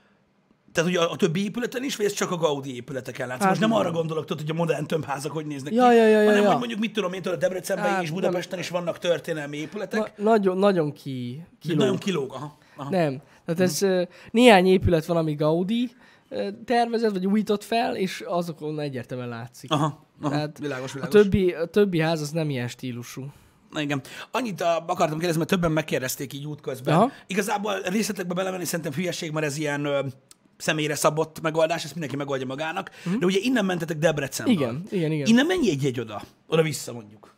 tehát 0.76 0.90
ugye 0.90 1.00
a, 1.00 1.12
a 1.12 1.16
többi 1.16 1.44
épületen 1.44 1.84
is, 1.84 1.96
vagy 1.96 2.06
ez 2.06 2.14
csak 2.14 2.32
a 2.32 2.38
Gaudi 2.38 2.76
épületeken 2.76 3.28
látsz? 3.28 3.40
Hát- 3.40 3.50
most 3.50 3.62
nem 3.62 3.74
arra 3.74 3.92
gondolok, 3.92 4.26
tudod, 4.26 4.42
hogy 4.42 4.52
a 4.56 4.58
modern 4.60 4.86
tömbházak 4.86 5.32
hogy 5.32 5.46
néznek 5.46 5.74
Ja, 5.74 5.90
ki, 5.90 5.96
ja, 5.96 6.08
ja, 6.08 6.26
hanem 6.26 6.44
ja. 6.44 6.50
hogy 6.50 6.58
mondjuk 6.58 6.80
mit 6.80 6.94
tudom 6.94 7.14
én, 7.14 7.22
tudod, 7.22 7.40
Debrecenben 7.40 7.86
Hát, 7.90 8.02
és 8.02 8.08
nem- 8.12 8.16
Budapesten 8.20 8.60
is 8.60 8.70
vannak 8.70 8.98
történelmi 9.00 9.58
épületek. 9.58 10.00
na, 10.18 10.24
nagyon, 10.24 10.58
nagyon 10.58 10.94
ki, 10.94 11.44
Ki 11.60 11.68
kilóg. 11.68 11.78
nagyon 11.80 11.98
kilóg. 11.98 12.34
Aha. 12.34 12.58
Aha. 12.76 12.90
Nem. 12.90 13.22
Tehát 13.46 13.62
ez 13.62 13.82
ö, 13.82 14.04
néhány 14.32 14.68
épület 14.68 15.06
van, 15.06 15.18
ami 15.18 15.34
Gaudi 15.36 15.92
tervezett, 16.66 17.12
vagy 17.12 17.26
újított 17.28 17.64
fel, 17.64 17.96
és 17.96 18.24
azokon 18.28 18.80
egyértelműen 18.80 19.30
látszik. 19.30 19.72
Aha. 19.72 20.06
Aha. 20.22 20.30
Tehát 20.34 20.60
világos, 20.60 20.92
A 20.92 20.94
világos. 20.94 21.22
többi, 21.22 21.52
a 21.54 21.66
többi 21.66 22.00
ház 22.00 22.22
az 22.22 22.30
nem 22.32 22.50
ilyen 22.50 22.68
stílusú. 22.68 23.26
Na 23.72 23.82
igen. 23.82 24.02
Annyit 24.32 24.62
a, 24.62 24.78
akartam 24.88 25.10
kérdezni, 25.18 25.38
mert 25.38 25.50
többen 25.50 25.72
megkérdezték 25.72 26.34
így 26.34 26.46
útközben. 26.46 26.96
Aha. 26.96 27.12
Igazából 27.28 27.80
részletekbe 27.82 28.34
belemenni 28.34 28.66
szerintem 28.66 28.94
hülyeség, 28.94 29.32
mert 29.32 29.46
ez 29.46 29.58
ilyen 29.58 29.88
személyre 30.58 30.96
szabott 30.96 31.41
megoldás, 31.41 31.84
ezt 31.84 31.91
mindenki 31.91 32.15
megoldja 32.15 32.48
magának. 32.48 32.91
Uh-huh. 33.06 33.20
De 33.20 33.26
ugye 33.26 33.39
innen 33.41 33.65
mentetek 33.65 33.98
Debrecenből. 33.98 34.54
Mhm. 34.56 34.63
Igen, 34.63 34.88
igen, 34.89 35.12
igen. 35.12 35.28
Innen 35.28 35.46
mennyi 35.46 35.70
egy 35.70 35.84
jegy 35.84 36.00
oda? 36.00 36.22
Oda 36.48 36.62
vissza 36.62 36.94
mondjuk. 36.94 37.36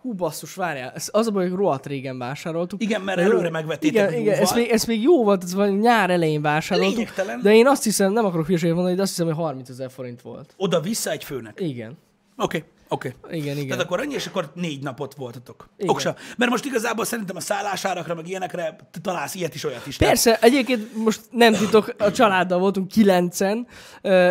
Hú, 0.00 0.12
basszus, 0.12 0.54
várjál. 0.54 0.92
Ez 0.94 1.08
az 1.12 1.26
a 1.26 1.30
baj, 1.30 1.48
hogy 1.48 1.58
rohadt 1.58 1.86
régen 1.86 2.18
vásároltuk. 2.18 2.82
Igen, 2.82 3.00
mert 3.00 3.18
előre 3.18 3.44
jó- 3.44 3.50
megvettétek 3.50 4.10
Igen, 4.10 4.20
igen, 4.20 4.38
ez 4.40 4.52
még, 4.52 4.68
ez 4.68 4.84
még 4.84 5.02
jó 5.02 5.24
volt, 5.24 5.42
ez 5.42 5.54
vagy 5.54 5.78
nyár 5.78 6.10
elején 6.10 6.42
vásároltuk. 6.42 6.96
Lényegtelen. 6.96 7.40
De 7.42 7.54
én 7.54 7.66
azt 7.66 7.84
hiszem, 7.84 8.12
nem 8.12 8.24
akarok 8.24 8.46
hülyeséget 8.46 8.74
mondani, 8.74 8.96
de 8.96 9.02
azt 9.02 9.10
hiszem, 9.10 9.26
hogy 9.26 9.36
30 9.36 9.68
ezer 9.68 9.90
forint 9.90 10.22
volt. 10.22 10.54
Oda-vissza 10.56 11.10
egy 11.10 11.24
főnek. 11.24 11.60
Igen. 11.60 11.98
Oké, 12.36 12.56
okay, 12.56 12.64
oké. 12.90 13.14
Okay. 13.22 13.38
Igen, 13.38 13.56
igen. 13.56 13.68
Tehát 13.68 13.84
akkor 13.84 14.00
annyi, 14.00 14.14
és 14.14 14.26
akkor 14.26 14.50
négy 14.54 14.82
napot 14.82 15.14
voltatok. 15.14 15.68
Igen. 15.76 15.90
Oksa. 15.90 16.16
Mert 16.36 16.50
most 16.50 16.64
igazából 16.64 17.04
szerintem 17.04 17.36
a 17.36 17.40
szállásárakra, 17.40 18.14
meg 18.14 18.28
ilyenekre 18.28 18.76
találsz 19.02 19.34
ilyet 19.34 19.54
is, 19.54 19.64
olyat 19.64 19.86
is. 19.86 19.96
Tehát 19.96 20.12
Persze, 20.14 20.38
egyébként 20.40 20.96
most 20.96 21.20
nem 21.30 21.52
titok, 21.52 21.94
a 21.98 22.10
családdal 22.10 22.58
voltunk 22.58 22.88
kilencen, 22.88 23.66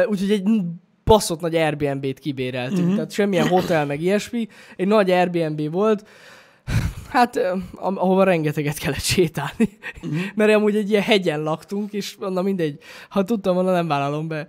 úgyhogy 0.05 0.31
egy 0.31 0.49
baszott 1.03 1.39
nagy 1.39 1.55
Airbnb-t 1.55 2.19
kibéreltünk. 2.19 2.79
Uh-huh. 2.79 2.95
Tehát 2.95 3.11
semmilyen 3.11 3.47
hotel, 3.47 3.85
meg 3.85 4.01
ilyesmi. 4.01 4.47
Egy 4.75 4.87
nagy 4.87 5.11
Airbnb 5.11 5.71
volt. 5.71 6.07
Hát, 7.10 7.39
ahova 7.75 8.23
rengeteget 8.23 8.77
kellett 8.77 9.01
sétálni. 9.01 9.69
Uh-huh. 10.03 10.19
Mert 10.36 10.53
amúgy 10.53 10.75
egy 10.75 10.89
ilyen 10.89 11.01
hegyen 11.01 11.43
laktunk, 11.43 11.93
és 11.93 12.15
na 12.19 12.41
mindegy, 12.41 12.77
ha 13.10 13.23
tudtam 13.23 13.53
volna, 13.53 13.71
nem 13.71 13.88
vállalom 13.88 14.27
be. 14.27 14.47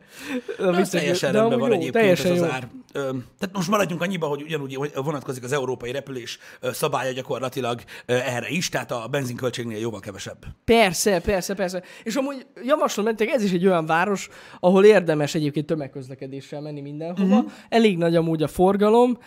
Na, 0.58 0.78
ez 0.78 0.88
teljesen 0.88 1.32
rendben 1.32 1.58
van 1.58 1.72
egyébként 1.72 1.92
teljesen 1.92 2.32
ez 2.32 2.40
az 2.40 2.46
jó. 2.46 2.52
ár. 2.52 2.68
Ö, 2.92 3.00
tehát 3.38 3.54
most 3.56 3.68
maradjunk 3.68 4.02
annyiba, 4.02 4.26
hogy 4.26 4.42
ugyanúgy 4.42 4.78
vonatkozik 4.94 5.44
az 5.44 5.52
európai 5.52 5.92
repülés 5.92 6.38
szabálya 6.60 7.12
gyakorlatilag 7.12 7.80
erre 8.06 8.48
is, 8.48 8.68
tehát 8.68 8.90
a 8.90 9.06
benzinköltségnél 9.10 9.78
jóval 9.78 10.00
kevesebb. 10.00 10.38
Persze, 10.64 11.20
persze, 11.20 11.54
persze. 11.54 11.82
És 12.02 12.14
amúgy 12.14 12.46
javaslom 12.62 13.04
mentek, 13.04 13.28
ez 13.28 13.42
is 13.42 13.52
egy 13.52 13.66
olyan 13.66 13.86
város, 13.86 14.28
ahol 14.60 14.84
érdemes 14.84 15.34
egyébként 15.34 15.66
tömegközlekedéssel 15.66 16.60
menni 16.60 16.80
mindenhova. 16.80 17.36
Uh-huh. 17.36 17.52
Elég 17.68 17.98
nagy 17.98 18.16
amúgy 18.16 18.42
a 18.42 18.48
forgalom. 18.48 19.18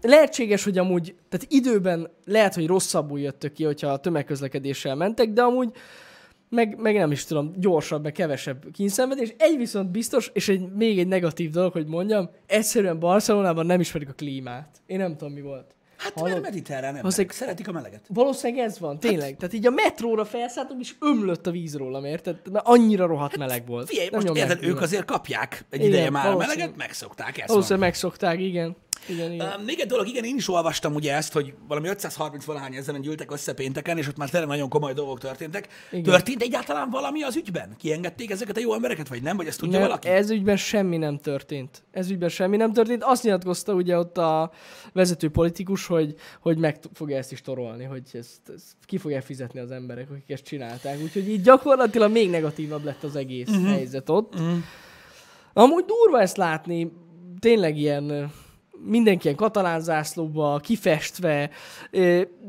Lehetséges, 0.00 0.64
hogy 0.64 0.78
amúgy, 0.78 1.14
tehát 1.28 1.46
időben 1.48 1.89
lehet, 2.24 2.54
hogy 2.54 2.66
rosszabbul 2.66 3.20
jöttök 3.20 3.52
ki, 3.52 3.64
hogyha 3.64 3.88
a 3.88 3.98
tömegközlekedéssel 3.98 4.94
mentek, 4.94 5.32
de 5.32 5.42
amúgy 5.42 5.72
meg, 6.48 6.76
meg 6.78 6.94
nem 6.94 7.10
is 7.10 7.24
tudom, 7.24 7.52
gyorsabb, 7.56 8.02
meg 8.02 8.12
kevesebb 8.12 8.64
kínszenvedés. 8.72 9.34
Egy 9.38 9.56
viszont 9.56 9.90
biztos, 9.90 10.30
és 10.32 10.48
egy, 10.48 10.72
még 10.72 10.98
egy 10.98 11.06
negatív 11.06 11.50
dolog, 11.50 11.72
hogy 11.72 11.86
mondjam, 11.86 12.30
egyszerűen 12.46 12.98
Barcelonában 12.98 13.66
nem 13.66 13.80
ismerik 13.80 14.08
a 14.08 14.12
klímát. 14.12 14.68
Én 14.86 14.98
nem 14.98 15.16
tudom, 15.16 15.32
mi 15.32 15.40
volt. 15.40 15.74
Hát 15.96 16.12
Hallod? 16.12 16.30
mert 16.30 16.42
mediterrán 16.42 16.96
emberek 16.96 17.30
szeretik 17.30 17.68
a 17.68 17.72
meleget. 17.72 18.04
Valószínűleg 18.08 18.64
ez 18.64 18.78
van, 18.78 18.98
tényleg. 18.98 19.36
Tehát 19.36 19.54
így 19.54 19.66
a 19.66 19.70
metróra 19.70 20.24
felszálltunk, 20.24 20.80
és 20.80 20.94
ömlött 21.00 21.46
a 21.46 21.50
víz 21.50 21.76
rólam, 21.76 22.04
érted? 22.04 22.36
Mert 22.52 22.66
annyira 22.66 23.06
rohadt 23.06 23.36
meleg 23.36 23.66
volt. 23.66 23.88
Figyelj, 23.88 24.08
Nem 24.10 24.20
most 24.20 24.36
érted, 24.36 24.62
ők 24.62 24.80
azért 24.80 25.04
kapják 25.04 25.64
egy 25.70 25.78
Igen, 25.78 25.92
ideje 25.92 26.10
már 26.10 26.32
a 26.32 26.36
meleget, 26.36 26.76
megszokták 26.76 27.38
ezt. 27.38 27.48
Valószínűleg 27.48 27.88
megszokták, 27.88 28.40
igen. 28.40 28.76
Igen, 29.08 29.32
igen. 29.32 29.46
Uh, 29.46 29.64
még 29.64 29.80
egy 29.80 29.86
dolog, 29.86 30.06
igen, 30.06 30.24
én 30.24 30.36
is 30.36 30.48
olvastam 30.48 30.94
ugye 30.94 31.14
ezt, 31.14 31.32
hogy 31.32 31.54
valami 31.68 31.88
530 31.88 32.44
valahány 32.44 32.74
ezeren 32.74 33.00
gyűltek 33.00 33.32
össze 33.32 33.54
pénteken, 33.54 33.98
és 33.98 34.08
ott 34.08 34.16
már 34.16 34.30
tényleg 34.30 34.48
nagyon 34.48 34.68
komoly 34.68 34.92
dolgok 34.92 35.18
történtek. 35.18 35.68
Igen. 35.90 36.02
Történt 36.02 36.42
egyáltalán 36.42 36.90
valami 36.90 37.22
az 37.22 37.36
ügyben? 37.36 37.74
Kiengedték 37.78 38.30
ezeket 38.30 38.56
a 38.56 38.60
jó 38.60 38.74
embereket, 38.74 39.08
vagy 39.08 39.22
nem? 39.22 39.36
Vagy 39.36 39.46
ezt 39.46 39.58
tudja 39.58 39.78
Nem, 39.78 39.88
valaki? 39.88 40.08
ez 40.08 40.30
ügyben 40.30 40.56
semmi 40.56 40.96
nem 40.96 41.18
történt. 41.18 41.82
Ez 41.90 42.10
ügyben 42.10 42.28
semmi 42.28 42.56
nem 42.56 42.72
történt. 42.72 43.02
Azt 43.04 43.22
nyilatkozta 43.22 43.72
ugye 43.72 43.98
ott 43.98 44.18
a 44.18 44.50
vezető 44.92 45.28
politikus, 45.28 45.86
hogy, 45.86 46.14
hogy 46.40 46.58
meg 46.58 46.78
fogja 46.92 47.16
ezt 47.16 47.32
is 47.32 47.40
torolni, 47.42 47.84
hogy 47.84 48.02
ezt, 48.12 48.40
ezt 48.54 48.76
ki 48.86 48.98
fogja 48.98 49.22
fizetni 49.22 49.60
az 49.60 49.70
emberek, 49.70 50.10
akik 50.10 50.30
ezt 50.30 50.44
csinálták. 50.44 51.00
Úgyhogy 51.02 51.28
így 51.28 51.42
gyakorlatilag 51.42 52.12
még 52.12 52.30
negatívabb 52.30 52.84
lett 52.84 53.02
az 53.02 53.16
egész 53.16 53.48
uh-huh. 53.48 53.68
helyzet 53.68 54.08
ott. 54.08 54.34
Uh-huh. 54.34 54.58
Amúgy 55.52 55.84
durva 55.84 56.20
ezt 56.20 56.36
látni, 56.36 56.92
tényleg 57.38 57.76
ilyen 57.76 58.32
mindenki 58.84 59.24
ilyen 59.24 59.36
katalán 59.36 59.80
zászlóba, 59.80 60.58
kifestve, 60.62 61.50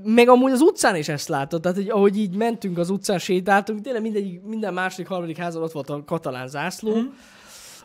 meg 0.03 0.29
amúgy 0.29 0.51
az 0.51 0.61
utcán 0.61 0.95
is 0.95 1.07
ezt 1.07 1.27
látod, 1.27 1.61
tehát 1.61 1.77
hogy 1.77 1.89
ahogy 1.89 2.17
így 2.17 2.35
mentünk 2.35 2.77
az 2.77 2.89
utcán, 2.89 3.19
sétáltunk, 3.19 3.81
tényleg 3.81 4.01
minden, 4.01 4.41
minden 4.45 4.73
második, 4.73 5.07
harmadik 5.07 5.37
házon 5.37 5.63
ott 5.63 5.71
volt 5.71 5.89
a 5.89 6.03
katalán 6.05 6.47
zászló, 6.47 6.95
mm. 6.95 7.05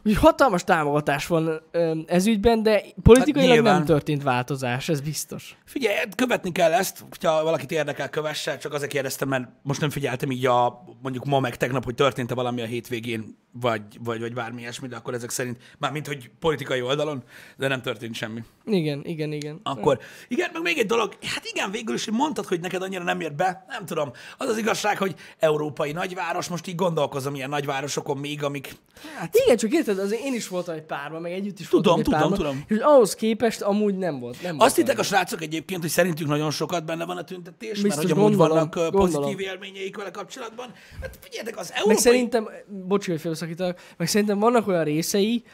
Úgyhogy 0.07 0.23
hatalmas 0.25 0.65
támogatás 0.65 1.27
van 1.27 1.63
ez 2.07 2.27
ügyben, 2.27 2.63
de 2.63 2.83
politikailag 3.03 3.49
Hát 3.49 3.55
nyilván. 3.57 3.77
nem 3.77 3.85
történt 3.85 4.23
változás, 4.23 4.89
ez 4.89 5.01
biztos. 5.01 5.57
Figyelj, 5.65 5.97
követni 6.17 6.53
kell 6.53 6.73
ezt, 6.73 7.05
hogyha 7.09 7.43
valakit 7.43 7.71
érdekel, 7.71 8.09
kövesse, 8.09 8.57
csak 8.59 8.73
azért 8.73 8.91
kérdeztem, 8.91 9.29
mert 9.29 9.49
most 9.63 9.81
nem 9.81 9.91
figyeltem 9.91 10.31
így 10.31 10.47
a, 10.47 10.85
mondjuk 11.03 11.25
ma 11.25 11.41
meg 11.41 11.57
tegnap, 11.57 11.85
hogy 11.85 11.95
történt-e 11.95 12.35
valami 12.35 12.61
a 12.63 12.65
hétvégén, 12.65 13.37
vagy, 13.61 13.83
vagy, 14.05 14.21
vagy 14.21 14.33
bármi 14.35 14.61
ilyesmi, 14.61 14.89
de 14.89 14.97
akkor 14.97 15.15
ezek 15.15 15.31
szerint, 15.31 15.59
mármint, 15.79 16.07
hogy 16.07 16.31
politikai 16.39 16.83
oldalon, 16.83 17.23
de 17.57 17.69
nem 17.69 17.83
történt 17.83 18.15
semmi. 18.15 18.43
Igen, 18.65 19.05
igen, 19.05 19.33
igen. 19.33 19.61
Akkor, 19.63 19.99
igen, 20.29 20.51
meg 20.53 20.63
még 20.63 20.79
egy 20.79 20.87
dolog, 20.87 21.13
hát 21.23 21.45
igen, 21.45 21.71
végül 21.71 21.95
is 21.95 22.11
mondtad, 22.11 22.47
hogy 22.47 22.61
neked 22.61 22.83
annyira 22.83 23.03
nem 23.03 23.21
ért 23.21 23.37
be, 23.37 23.65
nem 23.69 23.85
tudom. 23.87 24.11
Az 24.39 24.49
az 24.49 24.59
igazság, 24.59 24.99
hogy 24.99 25.15
európai 25.39 25.93
nagyváros, 25.93 26.49
most 26.49 26.67
így 26.67 26.75
gondolkozom 26.75 27.35
ilyen 27.35 27.49
nagyvárosokon 27.49 28.17
még, 28.17 28.43
amik, 28.45 28.73
hát 29.17 29.37
Igen, 29.45 29.57
csak 29.57 29.73
érted, 29.73 29.96
azért 29.99 30.23
én 30.25 30.35
is 30.35 30.49
voltam 30.49 30.75
egy 30.75 30.83
párban, 30.83 31.21
meg 31.21 31.33
együtt 31.33 31.59
is 31.59 31.69
Tudom, 31.69 31.95
voltam 31.95 31.99
egy 31.99 32.05
tudom, 32.05 32.21
párban, 32.21 32.39
tudom. 32.39 32.79
És 32.79 32.85
ahhoz 32.95 33.15
képest 33.15 33.61
amúgy 33.61 33.97
nem 33.97 34.19
volt. 34.19 34.43
Nem 34.43 34.57
Azt 34.59 34.77
hittek 34.77 34.99
a 34.99 35.03
srácok 35.03 35.43
egyébként, 35.43 35.81
hogy 35.81 35.91
szerintük 35.91 36.27
nagyon 36.27 36.51
sokat 36.51 36.85
benne 36.85 37.05
van 37.05 37.17
a 37.17 37.25
tüntetés, 37.25 37.71
Biztos, 37.71 37.89
mert 37.89 38.01
hogy 38.03 38.11
amúgy 38.11 38.37
gondolom, 38.37 38.69
vannak 38.71 38.75
gondolom. 38.93 39.23
pozitív 39.23 39.41
élményeik 39.41 39.97
vele 39.97 40.11
kapcsolatban. 40.11 40.73
Hát 41.01 41.19
figyeljetek, 41.21 41.59
az 41.59 41.69
Meg 41.69 41.79
európai... 41.79 42.03
szerintem, 42.03 42.49
bocsi, 42.87 43.11
hogy 43.11 43.75
meg 43.97 44.09
szerintem 44.09 44.39
vannak 44.39 44.69
olyan 44.69 44.85
részei, 44.85 45.45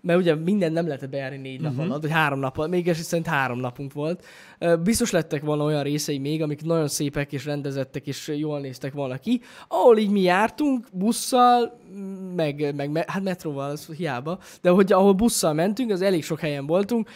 mert 0.00 0.18
ugye 0.18 0.34
minden 0.34 0.72
nem 0.72 0.86
lehetett 0.86 1.10
bejárni 1.10 1.36
négy 1.36 1.60
nap 1.60 1.78
alatt, 1.78 2.00
vagy 2.02 2.10
három 2.10 2.38
nap 2.38 2.58
alatt, 2.58 2.70
mégis 2.70 2.96
szerint 2.96 3.26
három 3.26 3.58
napunk 3.58 3.92
volt. 3.92 4.24
Biztos 4.82 5.10
lettek 5.10 5.42
volna 5.42 5.64
olyan 5.64 5.82
részei 5.82 6.18
még, 6.18 6.42
amik 6.42 6.62
nagyon 6.62 6.88
szépek 6.88 7.32
és 7.32 7.44
rendezettek, 7.44 8.06
és 8.06 8.32
jól 8.36 8.60
néztek 8.60 8.92
volna 8.92 9.16
ki, 9.16 9.40
ahol 9.68 9.98
így 9.98 10.10
mi 10.10 10.20
jártunk 10.20 10.86
busszal, 10.92 11.80
meg, 12.36 12.74
meg 12.74 12.90
me- 12.90 13.10
hát 13.10 13.22
metróval, 13.22 13.70
az 13.70 13.86
hiába, 13.96 14.38
de 14.62 14.70
hogy 14.70 14.92
ahol 14.92 15.12
busszal 15.12 15.52
mentünk, 15.52 15.90
az 15.90 16.02
elég 16.02 16.24
sok 16.24 16.40
helyen 16.40 16.66
voltunk, 16.66 17.10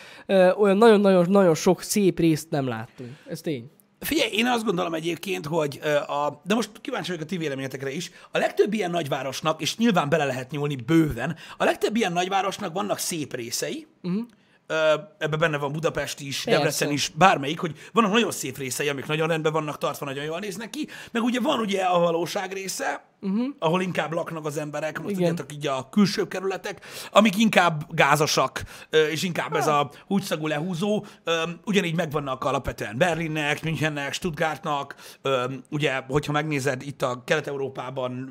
olyan 0.57 0.77
nagyon-nagyon 0.77 1.31
nagyon 1.31 1.55
sok 1.55 1.83
szép 1.83 2.18
részt 2.18 2.51
nem 2.51 2.66
láttunk. 2.66 3.11
Ez 3.29 3.40
tény. 3.40 3.71
Figyelj, 4.03 4.33
én 4.33 4.47
azt 4.47 4.65
gondolom 4.65 4.95
egyébként, 4.95 5.47
hogy 5.47 5.81
a, 6.07 6.41
de 6.45 6.55
most 6.55 6.71
kíváncsi 6.81 7.11
vagyok 7.11 7.25
a 7.25 7.29
ti 7.29 7.37
véleményetekre 7.37 7.91
is, 7.91 8.11
a 8.31 8.38
legtöbb 8.38 8.73
ilyen 8.73 8.91
nagyvárosnak, 8.91 9.61
és 9.61 9.77
nyilván 9.77 10.09
bele 10.09 10.25
lehet 10.25 10.51
nyúlni 10.51 10.77
bőven, 10.77 11.37
a 11.57 11.65
legtöbb 11.65 11.97
ilyen 11.97 12.12
nagyvárosnak 12.12 12.73
vannak 12.73 12.99
szép 12.99 13.35
részei, 13.35 13.87
uh-huh. 14.03 14.23
ebben 15.19 15.38
benne 15.38 15.57
van 15.57 15.73
Budapest 15.73 16.21
is, 16.21 16.43
Persze. 16.43 16.59
Debrecen 16.59 16.91
is, 16.91 17.09
bármelyik, 17.09 17.59
hogy 17.59 17.79
vannak 17.93 18.12
nagyon 18.12 18.31
szép 18.31 18.59
részei, 18.59 18.88
amik 18.88 19.07
nagyon 19.07 19.29
rendben 19.29 19.53
vannak 19.53 19.79
tartva, 19.79 20.07
nagyon 20.07 20.25
jól 20.25 20.38
néznek 20.38 20.71
ki, 20.71 20.88
meg 21.11 21.23
ugye 21.23 21.41
van 21.41 21.59
ugye 21.59 21.83
a 21.83 21.99
valóság 21.99 22.53
része, 22.53 23.05
uh-huh. 23.23 23.47
ahol 23.59 23.83
inkább 23.83 24.13
laknak 24.13 24.47
az 24.47 24.57
emberek, 24.57 25.03
most 25.03 25.15
tudjátok 25.15 25.53
így 25.53 25.67
a 25.67 25.89
külső 25.91 26.29
kerületek, 26.29 26.85
amik 27.13 27.39
inkább 27.39 27.87
gázasak, 27.91 28.63
és 29.11 29.23
inkább 29.23 29.57
ez 29.57 29.67
a 29.67 29.91
húgyszagú 30.07 30.47
lehúzó, 30.47 31.05
ugyanígy 31.65 31.97
megvannak 31.97 32.45
alapvetően 32.45 32.99
Berlinnek, 32.99 33.63
Münchennek, 33.63 34.13
Stuttgartnak, 34.13 34.95
ugye, 35.71 35.93
hogyha 36.09 36.33
megnézed, 36.33 36.83
itt 36.83 37.03
a 37.03 37.23
Kelet-Európában 37.25 38.31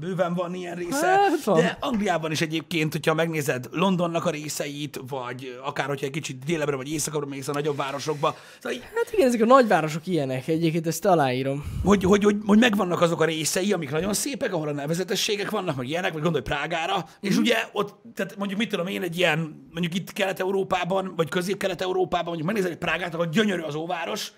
bőven 0.00 0.34
van 0.34 0.54
ilyen 0.54 0.74
része, 0.74 1.06
Hát 1.06 1.54
de 1.54 1.76
Angliában 1.80 2.30
is 2.30 2.40
egyébként, 2.40 2.92
hogyha 2.92 3.14
megnézed 3.14 3.68
Londonnak 3.72 4.24
a 4.24 4.30
részeit, 4.30 5.00
vagy 5.08 5.58
akár, 5.64 5.86
hogyha 5.86 6.06
egy 6.06 6.12
kicsit 6.12 6.44
délebbre 6.44 6.76
vagy 6.76 6.92
északabbra 6.92 7.28
mész 7.28 7.48
a 7.48 7.52
nagyobb 7.52 7.76
városokba, 7.76 8.36
szóval 8.58 8.78
Hát 8.94 9.12
igen, 9.12 9.26
ezek 9.26 9.42
a 9.42 9.46
nagyvárosok 9.46 10.06
ilyenek, 10.06 10.48
egyébként 10.48 10.86
ezt 10.86 11.04
aláírom. 11.04 11.64
hogy, 11.84 12.04
hogy, 12.04 12.24
hogy, 12.24 12.36
hogy 12.46 12.58
megvannak 12.58 13.00
azok 13.00 13.20
a 13.20 13.24
részei, 13.24 13.72
amik 13.72 13.90
nagyon 13.90 14.14
szépek, 14.20 14.52
ahol 14.54 14.68
a 14.68 14.72
nevezetességek 14.72 15.50
vannak, 15.50 15.76
meg 15.76 15.88
ilyenek, 15.88 16.12
vagy 16.12 16.22
gondolj 16.22 16.42
Prágára, 16.42 16.96
mm. 16.96 17.00
és 17.20 17.36
ugye 17.36 17.56
ott, 17.72 18.02
tehát 18.14 18.36
mondjuk 18.36 18.58
mit 18.58 18.68
tudom 18.68 18.86
én, 18.86 19.02
egy 19.02 19.18
ilyen, 19.18 19.68
mondjuk 19.72 19.94
itt 19.94 20.12
Kelet-Európában, 20.12 21.12
vagy 21.16 21.28
Közép-Kelet-Európában, 21.28 22.24
mondjuk 22.26 22.46
megnézed 22.46 22.70
egy 22.70 22.78
Prágát, 22.78 23.14
ahol 23.14 23.26
gyönyörű 23.26 23.62
az 23.62 23.74
óváros, 23.74 24.32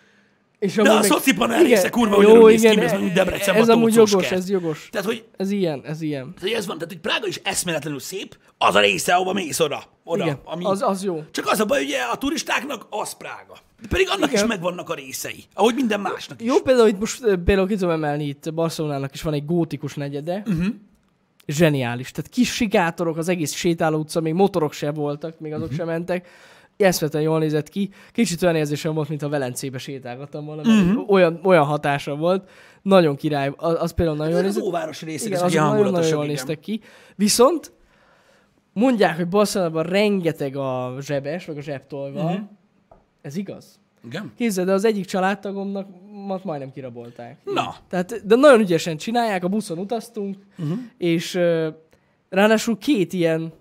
És 0.59 0.75
de 0.75 0.90
a 0.90 0.95
meg- 0.95 1.05
szocipanel 1.05 1.61
Igen, 1.61 1.71
része 1.71 1.88
kurva 1.88 2.23
jó, 2.23 2.29
gyönyörű 2.29 2.45
néz 2.53 2.61
ki, 2.61 2.66
igen, 2.66 2.85
ez 2.85 2.90
mondjuk 2.92 3.12
Debrecenben 3.12 3.62
Ez 3.62 3.68
amúgy 3.68 3.95
jogos, 3.95 4.31
ez 4.31 4.51
jogos. 4.51 4.88
Tehát, 4.90 5.07
hogy 5.07 5.25
Ez 5.37 5.51
ilyen, 5.51 5.83
ez 5.85 6.01
ilyen. 6.03 6.23
tehát, 6.25 6.40
hogy 6.40 6.51
ez 6.51 6.66
van, 6.66 6.79
tehát, 6.79 6.92
hogy 6.92 7.03
Prága 7.03 7.27
is 7.27 7.40
eszméletlenül 7.45 8.01
szép, 8.01 8.38
az 8.59 8.75
a 8.75 8.81
része, 8.81 9.14
ahova 9.14 9.33
mész 9.33 9.61
oda. 9.61 9.83
oda 10.05 10.25
Igen, 10.25 10.38
ami, 10.45 10.64
az, 10.64 10.83
az 10.83 11.05
jó. 11.05 11.25
Csak 11.31 11.47
az 11.47 11.61
a 11.61 11.64
baj, 11.64 11.85
ugye 11.85 11.99
a 12.01 12.16
turistáknak 12.16 12.87
az 12.90 13.16
Prága. 13.16 13.57
De 13.83 13.88
pedig 13.88 14.09
annak 14.09 14.31
Igen. 14.31 14.42
is 14.42 14.49
megvannak 14.49 14.88
a 14.88 14.95
részei, 14.95 15.45
ahogy 15.55 15.75
minden 15.75 16.01
másnak 16.01 16.40
is. 16.40 16.47
Jó, 16.47 16.61
például 16.61 16.88
itt 16.88 16.99
most 16.99 17.21
például 17.45 17.66
ki 17.66 17.75
tudom 17.75 17.90
emelni, 17.90 18.25
itt 18.25 18.55
Barcelonának 18.55 19.14
is 19.14 19.23
van 19.23 19.33
egy 19.33 19.45
gótikus 19.45 19.95
negyede. 19.95 20.42
Uh-huh. 20.47 20.66
Zseniális. 21.47 22.11
Tehát 22.11 22.31
kis 22.31 22.53
sikátorok, 22.55 23.16
az 23.16 23.29
egész 23.29 23.53
sétáló 23.55 23.99
utca, 23.99 24.21
még 24.21 24.33
motorok 24.35 24.73
se 24.73 24.90
voltak, 24.90 25.40
még 25.40 25.53
azok 25.53 25.62
uh-huh. 25.64 25.79
sem 25.79 25.87
mentek. 25.87 26.29
Eszmetlen 26.77 27.23
jól 27.23 27.38
nézett 27.38 27.68
ki. 27.68 27.90
Kicsit 28.12 28.42
olyan 28.42 28.57
érzésem 28.57 28.95
volt, 28.95 29.09
mint 29.09 29.23
a 29.23 29.29
Velencébe 29.29 29.79
sétálgattam 29.79 30.45
volna, 30.45 30.62
mert 30.64 30.87
uh-huh. 30.87 31.11
olyan, 31.11 31.40
olyan 31.42 31.64
hatása 31.64 32.16
volt. 32.16 32.49
Nagyon 32.83 33.16
király. 33.16 33.53
Az, 33.57 33.77
az 33.81 33.92
például 33.92 34.16
nagyon 34.16 34.33
jól 34.33 34.40
Ezek 34.40 34.51
az 34.51 34.57
nézett 34.57 34.68
óvárosi 34.68 35.05
részek, 35.05 35.27
Igen, 35.27 35.38
ilyen 35.38 35.51
nagyon-nagyon 35.51 35.85
hangulatosak, 35.85 36.18
jól 36.18 36.27
néztek 36.27 36.61
ki. 36.61 36.81
Viszont 37.16 37.73
mondják, 38.73 39.16
hogy 39.16 39.29
Barcelonában 39.29 39.83
rengeteg 39.83 40.57
a 40.57 40.97
zsebes, 41.01 41.47
vagy 41.47 41.59
a 41.59 41.62
zsebtolva. 41.62 42.23
Uh-huh. 42.23 42.40
Ez 43.23 43.37
igaz? 43.37 43.81
Igen? 44.05 44.33
Képzeld, 44.37 44.67
de 44.67 44.73
az 44.73 44.85
egyik 44.85 45.05
családtagomnak 45.05 45.89
mat 46.27 46.45
majdnem 46.45 46.73
kirabolták. 46.73 47.39
Na. 47.45 47.75
Tehát, 47.89 48.27
de 48.27 48.35
nagyon 48.37 48.61
ügyesen 48.61 48.97
csinálják, 48.97 49.45
a 49.45 49.49
buszon 49.49 49.79
utaztunk, 49.79 50.37
uh-huh. 50.59 50.79
és 50.99 51.35
uh, 51.35 51.67
ráadásul 52.29 52.79
két 52.79 53.13
ilyen, 53.13 53.53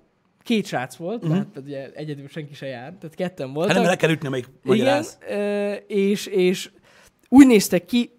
két 0.43 0.65
srác 0.65 0.95
volt, 0.95 1.23
uh-huh. 1.23 1.37
mert 1.37 1.57
ugye 1.57 1.91
egyedül 1.93 2.27
senki 2.27 2.53
se 2.53 2.65
jár, 2.65 2.93
tehát 2.99 3.15
ketten 3.15 3.45
Hát 3.45 3.55
voltak. 3.55 3.75
nem 3.75 3.85
le 3.85 3.95
kell 3.95 4.09
ütni, 4.09 4.27
amelyik 4.27 4.45
Igen, 4.45 4.77
magyaráz. 4.77 5.17
ö, 5.29 5.71
és, 5.87 6.25
és 6.25 6.71
úgy 7.29 7.47
néztek 7.47 7.85
ki, 7.85 8.11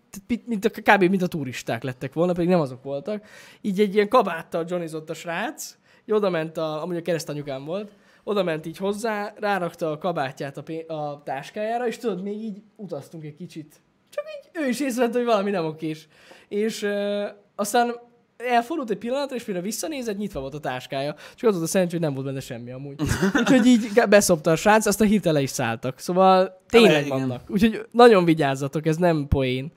mint- 0.45 0.65
a, 0.65 0.71
kb. 0.71 1.03
mint 1.03 1.23
a 1.23 1.27
turisták 1.27 1.83
lettek 1.83 2.13
volna, 2.13 2.33
pedig 2.33 2.49
nem 2.49 2.61
azok 2.61 2.83
voltak. 2.83 3.25
Így 3.61 3.81
egy 3.81 3.95
ilyen 3.95 4.09
kabáttal 4.09 4.65
johnnyzott 4.69 5.11
a 5.11 5.15
srác, 5.15 5.77
így 6.05 6.15
oda 6.15 6.31
ment, 6.31 6.57
a, 6.57 6.83
amúgy 6.83 6.97
a 6.97 7.03
keresztanyukám 7.03 7.65
volt, 7.65 7.93
oda 8.25 8.43
ment 8.43 8.67
így 8.67 8.77
hozzá, 8.77 9.35
rárakta 9.37 9.91
a 9.91 9.99
kabátját 9.99 10.57
a, 10.57 10.63
pé- 10.63 10.91
a 10.91 11.23
táskájára, 11.25 11.87
és 11.87 11.97
tudod, 11.97 12.23
még 12.23 12.43
így 12.43 12.63
utaztunk 12.77 13.25
egy 13.25 13.35
kicsit. 13.35 13.81
Csak 14.11 14.25
így 14.39 14.63
ő 14.63 14.69
is 14.69 14.81
észrevett, 14.81 15.15
hogy 15.15 15.25
valami 15.25 15.51
nem 15.51 15.65
okés. 15.65 16.09
És 16.49 16.83
ö, 16.83 17.27
aztán 17.57 17.95
elfordult 18.37 18.91
egy 18.91 18.99
pillanatra, 18.99 19.37
és 19.37 19.45
mire 19.45 19.61
visszanézett, 19.61 20.17
nyitva 20.17 20.41
volt 20.41 20.55
a 20.55 20.61
táskája. 20.61 21.15
Csak 21.35 21.49
az 21.49 21.55
volt 21.55 21.67
a 21.67 21.71
szerencsé, 21.71 21.97
hogy 21.97 22.05
nem 22.05 22.15
volt 22.15 22.27
benne 22.27 22.41
semmi 22.41 22.71
amúgy. 22.71 23.01
Úgyhogy 23.41 23.67
így 23.67 24.03
beszopta 24.09 24.51
a 24.51 24.57
srác, 24.57 24.87
aztán 24.87 25.09
hirtelen 25.09 25.37
le 25.37 25.43
is 25.43 25.51
szálltak. 25.51 25.99
Szóval 25.99 26.63
tényleg 26.69 27.09
vannak. 27.09 27.43
Úgyhogy 27.49 27.87
nagyon 27.91 28.25
vigyázzatok, 28.25 28.87
ez 28.87 28.97
nem 28.97 29.27
poén. 29.29 29.73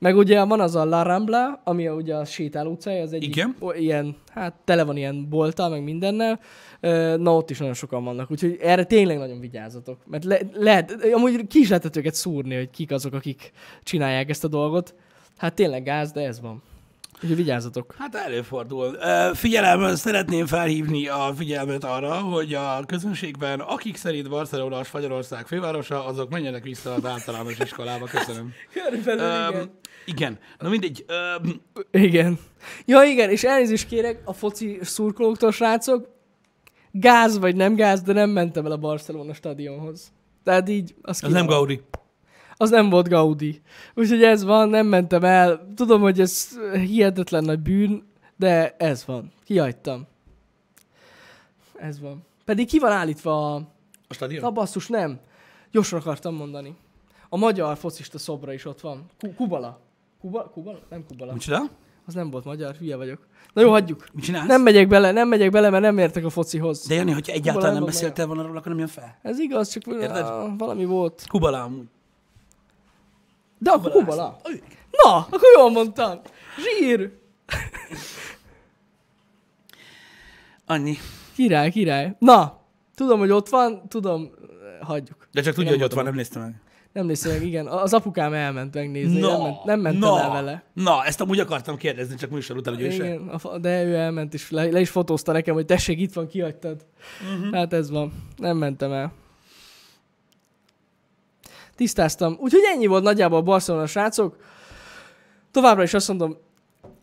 Meg 0.00 0.16
ugye 0.16 0.44
van 0.44 0.60
az 0.60 0.74
a 0.74 0.84
La 0.84 1.02
Rambla, 1.02 1.60
ami 1.64 1.86
a, 1.86 1.92
ugye 1.94 2.14
a 2.14 2.24
sétáló 2.24 2.70
utcája, 2.70 3.02
az 3.02 3.12
egyik 3.12 3.28
Igen. 3.36 3.56
o- 3.58 3.74
ilyen, 3.76 4.16
hát 4.32 4.54
tele 4.64 4.82
van 4.84 4.96
ilyen 4.96 5.28
bolttal, 5.28 5.68
meg 5.68 5.82
mindennel. 5.82 6.40
Na 7.16 7.36
ott 7.36 7.50
is 7.50 7.58
nagyon 7.58 7.74
sokan 7.74 8.04
vannak, 8.04 8.30
úgyhogy 8.30 8.56
erre 8.60 8.84
tényleg 8.84 9.18
nagyon 9.18 9.40
vigyázzatok. 9.40 9.98
Mert 10.06 10.24
le, 10.24 10.38
lehet, 10.54 10.96
amúgy 11.12 11.46
ki 11.46 11.58
is 11.58 11.68
lehetett 11.68 11.96
őket 11.96 12.14
szúrni, 12.14 12.54
hogy 12.54 12.70
kik 12.70 12.90
azok, 12.90 13.12
akik 13.12 13.52
csinálják 13.82 14.28
ezt 14.30 14.44
a 14.44 14.48
dolgot. 14.48 14.94
Hát 15.36 15.54
tényleg 15.54 15.82
gáz, 15.82 16.12
de 16.12 16.20
ez 16.20 16.40
van. 16.40 16.62
Úgyhogy 17.22 17.36
vigyázzatok. 17.36 17.94
Hát 17.98 18.14
előfordul. 18.14 18.96
Ö, 19.00 19.30
Figyelem, 19.34 19.94
szeretném 19.94 20.46
felhívni 20.46 21.08
a 21.08 21.32
figyelmet 21.36 21.84
arra, 21.84 22.14
hogy 22.14 22.54
a 22.54 22.82
közönségben, 22.86 23.60
akik 23.60 23.96
szerint 23.96 24.28
Barcelona 24.28 24.76
a 24.76 24.82
Magyarország 24.92 25.46
fővárosa, 25.46 26.06
azok 26.06 26.30
menjenek 26.30 26.62
vissza 26.62 26.94
az 26.94 27.04
általános 27.04 27.58
iskolába. 27.58 28.04
Köszönöm. 28.06 28.52
Körülbelül 28.72 29.22
Öm, 29.24 29.50
igen. 29.54 29.70
Na 30.58 30.68
mindegy. 30.68 31.04
Öm, 31.08 31.60
Igen. 31.90 32.38
Ja, 32.86 33.02
igen, 33.02 33.30
és 33.30 33.44
elnézést 33.44 33.86
kérek 33.88 34.22
a 34.24 34.32
foci 34.32 34.78
szurkolóktól, 34.82 35.52
srácok. 35.52 36.08
gáz 36.92 37.38
vagy 37.38 37.56
nem 37.56 37.74
gáz, 37.74 38.02
de 38.02 38.12
nem 38.12 38.30
mentem 38.30 38.64
el 38.66 38.72
a 38.72 38.76
Barcelona 38.76 39.34
stadionhoz. 39.34 40.12
Tehát 40.44 40.68
így, 40.68 40.94
az, 41.02 41.24
Az 41.24 41.32
nem. 41.32 41.46
Gaudi. 41.46 41.82
az 42.56 42.70
nem 42.70 42.88
volt 42.90 43.08
Gaudi. 43.08 43.60
Úgyhogy 43.94 44.22
ez 44.22 44.44
van, 44.44 44.68
nem 44.68 44.86
mentem 44.86 45.24
el. 45.24 45.66
Tudom, 45.76 46.00
hogy 46.00 46.20
ez 46.20 46.48
hihetetlen 46.72 47.44
nagy 47.44 47.60
bűn, 47.60 48.02
de 48.36 48.74
ez 48.78 49.04
van. 49.06 49.32
Kihagytam. 49.44 50.06
Ez 51.76 52.00
van. 52.00 52.24
Pedig 52.44 52.66
ki 52.68 52.78
van 52.78 52.92
állítva 52.92 53.54
a... 53.54 53.68
A 54.08 54.14
stadion? 54.14 54.40
Na 54.42 54.50
basszus, 54.50 54.86
nem. 54.88 55.20
Gyorsan 55.70 55.98
akartam 55.98 56.34
mondani. 56.34 56.74
A 57.28 57.36
magyar 57.36 57.76
focista 57.76 58.18
szobra 58.18 58.52
is 58.52 58.64
ott 58.64 58.80
van. 58.80 59.04
Ku- 59.20 59.34
Kubala. 59.34 59.80
Kuba, 60.20 60.50
Kubala? 60.50 60.78
Nem 60.90 61.04
Kubala. 61.08 61.32
Micsoda? 61.32 61.62
Az 62.06 62.14
nem 62.14 62.30
volt 62.30 62.44
magyar, 62.44 62.74
hülye 62.74 62.96
vagyok. 62.96 63.26
Na 63.52 63.60
jó, 63.60 63.70
hagyjuk. 63.70 64.04
Mit 64.12 64.24
csinálsz? 64.24 64.46
Nem 64.46 64.62
megyek 64.62 64.88
bele, 64.88 65.10
nem 65.10 65.28
megyek 65.28 65.50
bele, 65.50 65.70
mert 65.70 65.82
nem 65.82 65.98
értek 65.98 66.24
a 66.24 66.30
focihoz. 66.30 66.86
De 66.86 66.94
Jani, 66.94 67.12
hogyha 67.12 67.32
egyáltalán 67.32 67.68
nem 67.68 67.82
nem 67.82 67.84
beszéltél 67.84 68.26
volna 68.26 68.42
róla, 68.42 68.58
akkor 68.58 68.70
nem 68.70 68.78
jön 68.78 68.88
fel. 68.88 69.18
Ez 69.22 69.38
igaz, 69.38 69.68
csak 69.68 69.86
Érted? 69.86 70.26
valami 70.58 70.84
volt. 70.84 71.24
Kubala 71.28 71.62
amúgy. 71.62 71.86
De 73.58 73.70
akkor 73.70 73.90
Kubala. 73.90 74.36
Ő. 74.50 74.62
Na, 74.90 75.16
akkor 75.16 75.48
jól 75.56 75.70
mondtam. 75.70 76.20
Zsír. 76.58 77.12
Annyi. 80.66 80.96
Király, 81.34 81.70
király. 81.70 82.16
Na, 82.18 82.60
tudom, 82.94 83.18
hogy 83.18 83.30
ott 83.30 83.48
van, 83.48 83.88
tudom, 83.88 84.30
hagyjuk. 84.80 85.28
De 85.32 85.42
csak 85.42 85.54
tudja, 85.54 85.70
hogy 85.70 85.82
ott 85.82 85.92
van, 85.92 86.04
nem 86.04 86.14
nézte 86.14 86.38
meg. 86.38 86.60
Nem 86.92 87.06
néztem 87.06 87.32
meg, 87.32 87.42
igen. 87.42 87.66
Az 87.66 87.94
apukám 87.94 88.32
elment 88.32 88.74
megnézni, 88.74 89.20
nem, 89.20 89.40
ment, 89.40 89.64
nem 89.64 89.80
mentem 89.80 90.00
na, 90.00 90.20
el 90.20 90.30
vele. 90.30 90.62
Na, 90.72 91.04
ezt 91.04 91.20
amúgy 91.20 91.38
akartam 91.38 91.76
kérdezni, 91.76 92.14
csak 92.14 92.30
műsor 92.30 92.56
után, 92.56 92.74
hogy 92.74 92.82
ő. 92.82 92.90
Igen, 92.90 93.40
de 93.60 93.84
ő 93.84 93.94
elment, 93.94 94.34
és 94.34 94.50
le, 94.50 94.64
le 94.64 94.80
is 94.80 94.90
fotózta 94.90 95.32
nekem, 95.32 95.54
hogy 95.54 95.66
tessék, 95.66 96.00
itt 96.00 96.12
van, 96.12 96.26
kihagytad. 96.26 96.86
Uh-huh. 97.34 97.54
Hát 97.54 97.72
ez 97.72 97.90
van. 97.90 98.12
Nem 98.36 98.56
mentem 98.56 98.92
el. 98.92 99.12
Tisztáztam. 101.74 102.36
Úgyhogy 102.38 102.62
ennyi 102.74 102.86
volt 102.86 103.02
nagyjából 103.02 103.38
a 103.38 103.42
Barcelona 103.42 103.86
srácok. 103.86 104.36
Továbbra 105.50 105.82
is 105.82 105.94
azt 105.94 106.08
mondom, 106.08 106.36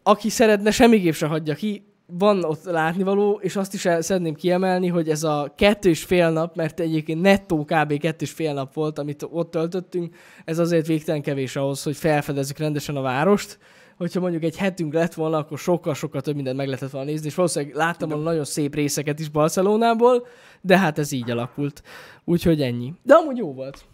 aki 0.04 0.30
szeretne, 0.30 0.72
semmiképp 0.72 1.14
se 1.14 1.28
hagyja 1.28 1.56
ki. 1.56 1.87
Van 2.10 2.44
ott 2.44 2.64
látnivaló, 2.64 3.40
és 3.42 3.56
azt 3.56 3.74
is 3.74 3.86
el 3.86 4.02
szeretném 4.02 4.34
kiemelni, 4.34 4.88
hogy 4.88 5.10
ez 5.10 5.24
a 5.24 5.54
kettő 5.56 5.90
és 5.90 6.04
fél 6.04 6.30
nap, 6.30 6.56
mert 6.56 6.80
egyébként 6.80 7.22
nettó 7.22 7.66
kb. 7.66 8.00
kettő 8.00 8.26
és 8.26 8.32
fél 8.32 8.54
nap 8.54 8.74
volt, 8.74 9.00
amit 9.00 9.28
ott 9.30 9.52
töltöttünk, 9.52 10.16
ez 10.46 10.60
azért 10.60 10.88
végtelen 10.88 11.22
kevés 11.22 11.56
ahhoz, 11.56 11.84
hogy 11.84 11.96
felfedezzük 11.96 12.58
rendesen 12.58 12.96
a 12.96 13.02
várost. 13.02 13.60
Hogyha 13.98 14.20
mondjuk 14.20 14.44
egy 14.44 14.58
hetünk 14.58 14.94
lett 14.94 15.14
volna, 15.14 15.38
akkor 15.38 15.58
sokkal-sokkal 15.58 16.22
több 16.22 16.36
mindent 16.36 16.58
meg 16.58 16.68
lehetett 16.68 16.90
volna 16.90 17.10
nézni, 17.10 17.28
és 17.28 17.36
valószínűleg 17.36 17.76
láttam 17.76 18.10
volna 18.10 18.24
nagyon 18.24 18.46
szép 18.46 18.76
részeket 18.76 19.20
is 19.20 19.30
Barcelonából, 19.30 20.28
de 20.62 20.78
hát 20.78 21.00
ez 21.00 21.12
így 21.12 21.32
alakult. 21.32 21.84
Úgyhogy 22.24 22.62
ennyi. 22.62 22.94
De 23.04 23.14
amúgy 23.14 23.38
jó 23.38 23.54
volt. 23.54 23.86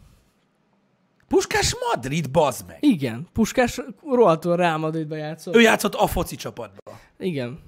Puskás 1.27 1.75
Madrid, 1.91 2.31
bazd 2.31 2.67
meg. 2.67 2.77
Igen, 2.79 3.27
Puskás 3.33 3.81
rohadtul 4.11 4.55
Real 4.55 4.77
Madridba 4.77 5.15
játszott. 5.15 5.55
Ő 5.55 5.61
játszott 5.61 5.93
a 5.93 6.07
foci 6.07 6.35
csapatban. 6.35 6.95
Igen. 7.17 7.59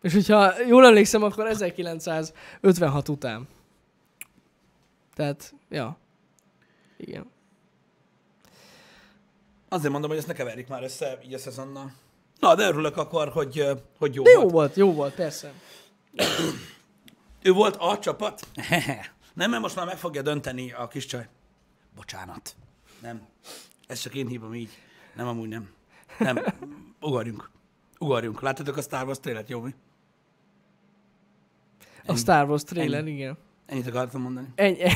És 0.00 0.12
hogyha 0.12 0.60
jól 0.66 0.86
emlékszem, 0.86 1.22
akkor 1.22 1.46
1956 1.46 3.08
után. 3.08 3.48
Tehát, 5.14 5.54
ja. 5.68 5.98
Igen. 6.96 7.30
Azért 9.68 9.92
mondom, 9.92 10.10
hogy 10.10 10.18
ezt 10.18 10.26
ne 10.28 10.32
keverjük 10.32 10.68
már 10.68 10.82
össze 10.82 11.18
így 11.24 11.34
a 11.34 11.38
szezonnal. 11.38 11.92
Na, 12.40 12.54
de 12.54 12.66
örülök 12.68 12.96
akkor, 12.96 13.28
hogy, 13.28 13.64
hogy 13.98 14.14
jó, 14.14 14.22
De 14.22 14.30
jó 14.30 14.40
volt. 14.40 14.52
volt, 14.52 14.76
jó 14.76 14.92
volt, 14.92 15.14
persze. 15.14 15.52
Ő 17.42 17.52
volt 17.52 17.76
a 17.76 17.98
csapat? 17.98 18.46
nem, 19.34 19.50
mert 19.50 19.62
most 19.62 19.76
már 19.76 19.86
meg 19.86 19.96
fogja 19.96 20.22
dönteni 20.22 20.72
a 20.72 20.88
kis 20.88 21.06
csaj. 21.06 21.28
Bocsánat. 21.96 22.56
Nem. 23.02 23.26
Ez 23.86 24.00
csak 24.00 24.14
én 24.14 24.26
hívom 24.26 24.54
így. 24.54 24.70
Nem, 25.14 25.28
amúgy 25.28 25.48
nem. 25.48 25.70
Nem. 26.18 26.38
Ugorjunk. 27.00 27.50
Ugorjunk. 27.98 28.40
Láttatok 28.40 28.76
a 28.76 28.82
Star 28.82 29.06
Wars 29.06 29.18
trailet, 29.20 29.48
jó 29.48 29.60
mi? 29.60 29.74
A 32.08 32.16
Star 32.16 32.48
Wars 32.48 32.62
trailer, 32.64 33.00
Ennyi. 33.00 33.10
igen. 33.10 33.36
Ennyit 33.66 33.86
akartam 33.86 34.20
mondani. 34.20 34.46
Ennyi. 34.54 34.76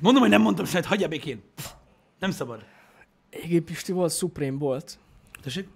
Mondom, 0.00 0.22
hogy 0.22 0.30
nem 0.30 0.42
mondtam 0.42 0.64
semmit, 0.64 0.86
hagyja 0.86 1.08
békén. 1.08 1.42
Nem 2.18 2.30
szabad. 2.30 2.64
Egyébként 3.30 3.64
Pisti 3.64 3.92
volt 3.92 4.12
Supreme 4.12 4.56
Bolt. 4.56 4.98
Tessék? 5.42 5.68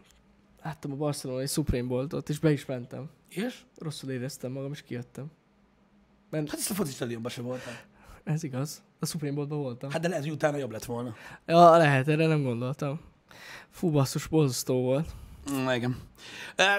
Láttam 0.63 0.93
a 0.93 0.95
Barcelonai 0.97 1.47
Supreme 1.47 1.89
Boltot, 1.89 2.29
és 2.29 2.39
be 2.39 2.51
is 2.53 2.65
mentem. 2.67 3.11
És? 3.29 3.59
Rosszul 3.79 4.11
éreztem 4.11 4.53
magam, 4.53 4.73
és 4.73 4.83
kijöttem. 4.83 5.27
Mert 6.31 6.51
Hát 6.51 6.59
ezt 6.59 6.71
a 6.71 6.75
foci 6.75 6.93
stadionban 6.93 7.31
sem 7.31 7.45
voltam. 7.45 7.73
ez 8.25 8.43
igaz. 8.43 8.83
A 9.01 9.07
Supreme 9.07 9.35
Boltban 9.35 9.59
voltam. 9.59 9.91
Hát 9.91 10.01
de 10.01 10.09
lehet, 10.09 10.23
hogy 10.25 10.33
utána 10.33 10.57
jobb 10.57 10.71
lett 10.71 10.85
volna. 10.85 11.15
Ja, 11.47 11.77
lehet, 11.77 12.09
erre 12.09 12.27
nem 12.27 12.43
gondoltam. 12.43 13.01
Fú, 13.71 13.91
basszus, 13.91 14.27
borzasztó 14.27 14.83
volt. 14.83 15.09
Mm, 15.53 15.69
igen. 15.71 15.97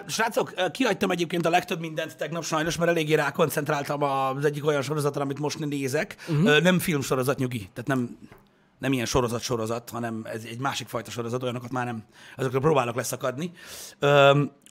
Srácok, 0.07 0.71
kihagytam 0.71 1.11
egyébként 1.11 1.45
a 1.45 1.49
legtöbb 1.49 1.79
mindent 1.79 2.17
tegnap 2.17 2.43
sajnos, 2.43 2.77
mert 2.77 2.91
eléggé 2.91 3.13
rákoncentráltam 3.13 4.03
az 4.03 4.45
egyik 4.45 4.65
olyan 4.65 4.81
sorozatra, 4.81 5.21
amit 5.21 5.39
most 5.39 5.59
nézek. 5.59 6.15
Uh-huh. 6.27 6.45
Uh, 6.45 6.61
nem 6.61 6.79
filmsorozat 6.79 7.37
nyugi, 7.37 7.69
tehát 7.73 7.87
nem, 7.87 8.17
nem 8.79 8.93
ilyen 8.93 9.05
sorozat-sorozat, 9.05 9.89
hanem 9.89 10.21
ez 10.33 10.43
egy 10.43 10.59
másik 10.59 10.87
fajta 10.87 11.11
sorozat, 11.11 11.43
olyanokat 11.43 11.71
már 11.71 11.85
nem, 11.85 12.03
azokra 12.35 12.59
próbálok 12.59 12.95
leszakadni. 12.95 13.51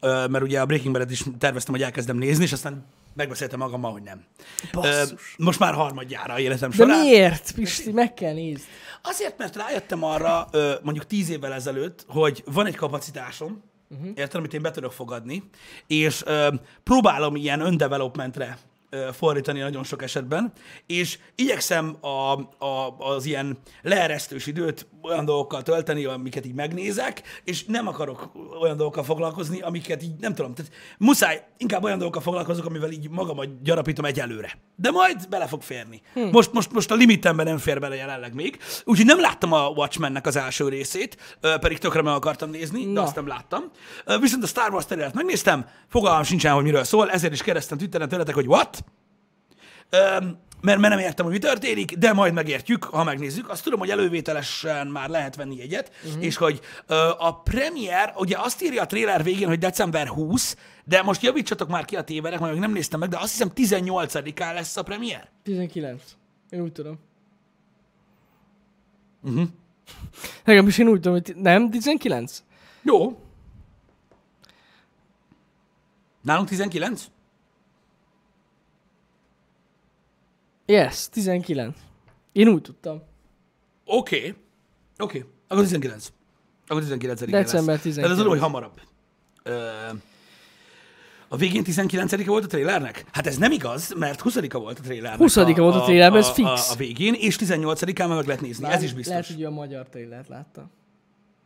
Mert 0.01 0.43
ugye 0.43 0.61
a 0.61 0.67
Breaking 0.67 0.93
Bad-et 0.93 1.11
is 1.11 1.23
terveztem, 1.39 1.75
hogy 1.75 1.83
elkezdem 1.83 2.17
nézni, 2.17 2.45
és 2.45 2.53
aztán 2.53 2.85
megbeszéltem 3.15 3.59
magammal, 3.59 3.93
hogy 3.93 4.03
nem. 4.03 4.25
Basszus. 4.73 5.35
Most 5.39 5.59
már 5.59 5.75
harmadjára 5.75 6.39
életem 6.39 6.71
De 6.71 6.77
során. 6.77 7.01
miért, 7.01 7.53
Pisti? 7.53 7.93
Meg 7.93 8.15
kell 8.15 8.33
nézni. 8.33 8.65
Azért, 9.03 9.39
mert 9.39 9.57
rájöttem 9.57 10.05
arra, 10.05 10.49
ö, 10.51 10.75
mondjuk 10.83 11.07
tíz 11.07 11.31
évvel 11.31 11.53
ezelőtt, 11.53 12.05
hogy 12.09 12.43
van 12.53 12.67
egy 12.67 12.77
kapacitásom, 12.77 13.63
uh-huh. 13.91 14.09
érted, 14.15 14.35
amit 14.35 14.55
én 14.55 14.63
be 14.63 14.71
tudok 14.71 14.93
fogadni, 14.93 15.43
és 15.87 16.23
ö, 16.27 16.49
próbálom 16.83 17.37
ilyen 17.37 17.61
öndevelopmentre 17.61 18.59
fordítani 19.13 19.61
nagyon 19.61 19.85
sok 19.85 20.03
esetben, 20.03 20.53
és 20.87 21.19
igyekszem 21.35 21.97
a, 22.01 22.33
a, 22.65 22.97
az 22.99 23.25
ilyen 23.25 23.59
leeresztős 23.83 24.47
időt 24.47 24.87
olyan 25.03 25.25
dolgokkal 25.25 25.63
tölteni, 25.63 26.05
amiket 26.05 26.47
így 26.47 26.55
megnézek, 26.55 27.23
és 27.45 27.65
nem 27.65 27.87
akarok 27.87 28.31
olyan 28.61 28.77
dolgokkal 28.77 29.03
foglalkozni, 29.03 29.61
amiket 29.61 30.03
így 30.03 30.15
nem 30.21 30.35
tudom, 30.35 30.55
tehát 30.55 30.73
muszáj, 30.99 31.43
inkább 31.57 31.85
olyan 31.85 31.99
dolgokkal 31.99 32.23
foglalkozok, 32.23 32.65
amivel 32.65 32.91
így 32.91 33.11
magamat 33.11 33.63
gyarapítom 33.63 34.05
egyelőre. 34.05 34.59
De 34.77 34.91
majd 34.91 35.29
bele 35.29 35.47
fog 35.47 35.63
férni. 35.63 36.03
Hm. 36.13 36.21
Most, 36.21 36.53
most, 36.53 36.73
most 36.73 36.91
a 36.91 36.95
limitemben 36.95 37.47
nem 37.47 37.59
fér 37.59 37.81
bele 37.81 37.95
jelenleg 37.95 38.35
még, 38.35 38.59
úgyhogy 38.85 39.07
nem 39.07 39.21
láttam 39.21 39.53
a 39.53 39.69
Watchmennek 39.69 40.27
az 40.27 40.37
első 40.37 40.69
részét, 40.69 41.39
pedig 41.61 41.79
tökre 41.79 42.03
meg 42.03 42.15
akartam 42.15 42.51
nézni, 42.51 42.85
de 42.85 42.93
Na. 42.93 43.03
azt 43.03 43.15
nem 43.15 43.27
láttam. 43.27 43.71
Viszont 44.21 44.43
a 44.43 44.47
Star 44.47 44.73
Wars 44.73 44.87
terület 44.87 45.15
megnéztem, 45.15 45.67
fogalmam 45.89 46.23
sincsen, 46.23 46.53
hogy 46.53 46.65
miről 46.65 46.85
szól, 46.85 47.11
ezért 47.11 47.33
is 47.33 47.43
kérdeztem 47.43 47.79
Twitteren 47.79 48.09
tőletek, 48.09 48.35
hogy 48.35 48.47
what? 48.47 48.84
Mert, 50.65 50.79
mert 50.79 50.93
nem 50.95 50.99
értem, 50.99 51.25
hogy 51.25 51.35
mi 51.35 51.41
történik, 51.41 51.93
de 51.93 52.13
majd 52.13 52.33
megértjük, 52.33 52.85
ha 52.85 53.05
megnézzük. 53.05 53.49
Azt 53.49 53.65
tudom, 53.65 53.79
hogy 53.79 53.91
elővételesen 53.91 54.87
már 54.87 55.09
lehet 55.09 55.37
venni 55.37 55.61
egyet, 55.61 55.93
uh-huh. 56.05 56.25
és 56.25 56.37
hogy 56.37 56.61
ö, 56.87 57.11
a 57.19 57.35
premier, 57.35 58.13
ugye 58.17 58.37
azt 58.39 58.63
írja 58.63 58.83
a 58.83 58.87
trailer 58.87 59.23
végén, 59.23 59.49
hogy 59.49 59.59
december 59.59 60.09
20, 60.09 60.57
de 60.85 61.03
most 61.03 61.23
javítsatok 61.23 61.69
már 61.69 61.85
ki 61.85 61.97
a 61.97 62.03
tévedek, 62.03 62.41
mert 62.41 62.53
még 62.53 62.61
nem 62.61 62.73
néztem 62.73 63.01
meg, 63.01 63.09
de 63.09 63.19
azt 63.19 63.31
hiszem 63.31 63.51
18-án 63.55 64.55
lesz 64.55 64.77
a 64.77 64.83
premier. 64.83 65.29
19. 65.43 66.03
Én 66.51 66.61
úgy 66.61 66.73
tudom. 66.73 66.99
Uh-huh. 69.23 69.49
Nekem 70.45 70.67
is 70.67 70.79
én 70.79 70.89
úgy 70.89 71.01
tudom, 71.01 71.13
hogy 71.13 71.35
nem, 71.37 71.71
19? 71.71 72.43
Jó. 72.83 73.19
Nálunk 76.23 76.49
19? 76.49 77.07
Yes, 80.67 81.09
19. 81.09 81.77
Én 82.33 82.49
úgy 82.49 82.63
tudtam. 82.63 83.03
Oké. 83.85 84.17
Okay. 84.17 84.35
Oké. 84.99 85.19
Okay. 85.19 85.31
Akkor 85.49 85.63
19. 85.63 86.13
Akkor 86.67 86.83
19 86.83 87.21
December 87.21 87.75
lesz. 87.75 87.83
19. 87.83 87.95
Tehát 87.95 88.11
az 88.11 88.25
hogy 88.27 88.39
hamarabb. 88.39 88.81
Ö, 89.43 89.69
a 91.29 91.37
végén 91.37 91.63
19-e 91.67 92.25
volt 92.27 92.45
a 92.45 92.47
trailernek? 92.47 93.05
Hát 93.13 93.27
ez 93.27 93.37
nem 93.37 93.53
igaz, 93.53 93.93
mert 93.97 94.21
20-a 94.25 94.59
volt 94.59 94.79
a 94.79 94.83
trailernek. 94.83 95.29
20-a 95.31 95.61
volt 95.61 95.75
a 95.75 95.83
trailerben, 95.83 96.21
ez 96.21 96.31
fix. 96.31 96.71
A, 96.71 96.73
a 96.73 96.77
végén, 96.77 97.15
és 97.15 97.37
18-án 97.41 98.09
meg 98.09 98.27
lehet 98.27 98.41
nézni. 98.41 98.67
ez 98.67 98.83
is 98.83 98.93
biztos. 98.93 99.13
Lehet, 99.13 99.27
hogy 99.27 99.45
a 99.45 99.51
magyar 99.51 99.89
trailert 99.89 100.29
látta. 100.29 100.71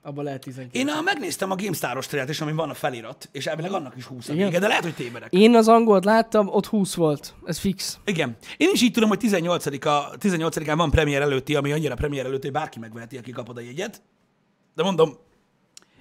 Abban 0.08 0.24
lehet 0.24 0.40
19. 0.40 0.74
Én 0.74 0.88
a, 0.88 1.00
megnéztem 1.00 1.50
a 1.50 1.54
GameStar-os 1.54 2.06
trailert, 2.06 2.30
és 2.30 2.40
ami 2.40 2.52
van 2.52 2.70
a 2.70 2.74
felirat, 2.74 3.28
és 3.32 3.46
elvileg 3.46 3.72
annak 3.72 3.96
is 3.96 4.04
20 4.04 4.28
a 4.28 4.32
Igen? 4.32 4.46
vége, 4.46 4.58
de 4.58 4.66
lehet, 4.66 4.82
hogy 4.82 4.94
tévedek. 4.94 5.32
Én 5.32 5.54
az 5.54 5.68
angolt 5.68 6.04
láttam, 6.04 6.48
ott 6.48 6.66
20 6.66 6.94
volt. 6.94 7.34
Ez 7.44 7.58
fix. 7.58 7.98
Igen. 8.04 8.36
Én 8.56 8.68
is 8.72 8.82
így 8.82 8.92
tudom, 8.92 9.08
hogy 9.08 9.18
18-a, 9.22 10.16
18-án 10.18 10.74
van 10.76 10.90
premier 10.90 11.22
előtti, 11.22 11.54
ami 11.54 11.72
annyira 11.72 11.94
premier 11.94 12.24
előtti, 12.24 12.46
hogy 12.46 12.56
bárki 12.56 12.78
megveheti, 12.78 13.16
aki 13.16 13.30
kap 13.30 13.48
oda 13.48 13.60
jegyet. 13.60 14.02
De 14.74 14.82
mondom, 14.82 15.16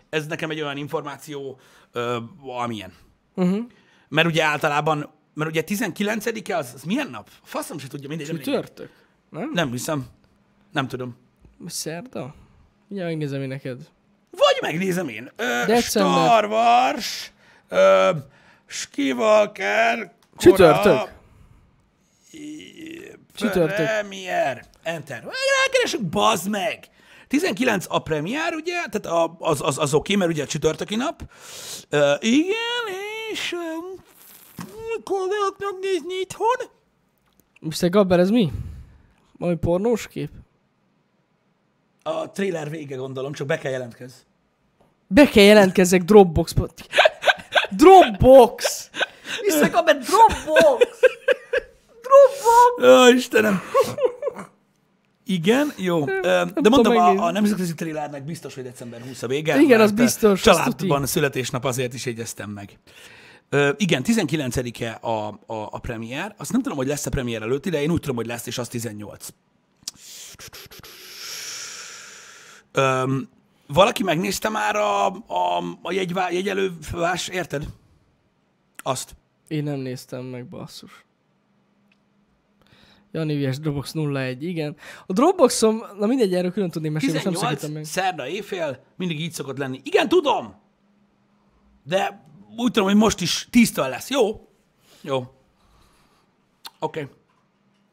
ez 0.10 0.28
nekem 0.28 0.50
egy 0.50 0.62
olyan 0.62 0.78
információ, 0.78 1.60
ö, 1.92 2.18
amilyen. 2.42 2.94
Uh-huh. 3.36 3.66
Mert 4.10 4.28
ugye 4.28 4.44
általában 4.44 5.10
mert 5.34 5.50
ugye 5.50 5.64
19-e 5.68 6.58
az, 6.58 6.72
az 6.76 6.84
milyen 6.84 7.10
nap? 7.10 7.30
Faszom 7.44 7.78
se 7.78 7.88
tudja, 7.88 8.08
mindegy. 8.08 8.28
Csütörtök? 8.28 8.90
Nem? 9.30 9.52
Nem 9.54 9.72
hiszem. 9.72 10.08
Nem 10.72 10.88
tudom. 10.88 11.16
Szerda? 11.66 12.36
Mindjárt 12.88 13.12
megnézem 13.12 13.42
én 13.42 13.48
neked. 13.48 13.90
Vagy 14.32 14.58
megnézem 14.62 15.08
én. 15.08 15.32
Ö, 15.36 15.44
December. 15.66 15.82
Star 15.82 16.46
Wars, 16.46 17.32
ö, 17.70 18.12
Skywalker, 18.66 20.12
Csütörtök. 20.38 21.16
Csütörtök. 23.36 23.86
Premier. 23.86 24.66
Enter. 24.84 25.24
Rákeresünk, 25.64 26.04
bazd 26.10 26.50
meg! 26.50 26.90
19 27.28 27.86
a 27.90 28.00
premier, 28.00 28.54
ugye? 28.54 28.74
Tehát 28.74 29.06
a, 29.06 29.36
az, 29.40 29.62
az, 29.62 29.78
az 29.78 29.94
oké, 29.94 30.16
mert 30.16 30.32
ugye 30.32 30.44
a 30.44 30.48
csütörtöki 30.48 30.96
nap. 30.96 31.22
Uh, 31.92 32.00
igen, 32.20 32.86
és 33.32 33.56
mikor 34.96 35.28
lehet 35.28 35.56
megnézni 35.60 36.14
itthon? 36.22 36.58
Mr. 37.60 37.90
Gabber, 37.90 38.20
ez 38.20 38.30
mi? 38.30 38.52
Valami 39.38 39.58
pornós 39.58 40.08
kép? 40.08 40.30
A 42.08 42.32
trailer 42.32 42.70
vége 42.70 42.96
gondolom, 42.96 43.34
csak 43.34 43.48
be 43.48 43.58
kell 43.58 43.72
jelentkezz. 43.72 44.14
Be 45.08 45.26
kell 45.26 45.44
jelentkezzek 45.44 46.04
Dropbox-ba. 46.04 46.68
Dropbox! 47.72 48.90
Mr. 49.48 49.70
Gabber, 49.72 49.98
Dropbox! 49.98 50.86
Dropbox! 52.02 52.84
Ó, 52.84 53.16
Istenem! 53.16 53.62
Igen, 55.26 55.74
jó. 55.78 56.08
Ö, 56.08 56.44
De 56.56 56.70
mondom, 56.70 56.98
a, 56.98 57.26
a 57.26 57.32
nemzetközi 57.32 57.74
trailernek 57.74 58.24
biztos, 58.24 58.56
hogy 58.56 58.64
december 58.64 59.02
20 59.02 59.24
a 59.24 59.28
vége. 59.28 59.56
Igen, 59.56 59.78
mert 59.78 59.82
az 59.82 59.92
biztos, 59.92 60.42
Családban 60.42 61.02
a 61.02 61.06
születésnap 61.08 61.66
azért 61.66 61.94
is 61.94 62.06
jegyeztem 62.06 62.50
meg. 62.50 62.80
Ö, 63.50 63.72
igen, 63.78 64.04
19-e 64.06 64.98
a, 65.02 65.28
a, 65.28 65.68
a 65.72 65.80
premier. 65.80 66.36
Azt 66.38 66.52
nem 66.52 66.62
tudom, 66.62 66.78
hogy 66.78 66.88
lesz 66.88 67.06
a 67.06 67.10
premier 67.10 67.42
előtti, 67.42 67.70
de 67.70 67.82
én 67.82 67.92
úgy 67.92 68.00
tudom, 68.00 68.16
hogy 68.16 68.26
lesz, 68.28 68.46
és 68.46 68.58
az 68.58 68.68
18. 68.68 69.28
Öm, 72.78 73.30
valaki 73.68 74.04
megnézte 74.04 74.50
már 74.50 74.76
a, 74.76 75.06
a, 75.08 75.64
a 75.82 75.92
jegyvá, 75.92 76.30
jegyelővás, 76.32 77.28
érted? 77.28 77.68
Azt. 78.84 79.16
Én 79.48 79.64
nem 79.64 79.80
néztem 79.80 80.24
meg, 80.24 80.48
basszus. 80.48 81.06
Jani 83.12 83.36
Vies 83.36 83.60
Dropbox 83.60 83.94
01, 83.96 84.44
igen. 84.44 84.76
A 85.06 85.14
Dropboxom, 85.14 85.84
na 86.00 86.06
mindegy, 86.06 86.34
erről 86.34 86.52
külön 86.52 86.70
tudnék 86.70 86.92
mesélni, 86.92 87.14
most 87.14 87.26
nem 87.26 87.34
18, 87.34 87.60
szakítom 87.60 87.76
meg. 87.76 87.86
szerda 87.86 88.28
éjfél, 88.28 88.84
mindig 88.96 89.20
így 89.20 89.32
szokott 89.32 89.58
lenni. 89.58 89.82
Igen, 89.84 90.10
tudom, 90.10 90.56
de 91.84 92.26
úgy 92.58 92.72
tudom, 92.72 92.88
hogy 92.88 92.98
most 92.98 93.22
is 93.22 93.48
10-től 93.52 93.90
lesz. 93.90 94.10
Jó? 94.10 94.48
Jó. 95.02 95.18
Oké. 96.80 97.02
Okay. 97.02 97.08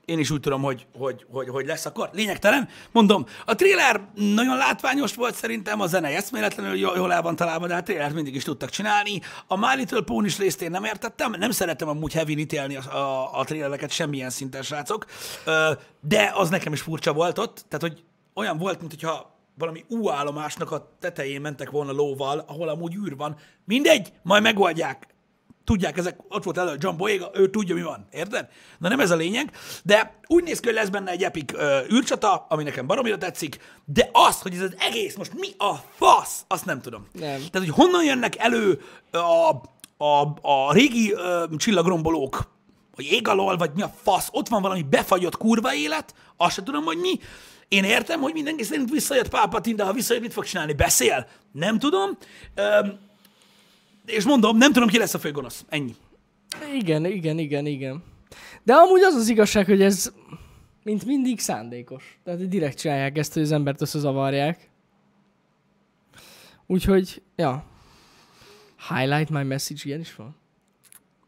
Én 0.05 0.18
is 0.18 0.30
úgy 0.30 0.40
tudom, 0.40 0.62
hogy, 0.62 0.86
hogy, 0.98 1.26
hogy, 1.30 1.48
hogy 1.48 1.66
lesz 1.66 1.86
akkor. 1.86 2.11
Lényegtelen. 2.12 2.68
Mondom, 2.92 3.26
a 3.44 3.55
trailer 3.55 4.00
nagyon 4.14 4.57
látványos 4.57 5.14
volt 5.14 5.34
szerintem, 5.34 5.80
a 5.80 5.86
zene 5.86 6.09
eszméletlenül 6.09 6.74
jól, 6.74 7.12
el 7.12 7.22
van 7.22 7.36
találva, 7.36 7.66
de 7.66 7.74
a 7.74 7.82
trailert 7.82 8.14
mindig 8.14 8.34
is 8.34 8.44
tudtak 8.44 8.70
csinálni. 8.70 9.20
A 9.46 9.57
My 9.57 9.76
Little 9.76 10.02
Pony-s 10.02 10.38
részt 10.38 10.62
én 10.62 10.70
nem 10.70 10.84
értettem, 10.84 11.34
nem 11.38 11.50
szeretem 11.50 11.88
amúgy 11.88 12.12
heavy 12.12 12.38
ítélni 12.38 12.76
a, 12.76 12.96
a, 12.96 13.38
a 13.38 13.44
trailereket 13.44 13.90
semmilyen 13.90 14.30
szinten, 14.30 14.62
srácok, 14.62 15.07
de 16.00 16.32
az 16.34 16.48
nekem 16.48 16.72
is 16.72 16.80
furcsa 16.80 17.12
volt 17.12 17.38
ott, 17.38 17.64
tehát 17.68 17.80
hogy 17.94 18.05
olyan 18.34 18.59
volt, 18.59 18.78
mint 18.80 18.90
hogyha 18.90 19.32
valami 19.59 19.84
U 19.88 20.11
állomásnak 20.11 20.70
a 20.70 20.96
tetején 21.00 21.40
mentek 21.40 21.70
volna 21.70 21.92
lóval, 21.92 22.44
ahol 22.46 22.68
amúgy 22.68 22.94
űr 22.94 23.16
van. 23.16 23.36
Mindegy, 23.64 24.12
majd 24.22 24.42
megoldják 24.42 25.13
tudják, 25.64 25.98
ezek, 25.98 26.18
ott 26.28 26.44
volt 26.44 26.58
elő 26.58 26.76
John 26.78 26.96
Boyega, 26.96 27.30
ő 27.34 27.50
tudja, 27.50 27.74
mi 27.74 27.82
van, 27.82 28.06
érted? 28.10 28.48
Na 28.78 28.88
nem 28.88 29.00
ez 29.00 29.10
a 29.10 29.16
lényeg, 29.16 29.50
de 29.82 30.18
úgy 30.26 30.44
néz 30.44 30.60
ki, 30.60 30.66
hogy 30.66 30.76
lesz 30.76 30.88
benne 30.88 31.10
egy 31.10 31.22
epic 31.22 31.52
ö, 31.54 31.78
űrcsata, 31.92 32.46
ami 32.48 32.62
nekem 32.62 32.86
baromira 32.86 33.18
tetszik, 33.18 33.58
de 33.84 34.08
azt, 34.12 34.42
hogy 34.42 34.54
ez 34.54 34.60
az 34.60 34.74
egész 34.78 35.16
most 35.16 35.32
mi 35.34 35.48
a 35.58 35.74
fasz, 35.94 36.44
azt 36.48 36.64
nem 36.64 36.80
tudom. 36.80 37.06
Nem. 37.12 37.36
Tehát, 37.36 37.68
hogy 37.68 37.68
honnan 37.68 38.04
jönnek 38.04 38.36
elő 38.36 38.80
a, 39.10 39.50
a, 40.04 40.38
a 40.42 40.72
régi 40.72 41.12
ö, 41.12 41.44
csillagrombolók, 41.56 42.52
hogy 42.94 43.04
ég 43.04 43.28
alól, 43.28 43.56
vagy 43.56 43.70
mi 43.74 43.82
a 43.82 43.94
fasz, 44.02 44.28
ott 44.32 44.48
van 44.48 44.62
valami 44.62 44.82
befagyott 44.82 45.36
kurva 45.36 45.74
élet, 45.74 46.14
azt 46.36 46.54
sem 46.54 46.64
tudom, 46.64 46.84
hogy 46.84 46.98
mi. 46.98 47.18
Én 47.68 47.84
értem, 47.84 48.20
hogy 48.20 48.32
mindenki 48.32 48.62
szerint 48.62 48.90
visszajött 48.90 49.28
Pálpatin, 49.28 49.76
de 49.76 49.84
ha 49.84 49.92
visszajött, 49.92 50.22
mit 50.22 50.32
fog 50.32 50.44
csinálni? 50.44 50.72
Beszél? 50.72 51.26
Nem 51.52 51.78
tudom. 51.78 52.18
Öm, 52.54 52.98
és 54.07 54.24
mondom, 54.24 54.57
nem 54.57 54.72
tudom, 54.72 54.88
ki 54.88 54.98
lesz 54.98 55.14
a 55.14 55.18
főgonosz. 55.18 55.64
Ennyi. 55.68 55.94
Igen, 56.74 57.05
igen, 57.05 57.38
igen, 57.38 57.66
igen. 57.66 58.02
De 58.62 58.74
amúgy 58.74 59.00
az 59.02 59.14
az 59.14 59.28
igazság, 59.28 59.66
hogy 59.66 59.82
ez 59.82 60.12
mint 60.82 61.05
mindig 61.05 61.40
szándékos. 61.40 62.18
Tehát 62.24 62.48
direkt 62.48 62.78
csinálják 62.78 63.18
ezt, 63.18 63.32
hogy 63.32 63.42
az 63.42 63.52
embert 63.52 63.80
összezavarják. 63.80 64.70
Úgyhogy, 66.66 67.22
ja. 67.36 67.64
Highlight 68.88 69.30
my 69.30 69.42
message, 69.42 69.80
ilyen 69.84 70.00
is 70.00 70.14
van. 70.14 70.36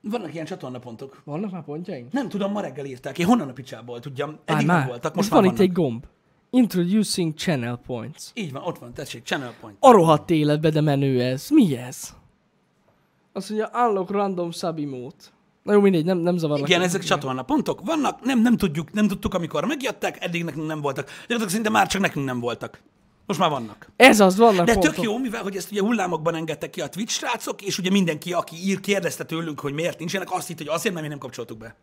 Vannak 0.00 0.34
ilyen 0.34 0.44
csatornapontok. 0.46 1.22
Vannak 1.24 1.50
már 1.50 1.64
pontjaink? 1.64 2.12
Nem 2.12 2.28
tudom, 2.28 2.52
ma 2.52 2.60
reggel 2.60 2.84
írták. 2.84 3.18
Én 3.18 3.26
honnan 3.26 3.48
a 3.48 3.52
picsából 3.52 4.00
tudjam. 4.00 4.38
Eddig 4.44 4.66
nem 4.66 4.86
voltak, 4.86 5.14
most 5.14 5.26
Itt 5.28 5.32
már 5.34 5.42
van 5.42 5.50
itt 5.52 5.56
vannak. 5.58 5.70
egy 5.70 5.82
gomb. 5.82 6.04
Introducing 6.50 7.34
channel 7.34 7.80
points. 7.86 8.22
Így 8.34 8.52
van, 8.52 8.62
ott 8.62 8.78
van, 8.78 8.94
tessék, 8.94 9.22
channel 9.24 9.54
point. 9.60 9.76
A 9.80 9.90
rohadt 9.90 10.30
életbe, 10.30 10.70
de 10.70 10.80
menő 10.80 11.22
ez. 11.22 11.48
Mi 11.50 11.76
ez? 11.76 12.14
Azt 13.36 13.50
mondja, 13.50 13.70
unlock 13.86 14.10
random 14.10 14.50
subemót. 14.50 15.32
Na 15.62 15.72
jó, 15.72 15.80
mindegy, 15.80 16.04
nem, 16.04 16.18
nem 16.18 16.36
zavarnak. 16.36 16.68
Igen, 16.68 16.82
ezek 16.82 17.02
csatornapontok 17.02 17.80
vannak, 17.84 18.22
nem, 18.22 18.40
nem 18.40 18.56
tudjuk, 18.56 18.92
nem 18.92 19.08
tudtuk, 19.08 19.34
amikor 19.34 19.64
megjöttek, 19.64 20.24
eddig 20.24 20.44
nekünk 20.44 20.66
nem 20.66 20.80
voltak. 20.80 21.04
Gyakorlatilag 21.06 21.48
szinte 21.48 21.70
már 21.70 21.86
csak 21.86 22.00
nekünk 22.00 22.26
nem 22.26 22.40
voltak. 22.40 22.82
Most 23.26 23.38
már 23.38 23.50
vannak. 23.50 23.90
Ez 23.96 24.20
az, 24.20 24.36
vannak 24.36 24.66
De 24.66 24.72
pontok. 24.72 24.94
tök 24.94 25.04
jó, 25.04 25.18
mivel 25.18 25.42
hogy 25.42 25.56
ezt 25.56 25.70
ugye 25.70 25.80
hullámokban 25.80 26.34
engedtek 26.34 26.70
ki 26.70 26.80
a 26.80 26.88
Twitch 26.88 27.12
srácok, 27.12 27.62
és 27.62 27.78
ugye 27.78 27.90
mindenki, 27.90 28.32
aki 28.32 28.56
ír, 28.56 28.80
kérdezte 28.80 29.24
tőlünk, 29.24 29.60
hogy 29.60 29.72
miért 29.72 29.98
nincsenek, 29.98 30.32
azt 30.32 30.46
hitt, 30.46 30.58
hogy 30.58 30.68
azért, 30.68 30.94
mert 30.94 31.06
mi 31.06 31.10
nem 31.10 31.18
kapcsoltuk 31.20 31.58
be. 31.58 31.76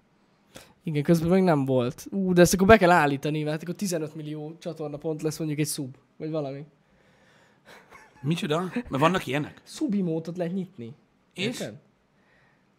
Igen, 0.83 1.03
közben 1.03 1.29
meg 1.29 1.43
nem 1.43 1.65
volt. 1.65 2.05
Ú, 2.09 2.33
de 2.33 2.41
ezt 2.41 2.53
akkor 2.53 2.67
be 2.67 2.77
kell 2.77 2.91
állítani, 2.91 3.43
mert 3.43 3.61
akkor 3.61 3.75
15 3.75 4.15
millió 4.15 4.55
csatornapont 4.59 5.21
lesz 5.21 5.37
mondjuk 5.37 5.59
egy 5.59 5.67
sub, 5.67 5.95
vagy 6.17 6.29
valami. 6.29 6.65
Micsoda? 8.21 8.59
Mert 8.73 8.97
vannak 8.97 9.27
ilyenek? 9.27 9.61
Subimótot 9.65 10.37
lehet 10.37 10.53
nyitni. 10.53 10.93
És? 11.33 11.45
Érted? 11.45 11.79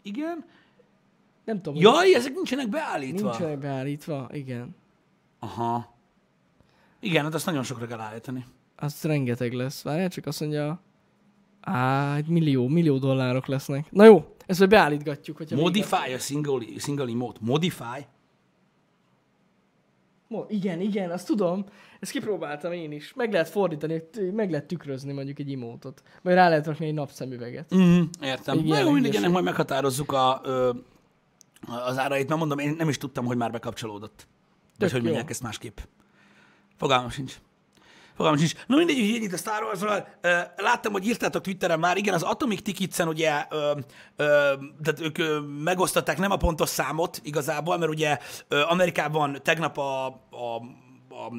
Igen. 0.03 0.45
Nem 1.45 1.57
tudom, 1.57 1.75
hogy 1.75 1.83
Jaj, 1.83 2.15
ezek 2.15 2.35
nincsenek 2.35 2.69
beállítva. 2.69 3.29
nincsenek 3.29 3.59
beállítva. 3.59 4.29
Igen. 4.33 4.77
Aha. 5.39 5.95
Igen, 7.01 7.25
hát 7.25 7.35
azt 7.35 7.47
nagyon 7.47 7.63
sokra 7.63 7.87
kell 7.87 8.01
állítani. 8.01 8.45
Az 8.77 9.03
rengeteg 9.03 9.53
lesz. 9.53 9.83
Várjál, 9.83 10.09
csak 10.09 10.27
azt 10.27 10.41
mondja... 10.41 10.81
Á, 11.61 12.17
egy 12.17 12.27
millió, 12.27 12.69
millió 12.69 12.99
dollárok 12.99 13.47
lesznek. 13.47 13.91
Na 13.91 14.05
jó, 14.05 14.35
ezt 14.47 14.59
majd 14.59 14.71
beállítgatjuk, 14.71 15.37
hogyha... 15.37 15.57
Modify 15.57 16.13
a 16.15 16.19
single, 16.19 16.61
single 16.79 17.11
emote. 17.11 17.39
Modify? 17.43 18.07
Igen, 20.49 20.81
igen, 20.81 21.11
azt 21.11 21.27
tudom. 21.27 21.65
Ezt 22.01 22.11
kipróbáltam 22.11 22.73
én 22.73 22.93
is. 22.93 23.13
Meg 23.15 23.33
lehet 23.33 23.49
fordítani, 23.49 24.03
meg 24.33 24.51
lehet 24.51 24.67
tükrözni 24.67 25.13
mondjuk 25.13 25.39
egy 25.39 25.51
imótot. 25.51 26.03
Vagy 26.23 26.35
rá 26.35 26.49
lehet 26.49 26.67
rakni 26.67 26.87
egy 26.87 26.95
napszemüveget. 26.95 27.75
Mm, 27.75 28.03
értem. 28.23 28.59
Egy 28.59 28.65
Na 28.65 28.79
jó, 28.79 28.91
mindegy, 28.91 29.15
ennek 29.15 29.31
majd 29.31 29.45
meghatározzuk 29.45 30.13
a, 30.13 30.41
ö, 30.45 30.73
az 31.87 31.99
árait, 31.99 32.29
mert 32.29 32.41
mondom, 32.41 32.59
én 32.59 32.75
nem 32.79 32.89
is 32.89 32.99
tudtam, 32.99 33.25
hogy 33.25 33.37
már 33.37 33.51
bekapcsolódott. 33.51 34.27
Vagy 34.79 34.79
Tök 34.79 34.91
hogy 34.91 34.99
jó. 34.99 35.05
mondják 35.07 35.31
ezt 35.31 35.43
másképp. 35.43 35.79
Fogalmam 36.77 37.11
sincs. 37.11 37.37
Fogalmam 38.17 38.39
sincs. 38.41 38.53
Na 38.67 38.77
mindegy, 38.77 38.99
hogy 38.99 39.15
ennyit 39.17 39.33
a 39.33 39.37
Star 39.37 39.63
Wars-ról. 39.63 40.09
Ö, 40.21 40.39
Láttam, 40.57 40.93
hogy 40.93 41.07
írtátok 41.07 41.43
Twitteren 41.43 41.79
már, 41.79 41.97
igen, 41.97 42.15
az 42.15 42.23
Atomic 42.23 42.63
Tickets-en 42.63 43.09
ugye, 43.09 43.45
ö, 43.51 43.71
ö, 44.17 44.25
tehát 44.83 45.01
ők 45.01 45.19
ö, 45.19 45.39
megosztották 45.41 46.19
nem 46.19 46.31
a 46.31 46.37
pontos 46.37 46.69
számot 46.69 47.21
igazából, 47.23 47.79
mert 47.79 47.91
ugye 47.91 48.19
ö, 48.49 48.61
Amerikában 48.69 49.39
tegnap 49.43 49.79
a 49.79 50.07
a- 50.31 50.83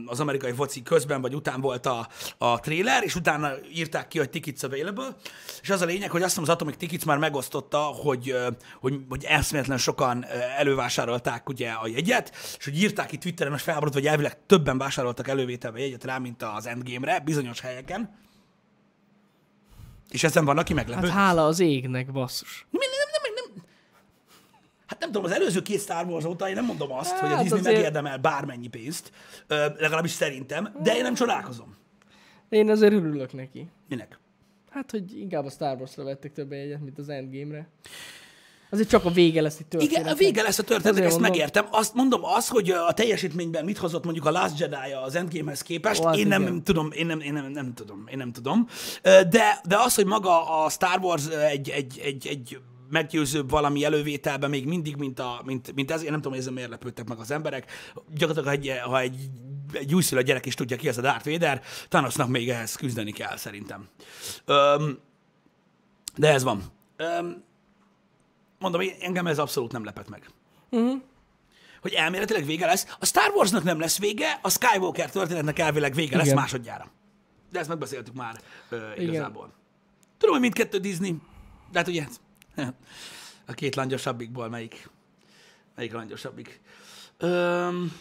az 0.05 0.19
amerikai 0.19 0.51
foci 0.51 0.84
közben 0.84 1.21
vagy 1.21 1.36
után 1.36 1.61
volt 1.61 1.86
a, 1.86 2.07
a 2.38 2.59
trailer, 2.59 3.03
és 3.03 3.15
utána 3.15 3.51
írták 3.73 4.07
ki, 4.07 4.17
hogy 4.17 4.30
tickets 4.30 4.63
available, 4.63 5.15
és 5.61 5.69
az 5.69 5.82
a 5.82 5.86
lényeg, 5.86 6.11
hogy 6.11 6.21
azt 6.21 6.30
hiszem 6.30 6.43
az 6.43 6.49
Atomic 6.49 6.78
Tickets 6.78 7.05
már 7.05 7.17
megosztotta, 7.17 7.78
hogy, 7.78 8.36
hogy, 8.80 8.99
hogy 9.09 9.23
eszméletlen 9.23 9.78
sokan 9.78 10.26
elővásárolták 10.57 11.49
ugye 11.49 11.69
a 11.71 11.88
jegyet, 11.88 12.36
és 12.57 12.65
hogy 12.65 12.80
írták 12.82 13.07
ki 13.07 13.17
Twitteren, 13.17 13.51
most 13.51 13.63
felháborodva, 13.63 13.99
hogy 13.99 14.09
elvileg 14.09 14.45
többen 14.45 14.78
vásároltak 14.78 15.28
elővételbe 15.28 15.80
jegyet 15.80 16.03
rá, 16.03 16.17
mint 16.17 16.43
az 16.43 16.65
Endgame-re, 16.67 17.19
bizonyos 17.19 17.59
helyeken. 17.59 18.23
És 20.09 20.23
ezen 20.23 20.45
van, 20.45 20.57
aki 20.57 20.73
Hát 20.76 20.86
meglepő. 20.88 21.07
hála 21.07 21.45
az 21.45 21.59
égnek, 21.59 22.11
basszus. 22.11 22.65
Mi- 22.69 22.80
nem, 22.80 23.09
nem, 23.11 23.34
nem, 23.34 23.53
nem. 23.55 23.65
Hát 24.86 24.99
nem 24.99 25.11
tudom, 25.11 25.23
az 25.23 25.31
előző 25.36 25.61
két 25.61 25.79
Star 25.81 26.05
Wars 26.05 26.25
óta 26.25 26.49
én 26.49 26.55
nem 26.55 26.65
mondom 26.65 26.91
azt, 26.91 27.11
hogy 27.17 27.29
a 27.31 27.33
Hát 27.33 27.41
Disney 27.41 27.59
azért- 27.59 27.75
megérdemel 27.75 28.17
bármennyi 28.17 28.67
pénzt, 28.67 29.11
ö, 29.47 29.55
legalábbis 29.77 30.11
szerintem, 30.11 30.75
de 30.83 30.95
én 30.95 31.01
nem 31.01 31.13
csodálkozom. 31.13 31.75
Én 32.49 32.69
azért 32.69 32.93
örülök 32.93 33.33
neki. 33.33 33.67
Minek? 33.89 34.19
Hát, 34.69 34.91
hogy 34.91 35.19
inkább 35.19 35.45
a 35.45 35.49
Star 35.49 35.77
Wars-ra 35.77 36.03
vettek 36.03 36.31
több 36.33 36.51
jegyet, 36.51 36.81
mint 36.81 36.97
az 36.99 37.09
Endgame-re. 37.09 37.67
Azért 38.69 38.89
csak 38.89 39.05
a 39.05 39.09
vége 39.09 39.41
lesz 39.41 39.59
itt 39.59 39.69
történet. 39.69 39.95
Igen, 39.97 40.11
a 40.13 40.15
vége 40.15 40.41
lesz 40.41 40.59
a 40.59 40.63
történetnek, 40.63 41.03
ezt 41.03 41.13
mondom. 41.13 41.31
megértem. 41.31 41.65
Azt 41.71 41.93
mondom, 41.93 42.23
az, 42.23 42.47
hogy 42.47 42.69
a 42.69 42.93
teljesítményben 42.93 43.65
mit 43.65 43.77
hozott 43.77 44.03
mondjuk 44.03 44.25
a 44.25 44.31
Last 44.31 44.59
jedi 44.59 44.75
az 45.05 45.15
Endgamehez 45.15 45.61
képest, 45.61 46.01
Ó, 46.01 46.05
hát 46.05 46.15
én 46.15 46.27
nem 46.27 46.41
igen. 46.41 46.63
tudom, 46.63 46.91
én 46.91 47.05
nem, 47.05 47.19
én 47.19 47.33
nem, 47.33 47.51
nem 47.51 47.73
tudom, 47.73 48.03
én 48.11 48.17
nem 48.17 48.31
tudom. 48.31 48.67
De, 49.03 49.59
de 49.67 49.77
az, 49.77 49.95
hogy 49.95 50.05
maga 50.05 50.63
a 50.63 50.69
Star 50.69 50.99
Wars 51.01 51.27
egy, 51.27 51.69
egy, 51.69 51.99
egy, 52.03 52.27
egy 52.27 52.59
meggyőzőbb 52.89 53.49
valami 53.49 53.83
elővételben 53.83 54.49
még 54.49 54.65
mindig, 54.65 54.95
mint, 54.95 55.19
a, 55.19 55.41
mint, 55.45 55.73
mint 55.75 55.91
ez, 55.91 56.03
én 56.03 56.11
nem 56.11 56.15
tudom, 56.15 56.31
hogy 56.31 56.41
ezzel 56.41 56.53
miért 56.53 56.69
lepődtek 56.69 57.07
meg 57.07 57.19
az 57.19 57.31
emberek. 57.31 57.71
Gyakorlatilag, 58.13 58.45
ha 58.45 58.51
egy, 58.51 58.79
ha 58.83 58.99
egy, 58.99 59.29
egy 59.71 59.95
újszülött 59.95 60.25
gyerek 60.25 60.45
is 60.45 60.53
tudja 60.53 60.77
ki, 60.77 60.88
ez 60.88 60.97
a 60.97 61.01
Darth 61.01 61.29
Vader, 61.29 61.61
Thanosnak 61.89 62.27
még 62.27 62.49
ehhez 62.49 62.75
küzdeni 62.75 63.11
kell, 63.11 63.38
szerintem. 63.38 63.88
Öm, 64.45 64.99
de 66.15 66.29
ez 66.29 66.43
van. 66.43 66.63
Öm, 66.97 67.43
mondom, 68.59 68.81
engem 68.99 69.27
ez 69.27 69.39
abszolút 69.39 69.71
nem 69.71 69.83
lepett 69.83 70.09
meg. 70.09 70.29
Uh-huh. 70.69 71.01
Hogy 71.81 71.93
elméletileg 71.93 72.45
vége 72.45 72.65
lesz. 72.65 72.95
A 72.99 73.05
Star 73.05 73.31
Warsnak 73.36 73.63
nem 73.63 73.79
lesz 73.79 73.99
vége, 73.99 74.39
a 74.41 74.49
Skywalker 74.49 75.11
történetnek 75.11 75.59
elvileg 75.59 75.93
vége 75.93 76.17
lesz 76.17 76.25
Igen. 76.25 76.38
másodjára. 76.38 76.91
De 77.51 77.59
ezt 77.59 77.69
megbeszéltük 77.69 78.13
már 78.13 78.41
ö, 78.69 78.77
igazából. 78.97 79.53
Tudom, 80.17 80.33
hogy 80.33 80.43
mindkettő 80.43 80.77
Disney, 80.77 81.15
de 81.71 81.77
hát 81.77 81.88
ugye 81.88 82.05
a 83.45 83.53
két 83.53 83.76
langyosabbikból 83.76 84.49
melyik, 84.49 84.89
melyik 85.76 85.93
langyosabbik. 85.93 86.62
Öm, 87.18 87.91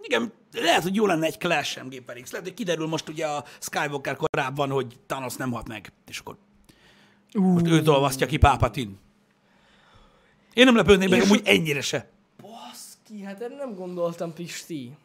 igen, 0.00 0.32
lehet, 0.52 0.82
hogy 0.82 0.94
jó 0.94 1.06
lenne 1.06 1.26
egy 1.26 1.38
Clash 1.38 1.84
MG 1.84 2.04
X. 2.22 2.30
Lehet, 2.30 2.46
hogy 2.46 2.54
kiderül 2.54 2.86
most 2.86 3.08
ugye 3.08 3.26
a 3.26 3.44
Skywalker 3.60 4.16
korábban, 4.16 4.70
hogy 4.70 4.98
Thanos 5.06 5.36
nem 5.36 5.52
hat 5.52 5.68
meg, 5.68 5.92
és 6.06 6.18
akkor 6.18 6.36
most 7.32 7.66
őt 7.66 7.88
olvasztja 7.88 8.26
ki 8.26 8.36
Pápatin. 8.36 8.98
Én 10.54 10.64
nem 10.64 10.76
lepődnék 10.76 11.08
meg 11.08 11.22
amúgy 11.22 11.40
ennyire 11.44 11.80
se. 11.80 12.10
Baszki, 12.40 13.22
hát 13.22 13.40
erre 13.40 13.56
nem 13.56 13.74
gondoltam, 13.74 14.32
Pisti. 14.32 14.96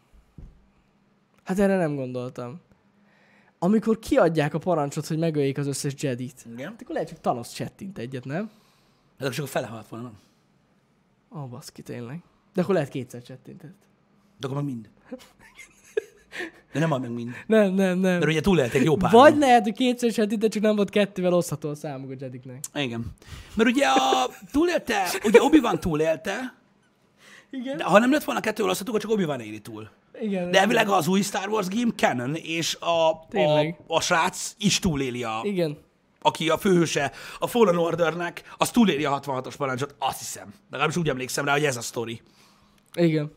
Hát 1.44 1.60
erre 1.60 1.78
nem 1.78 1.96
gondoltam. 1.96 2.62
Amikor 3.60 4.00
kiadják 4.00 4.54
a 4.54 4.58
parancsot, 4.58 5.08
hogy 5.08 5.18
megöljék 5.18 5.58
az 5.58 5.68
összes 5.68 5.94
Jedit, 5.98 6.46
Igen. 6.54 6.68
hát 6.72 6.82
akkor 6.82 6.94
lehet 6.94 7.10
csak 7.10 7.20
Thanos 7.20 7.52
csettint 7.54 7.98
egyet, 7.98 8.26
nem? 8.26 8.50
Hát 9.20 9.34
csak 9.34 9.46
a 9.46 9.48
fele 9.48 9.68
halt 9.68 9.88
volna? 9.88 10.12
Ó, 11.36 11.40
oh, 11.40 11.50
baszki, 11.50 11.82
tényleg. 11.82 12.24
De 12.54 12.62
akkor 12.62 12.74
lehet 12.74 12.90
kétszer 12.90 13.22
csettintett. 13.22 13.78
De 14.40 14.48
akkor 14.48 14.64
meg 14.64 14.66
mind. 14.66 14.90
De 16.74 16.80
nem 16.80 16.92
ad 16.92 17.02
meg 17.02 17.12
mind. 17.12 17.32
Nem, 17.48 17.74
nem, 17.74 18.00
nem. 18.00 18.12
Mert 18.12 18.26
ugye 18.26 18.42
túlélték 18.42 18.84
jó 18.84 18.96
pár. 18.96 19.12
Vagy 19.12 19.38
lehet, 19.38 19.64
hogy 19.64 19.74
kétszer 19.74 20.12
csettintett, 20.12 20.52
csak 20.52 20.62
nem 20.62 20.76
volt 20.76 20.90
kettővel 20.90 21.34
osztható 21.34 21.70
a 21.70 21.76
számuk 21.76 22.12
a 22.12 22.14
Jediknek. 22.20 22.64
Igen. 22.74 23.06
Mert 23.56 23.70
ugye 23.70 23.86
a 23.88 24.30
túlélte, 24.52 25.10
ugye 25.24 25.42
Obi-Wan 25.42 25.80
túlélte, 25.80 26.57
Igen. 27.50 27.78
de 27.78 27.84
ha 27.84 28.00
nem 28.00 28.12
lett 28.12 28.24
volna 28.24 28.40
kettő 28.40 28.64
olasztható, 28.64 28.90
akkor 28.90 29.02
csak 29.02 29.12
Obi-Wan 29.12 29.40
éli 29.40 29.60
túl. 29.60 29.90
Igen. 30.22 30.52
De 30.52 30.60
elvileg 30.60 30.90
az 30.90 31.08
új 31.08 31.22
Star 31.22 31.50
Wars 31.50 31.68
game 31.68 31.92
canon, 31.96 32.36
és 32.36 32.76
a, 32.76 33.10
a, 33.10 33.26
Tényleg. 33.30 33.80
a 33.88 34.02
srác 34.02 34.56
is 34.58 34.80
túléli 34.80 35.24
a, 35.24 35.40
Igen. 35.44 35.78
aki 36.22 36.50
a 36.50 36.58
főhőse 36.58 37.12
a 37.40 37.48
Fallen 37.48 37.78
Ordernek, 37.78 38.56
az 38.58 38.72
túléli 38.72 39.06
a 39.06 39.20
66-os 39.20 39.54
parancsot, 39.58 39.96
azt 40.00 40.20
hiszem. 40.20 40.54
Legalábbis 40.70 40.98
úgy 40.98 41.10
emlékszem 41.10 41.46
rá, 41.46 41.52
hogy 41.52 41.66
ez 41.66 41.78
a 41.78 41.82
sztori. 41.82 42.22
Igen. 42.94 43.32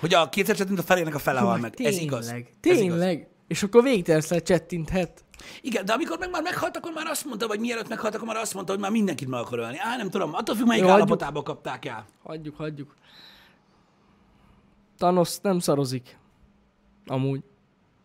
Hogy 0.00 0.14
a 0.14 0.28
kétszer 0.28 0.56
csettint 0.56 0.78
a 0.78 0.82
felének 0.82 1.14
a 1.14 1.18
fele 1.18 1.40
Jaj, 1.40 1.60
meg. 1.60 1.74
Tényleg. 1.74 1.94
Ez 1.94 2.00
igaz. 2.02 2.28
Ez 2.28 2.36
igaz. 2.36 2.48
Tényleg. 2.60 3.28
És 3.48 3.62
akkor 3.62 3.82
végtelenszer 3.82 4.42
csettinthet. 4.42 5.24
Igen, 5.60 5.84
de 5.84 5.92
amikor 5.92 6.18
meg 6.18 6.30
már 6.30 6.42
meghalt, 6.42 6.76
akkor 6.76 6.92
már 6.92 7.06
azt 7.06 7.24
mondta, 7.24 7.46
vagy 7.46 7.60
mielőtt 7.60 7.88
meghalt, 7.88 8.14
akkor 8.14 8.26
már 8.26 8.36
azt 8.36 8.54
mondta, 8.54 8.72
hogy 8.72 8.80
már 8.80 8.90
mindenkit 8.90 9.28
meg 9.28 9.40
akar 9.40 9.58
ölni. 9.58 9.78
Á, 9.78 9.96
nem 9.96 10.10
tudom, 10.10 10.34
attól 10.34 10.54
függ, 10.56 10.66
melyik 10.66 10.84
Jó, 10.84 10.90
állapotába 10.90 11.42
kapták 11.42 11.84
el. 11.84 12.06
Hagyjuk, 12.22 12.56
hagyjuk. 12.56 12.94
Thanos 14.96 15.38
nem 15.42 15.58
szarozik. 15.58 16.18
Amúgy. 17.06 17.42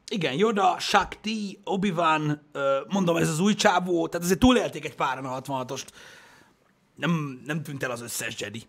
Igen, 0.07 0.33
Yoda, 0.33 0.79
Shakti, 0.79 1.59
Obi-Wan, 1.63 2.41
mondom, 2.87 3.15
ez 3.17 3.29
az 3.29 3.39
új 3.39 3.53
csávó, 3.53 4.07
tehát 4.07 4.25
azért 4.25 4.39
túlélték 4.39 4.85
egy 4.85 4.95
páran 4.95 5.25
a 5.25 5.41
66-ost. 5.41 5.87
Nem, 6.95 7.41
nem 7.45 7.63
tűnt 7.63 7.83
el 7.83 7.91
az 7.91 8.01
összes 8.01 8.39
Jedi. 8.39 8.63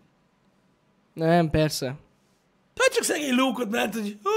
Nem, 1.13 1.49
persze. 1.49 1.87
Hát 2.75 2.93
csak 2.93 3.03
szegény 3.03 3.35
lókot 3.35 3.69
ment, 3.69 3.93
hogy... 3.93 4.17
"Ah!" 4.23 4.31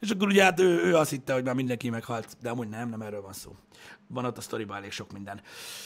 És 0.00 0.10
akkor 0.10 0.28
ugye 0.28 0.42
hát 0.42 0.60
ő, 0.60 0.84
ő 0.84 0.96
azt 0.96 1.10
hitte, 1.10 1.32
hogy 1.32 1.44
már 1.44 1.54
mindenki 1.54 1.90
meghalt, 1.90 2.36
de 2.42 2.50
amúgy 2.50 2.68
nem, 2.68 2.88
nem 2.88 3.00
erről 3.00 3.20
van 3.20 3.32
szó. 3.32 3.54
Van 4.06 4.24
ott 4.24 4.38
a 4.38 4.40
sztoriban 4.40 4.76
elég 4.76 4.90
sok 4.92 5.12
minden. 5.12 5.40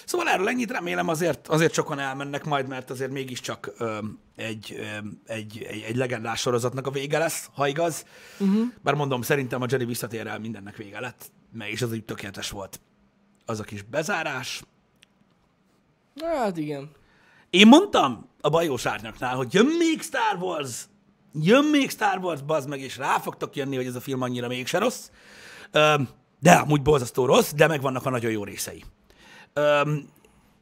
Szóval 0.05 0.29
erről 0.29 0.49
ennyit 0.49 0.71
remélem 0.71 1.09
azért, 1.09 1.49
azért 1.49 1.73
sokan 1.73 1.99
elmennek 1.99 2.45
majd, 2.45 2.69
mert 2.69 2.91
azért 2.91 3.11
mégiscsak 3.11 3.73
öm, 3.79 4.19
egy, 4.37 4.77
öm, 4.97 5.21
egy, 5.27 5.67
egy, 5.69 5.83
egy 5.83 5.97
legendás 5.97 6.41
sorozatnak 6.41 6.87
a 6.87 6.91
vége 6.91 7.19
lesz, 7.19 7.49
ha 7.55 7.69
igaz. 7.69 8.05
Uh-huh. 8.39 8.73
Bár 8.83 8.95
mondom, 8.95 9.23
szerintem 9.23 9.63
a 9.63 9.67
Jedi 9.69 9.85
visszatér 9.85 10.27
el 10.27 10.39
mindennek 10.39 10.77
vége 10.77 11.01
lett, 11.01 11.31
mert 11.53 11.71
is 11.71 11.83
az 11.83 11.93
úgy 11.93 12.05
tökéletes 12.05 12.51
volt. 12.51 12.81
Az 13.47 13.61
a 13.61 13.65
kis 13.65 13.83
bezárás. 13.83 14.63
Hát 16.21 16.57
igen. 16.57 16.91
Én 17.51 17.67
mondtam 17.67 18.29
a 18.41 18.49
bajós 18.49 18.87
árnyaknál, 18.87 19.37
hogy 19.37 19.55
jön 19.55 19.67
még 19.79 20.03
Star 20.03 20.37
Wars, 20.41 20.85
jön 21.35 21.65
még 21.65 21.91
Star 21.91 22.19
Wars, 22.19 22.43
bazd 22.43 22.69
meg, 22.69 22.81
és 22.81 22.97
rá 22.97 23.19
fogtok 23.19 23.57
jönni, 23.57 23.77
hogy 23.77 23.87
ez 23.87 23.95
a 23.95 24.01
film 24.01 24.23
annyira 24.23 24.49
mégse 24.49 24.79
rossz. 24.79 25.11
De 26.41 26.53
amúgy 26.53 26.83
borzasztó 26.83 27.25
rossz, 27.25 27.53
de 27.53 27.67
megvannak 27.67 28.07
a 28.07 28.11
nagyon 28.11 28.31
jó 28.31 28.45
részei. 28.45 28.85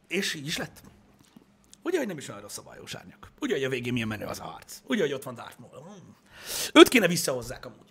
És 0.07 0.33
így 0.33 0.47
is 0.47 0.57
lett. 0.57 0.81
Ugye, 1.83 1.97
hogy 1.97 2.07
nem 2.07 2.17
is 2.17 2.29
olyan 2.29 2.41
rossz 2.41 2.57
a 2.57 2.61
bajós 2.61 2.95
árnyak. 2.95 3.31
Ugye, 3.39 3.53
hogy 3.53 3.63
a 3.63 3.69
végén 3.69 3.93
milyen 3.93 4.07
menő 4.07 4.25
az 4.25 4.39
a 4.39 4.43
harc. 4.43 4.77
Ugye, 4.87 5.01
hogy 5.01 5.13
ott 5.13 5.23
van 5.23 5.35
Darth 5.35 5.59
Maul. 5.59 5.83
Hmm. 5.83 6.15
Őt 6.73 6.87
kéne 6.87 7.07
visszahozzák 7.07 7.65
amúgy. 7.65 7.89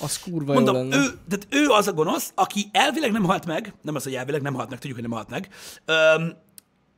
Az 0.00 0.18
kurva 0.18 0.52
Mondom, 0.52 0.76
jó 0.76 0.82
lenne. 0.82 0.96
ő, 0.96 1.18
tehát 1.28 1.46
ő 1.50 1.68
az 1.68 1.86
a 1.86 1.92
gonosz, 1.92 2.32
aki 2.34 2.68
elvileg 2.72 3.12
nem 3.12 3.24
halt 3.24 3.46
meg, 3.46 3.74
nem 3.82 3.94
az, 3.94 4.02
hogy 4.02 4.14
elvileg 4.14 4.42
nem 4.42 4.54
halt 4.54 4.68
meg, 4.68 4.78
tudjuk, 4.78 4.98
hogy 4.98 5.08
nem 5.08 5.16
halt 5.16 5.28
meg, 5.28 5.48
öm, 5.84 6.36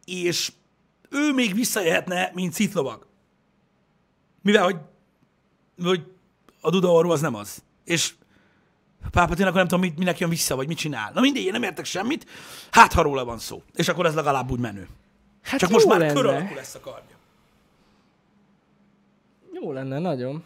és 0.05 0.53
ő 1.11 1.33
még 1.33 1.55
visszajöhetne, 1.55 2.31
mint 2.35 2.55
Sith 2.55 2.75
lovag. 2.75 3.07
Mivel, 4.43 4.65
hogy, 4.65 4.77
hogy 5.83 6.03
a 6.61 6.71
Duda 6.71 6.93
orvó 6.93 7.11
az 7.11 7.21
nem 7.21 7.35
az. 7.35 7.63
És 7.85 8.15
Pápatin 9.11 9.45
akkor 9.45 9.57
nem 9.57 9.67
tudom, 9.69 9.81
mit, 9.81 9.99
minek 9.99 10.19
jön 10.19 10.29
vissza, 10.29 10.57
vagy 10.57 10.67
mit 10.67 10.79
csinál. 10.79 11.11
Na 11.15 11.21
mindegy, 11.21 11.45
én 11.45 11.53
nem 11.53 11.63
értek 11.63 11.85
semmit, 11.85 12.27
hát 12.71 12.93
ha 12.93 13.03
róla 13.03 13.25
van 13.25 13.39
szó. 13.39 13.63
És 13.75 13.89
akkor 13.89 14.07
ez 14.07 14.15
legalább 14.15 14.51
úgy 14.51 14.59
menő. 14.59 14.89
Hát 15.43 15.61
Csak 15.61 15.71
most 15.71 15.87
már 15.87 15.99
lenne. 15.99 16.13
kör 16.13 16.27
alakú 16.27 16.55
lesz 16.55 16.75
a 16.75 16.81
kardja. 16.81 17.17
Jó 19.53 19.73
lenne, 19.73 19.99
nagyon. 19.99 20.45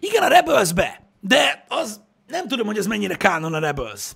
Igen, 0.00 0.22
a 0.22 0.28
Rebelsbe, 0.28 1.02
de 1.20 1.64
az 1.68 2.00
nem 2.26 2.48
tudom, 2.48 2.66
hogy 2.66 2.78
ez 2.78 2.86
mennyire 2.86 3.16
kánon 3.16 3.54
a 3.54 3.58
Rebels. 3.58 4.12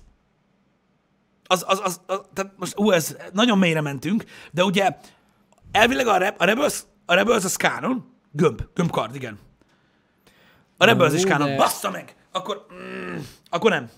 Az, 1.45 1.63
az, 1.67 1.79
az, 1.83 2.01
az 2.07 2.21
tehát 2.33 2.51
most, 2.57 2.79
ú, 2.79 2.91
ez 2.91 3.17
nagyon 3.33 3.57
mélyre 3.57 3.81
mentünk, 3.81 4.23
de 4.51 4.63
ugye 4.63 4.97
elvileg 5.71 6.07
a, 6.07 6.17
Re, 6.17 6.35
a 6.37 6.45
Rebels, 6.45 6.83
a 7.09 7.13
Rebels 7.13 7.43
az 7.43 7.55
kánon, 7.55 8.05
gömb, 8.31 8.61
gömbkard, 8.73 9.15
igen. 9.15 9.39
A 10.77 10.85
Rebels 10.85 11.13
is 11.13 11.23
kánon, 11.23 11.47
de- 11.47 11.55
bassza 11.55 11.89
meg! 11.91 12.15
Akkor, 12.31 12.65
mm, 12.73 13.17
akkor 13.49 13.71
nem. 13.71 13.89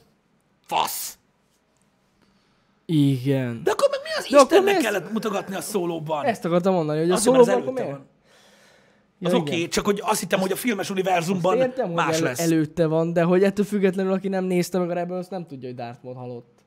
Fasz. 0.65 1.17
Igen. 2.85 3.63
De 3.63 3.71
akkor 3.71 3.87
meg 3.91 3.99
mi 4.03 4.09
az 4.17 4.27
De 4.29 4.37
Istennek 4.37 4.63
mi 4.63 4.71
ez- 4.71 4.83
kellett 4.83 5.11
mutogatni 5.11 5.55
a 5.55 5.61
szólóban? 5.61 6.25
Ezt 6.25 6.45
akartam 6.45 6.73
mondani, 6.73 6.99
hogy 6.99 7.09
a 7.09 7.13
Azt 7.13 7.23
szólóban 7.23 7.61
akkor 7.61 7.73
miért? 7.73 7.89
van. 7.89 8.05
Ja, 9.19 9.27
Az 9.27 9.33
oké, 9.33 9.51
okay, 9.55 9.67
csak 9.67 9.85
hogy 9.85 10.01
azt 10.03 10.19
hittem, 10.19 10.39
hogy 10.39 10.51
a 10.51 10.55
filmes 10.55 10.89
univerzumban 10.89 11.57
Értem, 11.57 11.85
hogy 11.85 11.95
más 11.95 12.15
el, 12.17 12.21
lesz. 12.23 12.39
előtte 12.39 12.85
van, 12.85 13.13
de 13.13 13.23
hogy 13.23 13.43
ettől 13.43 13.65
függetlenül, 13.65 14.11
aki 14.11 14.27
nem 14.27 14.43
nézte 14.43 14.77
meg 14.79 14.89
a 14.89 14.93
Rebels, 14.93 15.27
nem 15.27 15.45
tudja, 15.45 15.67
hogy 15.67 15.77
Darth 15.77 16.03
Maul 16.03 16.15
halott. 16.15 16.59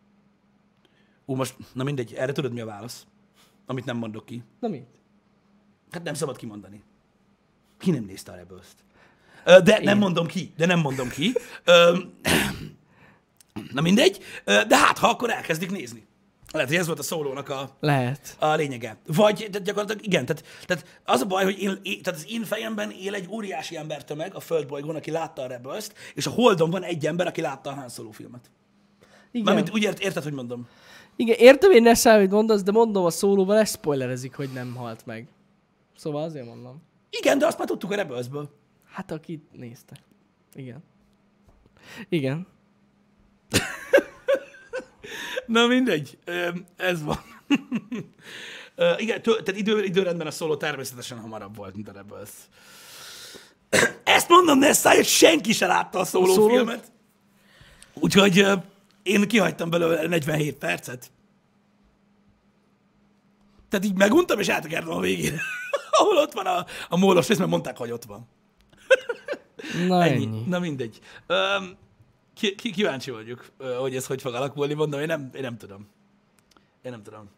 Ú, 1.24 1.34
most, 1.34 1.55
na 1.72 1.84
mindegy, 1.84 2.14
erre 2.14 2.32
tudod 2.32 2.53
mi 2.53 2.61
a 2.61 2.66
válasz? 2.66 3.07
Amit 3.66 3.84
nem 3.84 3.97
mondok 3.97 4.24
ki. 4.26 4.42
Na 4.61 4.68
mit? 4.68 4.86
Hát 5.95 6.03
nem 6.03 6.14
szabad 6.14 6.36
kimondani. 6.36 6.82
Ki 7.78 7.90
nem 7.90 8.05
nézte 8.05 8.32
a 8.32 8.34
rebels 8.34 8.66
De 9.45 9.80
nem 9.82 9.99
mondom 9.99 10.26
ki, 10.26 10.53
de 10.57 10.66
nem 10.66 10.80
mondom 10.80 11.09
ki. 11.09 11.32
Na 13.72 13.80
mindegy, 13.80 14.18
de 14.45 14.76
hát 14.76 14.99
ha 14.99 15.09
akkor 15.09 15.30
elkezdik 15.30 15.70
nézni. 15.70 16.07
Lehet, 16.53 16.68
hogy 16.68 16.78
ez 16.78 16.86
volt 16.86 16.99
a 16.99 17.03
szólónak 17.03 17.49
a, 17.49 17.76
Lehet. 17.80 18.36
a 18.38 18.55
lényege. 18.55 18.97
Vagy 19.07 19.49
de 19.51 19.59
gyakorlatilag 19.59 20.07
igen, 20.07 20.26
tehát, 20.26 20.45
tehát 20.66 21.01
az 21.05 21.20
a 21.20 21.26
baj, 21.26 21.45
hogy 21.45 21.62
én, 21.62 21.80
tehát 22.03 22.20
az 22.20 22.26
én 22.28 22.45
fejemben 22.45 22.90
él 22.90 23.14
egy 23.14 23.28
óriási 23.30 23.76
embertömeg 23.76 24.34
a 24.34 24.40
földbolygón, 24.40 24.97
aki 24.97 25.11
látta 25.11 25.42
a 25.42 25.47
rebels 25.47 25.88
és 26.14 26.26
a 26.26 26.30
Holdon 26.30 26.70
van 26.70 26.82
egy 26.82 27.07
ember, 27.07 27.26
aki 27.26 27.40
látta 27.40 27.70
a 27.70 27.74
Han 27.74 27.88
Solo 27.88 28.11
filmet. 28.11 28.51
Igen. 29.30 29.45
Mármint 29.45 29.70
úgy 29.70 29.82
ért, 29.82 30.01
érted, 30.01 30.22
hogy 30.22 30.32
mondom? 30.32 30.68
Igen, 31.16 31.36
értem 31.38 31.70
én 31.70 31.82
ne 31.82 31.95
számít 31.95 32.30
mondasz, 32.30 32.62
de 32.62 32.72
mondom 32.72 33.05
a 33.05 33.11
szólóban 33.11 33.57
ezt 33.57 33.74
spoilerezik, 33.74 34.34
hogy 34.34 34.51
nem 34.55 34.74
halt 34.74 35.07
meg. 35.07 35.28
Szóval 35.97 36.22
azért 36.22 36.47
mondom. 36.47 36.82
Igen, 37.11 37.38
de 37.38 37.47
azt 37.47 37.59
már 37.59 37.66
tudtuk 37.66 37.90
a 37.90 37.95
Rebelsből. 37.95 38.51
Hát 38.90 39.11
aki 39.11 39.42
nézte. 39.53 39.97
Igen. 40.55 40.82
Igen. 42.09 42.47
Na 45.47 45.66
mindegy, 45.66 46.18
ez 46.76 47.03
van. 47.03 47.18
Igen, 48.97 49.22
tő, 49.22 49.42
tehát 49.42 49.61
idő, 49.61 49.82
időrendben 49.84 50.26
a 50.26 50.30
szóló 50.30 50.57
természetesen 50.57 51.18
hamarabb 51.18 51.57
volt, 51.57 51.74
mint 51.74 51.88
a 51.88 51.92
Rebels. 51.92 52.30
Ezt 54.05 54.28
mondom, 54.28 54.59
Nessa, 54.59 54.95
hogy 54.95 55.07
senki 55.07 55.53
se 55.53 55.66
látta 55.66 55.99
a 55.99 56.05
szóló, 56.05 56.34
Szólót? 56.34 56.51
filmet. 56.51 56.92
Úgyhogy 57.95 58.47
én 59.03 59.28
kihagytam 59.28 59.70
belőle 59.70 60.07
47 60.07 60.57
percet. 60.57 61.11
Tehát 63.68 63.84
így 63.86 63.97
meguntam, 63.97 64.38
és 64.38 64.49
átkertem 64.49 64.90
a 64.90 65.01
végére. 65.01 65.40
Ahol 66.01 66.16
ott 66.16 66.32
van 66.32 66.47
a, 66.47 66.66
a 66.88 66.97
mólos 66.97 67.28
rész, 67.28 67.38
mert 67.38 67.51
mondták, 67.51 67.76
hogy 67.76 67.90
ott 67.90 68.05
van. 68.05 68.28
Na 69.88 70.05
Ennyi. 70.05 70.24
ennyi. 70.24 70.42
Na 70.47 70.59
mindegy. 70.59 71.01
Öm, 71.26 71.76
ki, 72.34 72.55
ki, 72.55 72.70
kíváncsi 72.70 73.11
vagyok, 73.11 73.47
hogy 73.78 73.97
ez 73.97 74.07
hogy 74.07 74.20
fog 74.20 74.34
alakulni, 74.34 74.74
mondom, 74.74 75.01
én 75.01 75.07
nem, 75.07 75.30
én 75.34 75.42
nem 75.42 75.59
tudom. 75.59 75.88
Én 76.82 76.90
nem 76.90 77.03
tudom. 77.03 77.30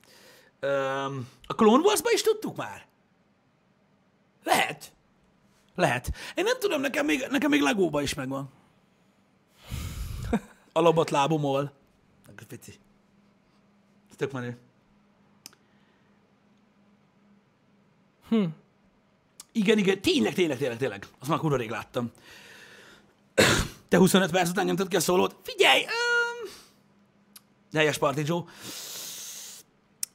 Öm, 0.61 1.29
a 1.47 1.55
Clone 1.55 1.83
wars 1.83 2.01
is 2.13 2.23
tudtuk 2.23 2.57
már? 2.57 2.87
Lehet. 4.45 4.93
Lehet. 5.75 6.13
Én 6.35 6.45
nem 6.45 6.59
tudom, 6.59 6.81
nekem 6.81 7.05
még, 7.05 7.27
nekem 7.31 7.51
még 7.51 7.61
Legóba 7.61 8.03
is 8.03 8.15
megvan. 8.15 8.51
A 10.73 10.81
lobot 10.81 11.11
lábomol. 11.11 11.73
Tök 14.17 14.33
menő. 14.33 14.59
Hm. 18.29 18.45
Igen, 19.53 19.79
igen, 19.79 20.01
tényleg, 20.01 20.35
tényleg, 20.35 20.59
tényleg, 20.59 20.79
tényleg. 20.79 21.07
Azt 21.21 21.31
már 21.31 21.39
kurva 21.39 21.57
rég 21.57 21.71
láttam. 21.71 22.11
Te 23.89 23.97
25 23.97 24.31
perc 24.31 24.49
után 24.49 24.65
nyomtad 24.65 24.89
ki 24.89 24.97
a 24.97 25.01
szólót. 25.01 25.37
Figyelj! 25.43 25.81
Um... 25.83 26.51
Helyes 27.73 27.99
Party 27.99 28.21
Joe. 28.25 28.45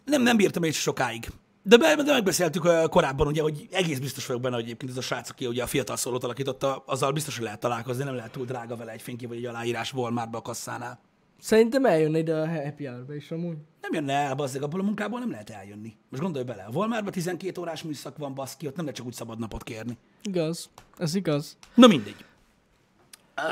Nem, 0.06 0.22
nem 0.22 0.38
bírtam 0.38 0.64
én 0.64 0.72
sokáig. 0.72 1.28
De, 1.64 1.78
be, 1.78 1.96
de 1.96 2.12
megbeszéltük 2.12 2.66
ö, 2.66 2.86
korábban, 2.90 3.28
ugye, 3.28 3.42
hogy 3.42 3.68
egész 3.72 4.00
biztos 4.00 4.26
vagyok 4.26 4.42
benne, 4.42 4.56
hogy 4.56 4.64
egyébként 4.64 4.92
ez 4.92 4.98
a 4.98 5.02
srác, 5.02 5.30
aki 5.30 5.46
ugye 5.46 5.64
a 5.64 5.68
fiatal 5.68 5.96
szólót 5.96 6.24
alakította, 6.24 6.84
azzal 6.86 7.12
biztos, 7.12 7.36
hogy 7.36 7.44
lehet 7.44 7.60
találkozni, 7.60 8.04
nem 8.04 8.16
lehet 8.16 8.32
túl 8.32 8.46
drága 8.46 8.76
vele 8.76 8.92
egy 8.92 9.02
fénykép 9.02 9.28
vagy 9.28 9.38
egy 9.38 9.46
aláírás 9.46 9.94
Walmartba 9.94 10.38
a 10.38 10.42
kasszánál. 10.42 11.00
Szerintem 11.42 11.86
eljönne 11.86 12.18
ide 12.18 12.34
a 12.34 12.48
happy 12.48 12.86
hour 12.86 13.16
is 13.16 13.32
amúgy. 13.32 13.58
Nem 13.82 13.94
jönne 13.94 14.14
el, 14.14 14.36
bazzeg, 14.36 14.62
abból 14.62 14.80
a 14.80 14.84
munkából 14.84 15.20
nem 15.20 15.32
lehet 15.32 15.50
eljönni. 15.50 15.94
Most 16.10 16.22
gondolj 16.22 16.46
bele, 16.46 16.64
a 16.64 16.72
Walmartban 16.72 17.12
12 17.12 17.62
órás 17.62 17.84
műszak 17.84 18.18
van, 18.18 18.34
baszki, 18.34 18.68
ott 18.68 18.76
nem 18.76 18.86
lehet 18.86 18.98
csak 18.98 19.08
úgy 19.08 19.14
szabad 19.14 19.40
napot 19.40 19.64
kérni. 19.64 19.98
Igaz. 20.24 20.70
Ez 20.98 21.16
igaz. 21.16 21.58
Na 21.74 21.88
mindegy. 21.88 22.26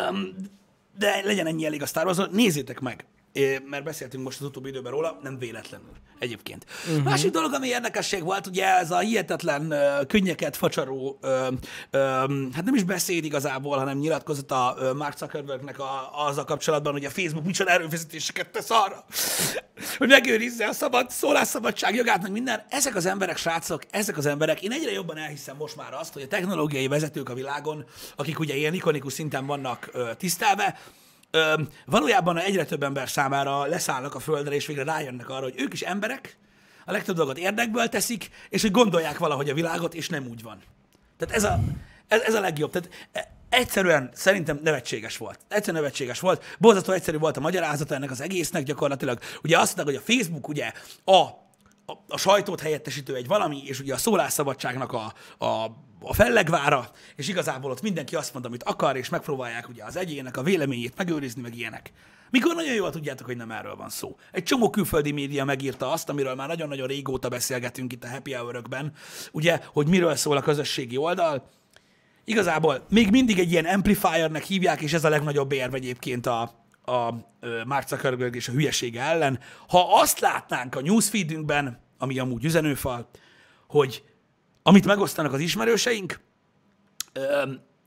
Um, 0.09 0.35
de 0.97 1.21
legyen 1.23 1.47
ennyi 1.47 1.65
elég 1.65 1.81
a 1.81 1.85
Star 1.85 2.05
wars 2.05 2.17
Nézzétek 2.31 2.79
meg, 2.79 3.05
É, 3.31 3.59
mert 3.65 3.83
beszéltünk 3.83 4.23
most 4.23 4.39
az 4.39 4.45
utóbbi 4.45 4.69
időben 4.69 4.91
róla, 4.91 5.19
nem 5.23 5.37
véletlenül 5.37 5.91
egyébként. 6.19 6.65
Uh-huh. 6.87 7.03
Másik 7.03 7.31
dolog, 7.31 7.53
ami 7.53 7.67
érdekesség 7.67 8.23
volt, 8.23 8.47
ugye 8.47 8.77
ez 8.77 8.91
a 8.91 8.97
hihetetlen 8.97 9.65
uh, 9.65 10.05
könnyeket 10.07 10.55
facsaró, 10.55 11.19
uh, 11.21 11.29
hát 12.53 12.63
nem 12.63 12.75
is 12.75 12.83
beszéd 12.83 13.23
igazából, 13.23 13.77
hanem 13.77 13.97
nyilatkozat 13.97 14.51
a 14.51 14.75
uh, 14.79 14.93
Mark 14.93 15.17
Zuckerbergnek 15.17 15.79
a, 15.79 16.09
azzal 16.27 16.45
kapcsolatban, 16.45 16.91
hogy 16.91 17.05
a 17.05 17.09
Facebook 17.09 17.45
micsoda 17.45 17.71
erőfeszítéseket 17.71 18.49
tesz 18.49 18.69
arra, 18.69 19.05
hogy 19.97 20.07
megőrizze 20.07 20.67
a 20.67 20.73
szabad 20.73 21.09
szólásszabadság 21.09 21.95
jogát, 21.95 22.21
meg 22.21 22.31
minden. 22.31 22.65
Ezek 22.69 22.95
az 22.95 23.05
emberek, 23.05 23.37
srácok, 23.37 23.81
ezek 23.89 24.17
az 24.17 24.25
emberek, 24.25 24.61
én 24.61 24.71
egyre 24.71 24.91
jobban 24.91 25.17
elhiszem 25.17 25.55
most 25.55 25.75
már 25.75 25.93
azt, 25.93 26.13
hogy 26.13 26.21
a 26.21 26.27
technológiai 26.27 26.87
vezetők 26.87 27.29
a 27.29 27.33
világon, 27.33 27.85
akik 28.15 28.39
ugye 28.39 28.55
ilyen 28.55 28.73
ikonikus 28.73 29.13
szinten 29.13 29.45
vannak 29.45 29.89
uh, 29.93 30.15
tisztelve, 30.17 30.79
Ö, 31.31 31.61
valójában 31.85 32.37
egyre 32.37 32.65
több 32.65 32.83
ember 32.83 33.09
számára 33.09 33.65
leszállnak 33.65 34.15
a 34.15 34.19
földre, 34.19 34.55
és 34.55 34.65
végre 34.65 34.83
rájönnek 34.83 35.29
arra, 35.29 35.43
hogy 35.43 35.61
ők 35.61 35.73
is 35.73 35.81
emberek, 35.81 36.37
a 36.85 36.91
legtöbb 36.91 37.15
dolgot 37.15 37.37
érdekből 37.37 37.87
teszik, 37.89 38.29
és 38.49 38.61
hogy 38.61 38.71
gondolják 38.71 39.17
valahogy 39.17 39.49
a 39.49 39.53
világot, 39.53 39.93
és 39.93 40.09
nem 40.09 40.27
úgy 40.27 40.41
van. 40.41 40.61
Tehát 41.17 41.35
ez 41.35 41.43
a, 41.43 41.59
ez, 42.07 42.21
ez 42.21 42.33
a 42.33 42.39
legjobb. 42.39 42.71
Tehát 42.71 42.89
e- 43.11 43.31
egyszerűen 43.49 44.09
szerintem 44.13 44.59
nevetséges 44.63 45.17
volt. 45.17 45.39
Egyszerűen 45.47 45.83
nevetséges 45.83 46.19
volt. 46.19 46.43
Borzasztó 46.59 46.91
egyszerű 46.91 47.17
volt 47.17 47.37
a 47.37 47.39
magyarázata 47.39 47.95
ennek 47.95 48.11
az 48.11 48.21
egésznek 48.21 48.63
gyakorlatilag. 48.63 49.19
Ugye 49.43 49.59
azt 49.59 49.75
mondták, 49.75 49.95
hogy 49.95 50.03
a 50.05 50.13
Facebook 50.13 50.47
ugye 50.47 50.71
a, 51.03 51.15
a, 51.85 52.03
a 52.07 52.17
sajtót 52.17 52.61
helyettesítő 52.61 53.15
egy 53.15 53.27
valami, 53.27 53.63
és 53.65 53.79
ugye 53.79 53.93
a 53.93 53.97
szólásszabadságnak 53.97 54.93
a, 54.93 55.13
a, 55.45 55.65
a 56.01 56.13
fellegvára, 56.13 56.91
és 57.15 57.27
igazából 57.27 57.71
ott 57.71 57.81
mindenki 57.81 58.15
azt 58.15 58.33
mond, 58.33 58.45
amit 58.45 58.63
akar, 58.63 58.97
és 58.97 59.09
megpróbálják 59.09 59.69
ugye 59.69 59.83
az 59.83 59.95
egyének 59.95 60.37
a 60.37 60.43
véleményét 60.43 60.97
megőrizni, 60.97 61.41
meg 61.41 61.55
ilyenek. 61.55 61.91
Mikor 62.31 62.55
nagyon 62.55 62.73
jól 62.73 62.89
tudjátok, 62.89 63.25
hogy 63.25 63.37
nem 63.37 63.51
erről 63.51 63.75
van 63.75 63.89
szó. 63.89 64.17
Egy 64.31 64.43
csomó 64.43 64.69
külföldi 64.69 65.11
média 65.11 65.45
megírta 65.45 65.91
azt, 65.91 66.09
amiről 66.09 66.35
már 66.35 66.47
nagyon-nagyon 66.47 66.87
régóta 66.87 67.29
beszélgetünk 67.29 67.93
itt 67.93 68.03
a 68.03 68.09
Happy 68.09 68.33
hour 68.33 68.63
ugye, 69.31 69.59
hogy 69.73 69.87
miről 69.87 70.15
szól 70.15 70.37
a 70.37 70.41
közösségi 70.41 70.97
oldal. 70.97 71.49
Igazából 72.23 72.85
még 72.89 73.09
mindig 73.09 73.39
egy 73.39 73.51
ilyen 73.51 73.65
amplifiernek 73.65 74.43
hívják, 74.43 74.81
és 74.81 74.93
ez 74.93 75.03
a 75.03 75.09
legnagyobb 75.09 75.51
érv 75.51 75.73
egyébként 75.73 76.25
a, 76.25 76.41
a 76.85 77.13
Mark 77.65 77.87
Zuckerberg 77.87 78.35
és 78.35 78.47
a 78.47 78.51
hülyesége 78.51 79.01
ellen. 79.01 79.39
Ha 79.67 79.99
azt 79.99 80.19
látnánk 80.19 80.75
a 80.75 80.81
newsfeedünkben, 80.81 81.79
ami 81.97 82.19
amúgy 82.19 82.45
üzenőfal, 82.45 83.09
hogy 83.67 84.03
amit 84.63 84.85
megosztanak 84.85 85.33
az 85.33 85.39
ismerőseink, 85.39 86.19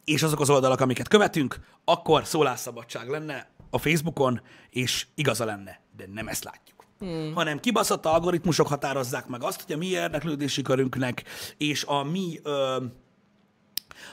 és 0.04 0.22
azok 0.22 0.40
az 0.40 0.50
oldalak, 0.50 0.80
amiket 0.80 1.08
követünk, 1.08 1.60
akkor 1.84 2.26
szólásszabadság 2.26 3.08
lenne 3.08 3.50
a 3.70 3.78
Facebookon, 3.78 4.40
és 4.70 5.06
igaza 5.14 5.44
lenne, 5.44 5.80
de 5.96 6.04
nem 6.12 6.28
ezt 6.28 6.44
látjuk. 6.44 6.84
Hmm. 6.98 7.34
Hanem 7.34 7.60
kibaszott 7.60 8.06
algoritmusok 8.06 8.66
határozzák 8.66 9.26
meg 9.26 9.42
azt, 9.42 9.62
hogy 9.62 9.74
a 9.74 9.78
mi 9.78 9.86
érdeklődési 9.86 10.62
körünknek 10.62 11.24
és 11.56 11.84
a 11.84 12.02
mi 12.02 12.40
ö, 12.42 12.76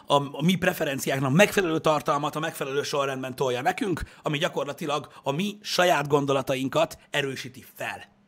a, 0.05 0.13
a 0.13 0.43
mi 0.43 0.55
preferenciáknak 0.55 1.33
megfelelő 1.33 1.79
tartalmat 1.79 2.35
a 2.35 2.39
megfelelő 2.39 2.83
sorrendben 2.83 3.35
tolja 3.35 3.61
nekünk, 3.61 4.01
ami 4.21 4.37
gyakorlatilag 4.37 5.07
a 5.23 5.31
mi 5.31 5.57
saját 5.61 6.07
gondolatainkat 6.07 6.97
erősíti 7.09 7.65
fel. 7.75 8.18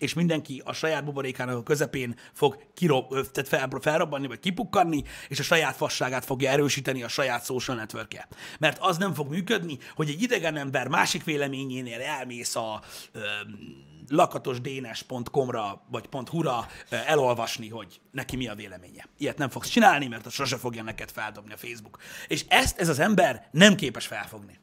És 0.00 0.14
mindenki 0.14 0.62
a 0.64 0.72
saját 0.72 1.04
buborékának 1.04 1.56
a 1.56 1.62
közepén 1.62 2.14
fog 2.32 2.58
kirob, 2.74 3.08
tehát 3.08 3.48
fel, 3.48 3.68
felrobbanni, 3.80 4.26
vagy 4.26 4.38
kipukkanni, 4.38 5.02
és 5.28 5.38
a 5.38 5.42
saját 5.42 5.76
fasságát 5.76 6.24
fogja 6.24 6.50
erősíteni 6.50 7.02
a 7.02 7.08
saját 7.08 7.44
social 7.44 7.76
network 7.76 8.26
Mert 8.58 8.78
az 8.80 8.96
nem 8.96 9.14
fog 9.14 9.28
működni, 9.28 9.78
hogy 9.94 10.08
egy 10.08 10.22
idegen 10.22 10.56
ember 10.56 10.88
másik 10.88 11.24
véleményénél 11.24 12.00
elmész 12.00 12.56
a 12.56 12.82
ö, 13.12 13.20
lakatosdénes.com-ra 14.08 15.82
vagy 15.90 16.08
.hu-ra 16.30 16.66
elolvasni, 16.88 17.68
hogy 17.68 18.00
neki 18.10 18.36
mi 18.36 18.48
a 18.48 18.54
véleménye. 18.54 19.06
Ilyet 19.18 19.38
nem 19.38 19.48
fogsz 19.48 19.68
csinálni, 19.68 20.06
mert 20.06 20.26
az 20.26 20.32
sose 20.32 20.56
fogja 20.56 20.82
neked 20.82 21.10
feldobni 21.10 21.52
a 21.52 21.56
Facebook. 21.56 21.98
És 22.26 22.44
ezt 22.48 22.78
ez 22.78 22.88
az 22.88 22.98
ember 22.98 23.48
nem 23.50 23.74
képes 23.74 24.06
felfogni. 24.06 24.58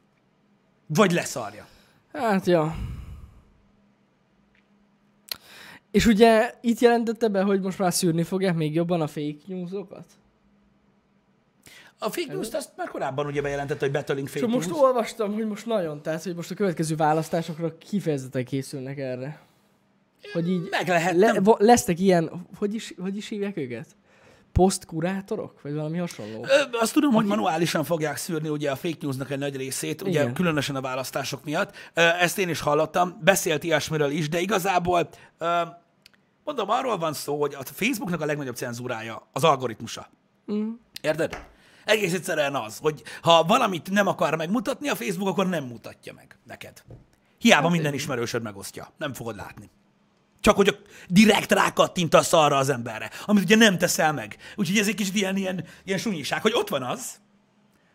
Vagy 0.88 1.12
leszarja. 1.12 1.68
Hát, 2.14 2.46
ja. 2.46 2.76
És 5.92 6.06
ugye 6.06 6.54
itt 6.62 6.80
jelentette 6.80 7.28
be, 7.28 7.42
hogy 7.42 7.62
most 7.62 7.80
már 7.80 7.94
szűrni 7.94 8.24
fogják 8.24 8.56
még 8.56 8.74
jobban 8.74 9.02
a 9.02 9.08
fake 9.08 9.38
newsokat? 9.46 10.06
A 12.00 12.10
fake 12.10 12.34
news 12.34 12.54
azt 12.54 12.72
már 12.76 12.88
korábban 12.88 13.26
ugye 13.26 13.42
bejelentette, 13.42 13.86
hogy 13.86 13.94
betölünk 13.94 14.28
fake 14.28 14.40
Csak 14.40 14.50
most 14.50 14.70
news. 14.70 14.82
olvastam, 14.82 15.34
hogy 15.34 15.48
most 15.48 15.66
nagyon, 15.66 16.02
tehát 16.02 16.24
hogy 16.24 16.36
most 16.36 16.52
a 16.52 16.56
következő 16.56 16.96
választásokra 16.96 17.78
kifejezetten 17.78 18.46
készülnek 18.46 18.98
erre. 18.98 19.42
Hogy 20.34 20.50
így 20.50 20.68
Meg 20.70 20.88
lehet, 20.88 21.16
le, 21.16 21.42
lesznek 21.58 22.00
ilyen, 22.00 22.48
hogy 22.58 22.74
is, 22.74 22.94
hogy 23.02 23.18
is 23.18 23.28
hívják 23.28 23.58
őket? 23.58 23.88
Posztkurátorok? 24.58 25.62
Vagy 25.62 25.74
valami 25.74 25.98
hasonló? 25.98 26.46
Ö, 26.46 26.78
Azt 26.80 26.94
tudom, 26.94 27.14
hogy 27.14 27.26
manuálisan 27.26 27.84
fogják 27.84 28.18
szűrni 28.18 28.50
ugye 28.50 28.72
a 28.72 28.76
fake 28.76 28.98
newsnak 29.00 29.32
egy 29.32 29.38
nagy 29.38 29.56
részét, 29.56 30.02
ugye 30.02 30.22
Igen. 30.22 30.34
különösen 30.34 30.76
a 30.76 30.82
választások 30.82 31.44
miatt. 31.44 31.76
Ezt 31.94 32.38
én 32.38 32.50
is 32.50 32.60
hallottam, 32.60 33.18
beszélt 33.24 33.64
ilyesmiről 33.64 34.10
is, 34.10 34.30
de 34.30 34.40
igazából 34.40 35.10
mondom, 36.44 36.70
arról 36.70 36.98
van 36.98 37.14
szó, 37.14 37.40
hogy 37.40 37.54
a 37.54 37.64
Facebooknak 37.64 38.22
a 38.22 38.26
legnagyobb 38.26 38.56
cenzúrája 38.56 39.28
az 39.34 39.44
algoritmusa. 39.44 40.10
Mm. 40.52 40.70
Érted? 41.02 41.46
Egész 41.86 42.14
egyszerűen 42.14 42.56
az, 42.56 42.78
hogy 42.82 43.04
ha 43.22 43.44
valamit 43.44 43.90
nem 43.90 44.08
akar 44.08 44.36
megmutatni 44.36 44.90
a 44.90 44.96
Facebook, 44.96 45.28
akkor 45.28 45.48
nem 45.48 45.64
mutatja 45.64 46.14
meg 46.14 46.38
neked. 46.44 46.84
Hiába 47.38 47.70
minden 47.70 47.94
ismerősöd 47.94 48.42
megosztja. 48.42 48.88
Nem 48.98 49.14
fogod 49.14 49.36
látni. 49.36 49.70
Csak 50.48 50.56
hogy 50.56 50.68
a 50.68 50.76
direkt 51.08 51.52
rákattintasz 51.52 52.34
arra 52.34 52.58
az 52.58 52.70
emberre, 52.70 53.10
amit 53.26 53.44
ugye 53.44 53.56
nem 53.56 53.78
teszel 53.78 54.14
meg. 54.14 54.38
Úgyhogy 54.56 54.78
ez 54.78 54.88
egy 54.88 54.96
kicsit 54.96 55.16
ilyen, 55.16 55.36
ilyen, 55.36 55.64
ilyen 55.84 55.98
sunyiság, 55.98 56.42
hogy 56.42 56.54
ott 56.56 56.70
van 56.70 56.84
az, 56.84 57.20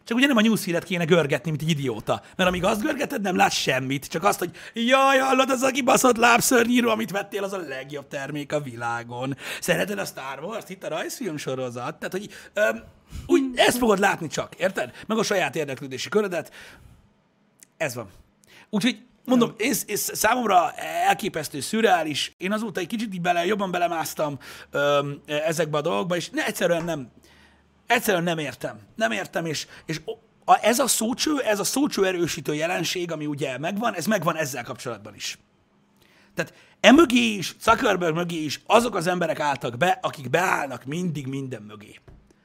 csak 0.04 0.16
ugye 0.16 0.26
nem 0.26 0.36
a 0.36 0.40
newsfeedet 0.40 0.84
kéne 0.84 1.04
görgetni, 1.04 1.50
mint 1.50 1.62
egy 1.62 1.68
idióta. 1.68 2.22
Mert 2.36 2.48
amíg 2.48 2.64
azt 2.64 2.82
görgeted, 2.82 3.22
nem 3.22 3.36
látsz 3.36 3.54
semmit. 3.54 4.06
Csak 4.06 4.24
azt, 4.24 4.38
hogy 4.38 4.50
jaj, 4.74 5.18
hallod, 5.18 5.50
az 5.50 5.62
a 5.62 5.70
kibaszott 5.70 6.16
lábszörnyíró, 6.16 6.88
amit 6.90 7.10
vettél, 7.10 7.44
az 7.44 7.52
a 7.52 7.58
legjobb 7.58 8.08
termék 8.08 8.52
a 8.52 8.60
világon. 8.60 9.36
Szereted 9.60 9.98
a 9.98 10.04
Star 10.04 10.44
Wars-t? 10.44 10.68
Itt 10.68 10.84
a 10.84 10.88
rajzfilm 10.88 11.36
sorozat. 11.36 11.98
Tehát, 11.98 12.12
hogy 12.12 12.28
öm, 12.52 12.82
úgy, 13.26 13.42
ezt 13.66 13.78
fogod 13.78 13.98
látni 13.98 14.26
csak, 14.26 14.54
érted? 14.54 14.90
Meg 15.06 15.18
a 15.18 15.22
saját 15.22 15.56
érdeklődési 15.56 16.08
körödet. 16.08 16.52
Ez 17.76 17.94
van. 17.94 18.08
Úgyhogy 18.70 19.02
Mondom, 19.24 19.54
ez, 19.58 19.84
ez 19.86 20.10
számomra 20.12 20.72
elképesztő, 21.06 21.60
szürreális. 21.60 22.34
Én 22.38 22.52
azóta 22.52 22.80
egy 22.80 22.86
kicsit 22.86 23.14
így 23.14 23.20
bele, 23.20 23.46
jobban 23.46 23.70
belemásztam 23.70 24.38
öm, 24.70 25.20
ezekbe 25.26 25.78
a 25.78 25.80
dolgokba, 25.80 26.16
és 26.16 26.30
ne, 26.30 26.46
egyszerűen 26.46 26.84
nem, 26.84 27.10
egyszerűen 27.86 28.22
nem 28.22 28.38
értem. 28.38 28.78
Nem 28.96 29.10
értem, 29.10 29.46
és, 29.46 29.66
és 29.86 30.00
a, 30.44 30.58
ez 30.62 30.78
a 30.78 30.86
szócső, 30.86 31.40
ez 31.40 31.58
a 31.58 31.64
szócső 31.64 32.06
erősítő 32.06 32.54
jelenség, 32.54 33.12
ami 33.12 33.26
ugye 33.26 33.58
megvan, 33.58 33.94
ez 33.94 34.06
megvan 34.06 34.36
ezzel 34.36 34.64
kapcsolatban 34.64 35.14
is. 35.14 35.38
Tehát 36.34 36.54
emögé 36.80 37.34
is, 37.34 37.56
Zuckerberg 37.60 38.14
mögé 38.14 38.44
is 38.44 38.60
azok 38.66 38.94
az 38.94 39.06
emberek 39.06 39.40
álltak 39.40 39.76
be, 39.76 39.98
akik 40.02 40.30
beállnak 40.30 40.84
mindig 40.84 41.26
minden 41.26 41.62
mögé. 41.62 41.98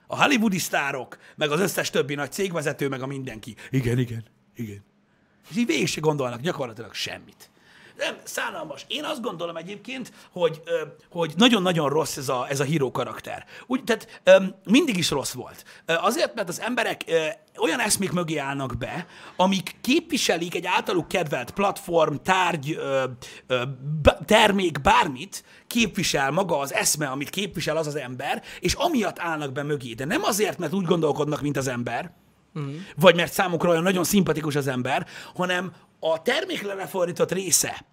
A 0.08 0.24
hollywoodi 0.24 0.58
sztárok, 0.58 1.18
meg 1.36 1.52
az 1.52 1.60
összes 1.60 1.90
többi 1.90 2.16
nagy 2.16 2.32
cégvezető, 2.32 2.88
meg 2.88 3.02
a 3.02 3.06
mindenki. 3.08 3.56
Igen, 3.70 3.98
igen, 4.00 4.26
igen. 4.56 4.86
És 5.50 5.58
így 5.58 5.66
végig 5.66 5.88
se 5.88 6.00
gondolnak 6.00 6.40
gyakorlatilag 6.40 6.94
semmit. 6.94 7.50
Nem, 7.98 8.16
szánalmas. 8.24 8.86
Én 8.88 9.04
azt 9.04 9.22
gondolom 9.22 9.58
egyébként, 9.58 10.12
hogy, 10.32 10.62
hogy 11.10 11.34
nagyon-nagyon 11.38 11.90
rossz 11.90 12.18
ez 12.18 12.30
a, 12.30 12.46
ez 12.50 12.60
a 12.60 12.64
híró 12.64 12.92
karakter. 12.92 13.46
Úgy, 13.68 13.84
tehát 13.84 14.22
mindig 14.66 14.98
is 14.98 15.10
rossz 15.10 15.32
volt. 15.32 15.64
Azért, 15.86 16.36
mert 16.36 16.50
az 16.50 16.62
emberek 16.62 17.04
olyan 17.58 17.80
eszmék 17.80 18.12
mögé 18.12 18.38
állnak 18.38 18.78
be, 18.78 19.06
amik 19.36 19.76
képviselik 19.82 20.56
egy 20.56 20.66
általuk 20.66 21.08
kedvelt 21.08 21.52
platform, 21.52 22.16
tárgy, 22.16 22.80
termék, 24.26 24.82
bármit, 24.82 25.44
képvisel 25.68 26.32
maga 26.32 26.60
az 26.60 26.74
eszme, 26.74 27.08
amit 27.08 27.30
képvisel 27.30 27.78
az 27.78 27.88
az 27.88 27.96
ember, 27.96 28.44
és 28.60 28.74
amiatt 28.74 29.20
állnak 29.20 29.52
be 29.52 29.64
mögé. 29.64 29.94
De 29.94 30.06
nem 30.06 30.24
azért, 30.24 30.58
mert 30.58 30.74
úgy 30.74 30.86
gondolkodnak, 30.86 31.42
mint 31.42 31.58
az 31.58 31.68
ember, 31.68 32.12
uh-huh. 32.58 32.76
vagy 32.96 33.16
mert 33.16 33.34
számukra 33.34 33.70
olyan 33.70 33.84
nagyon 33.84 34.04
szimpatikus 34.04 34.56
az 34.56 34.68
ember, 34.68 35.08
hanem 35.36 35.74
a 36.00 36.22
termékre 36.22 36.74
lefordított 36.74 37.32
része, 37.32 37.86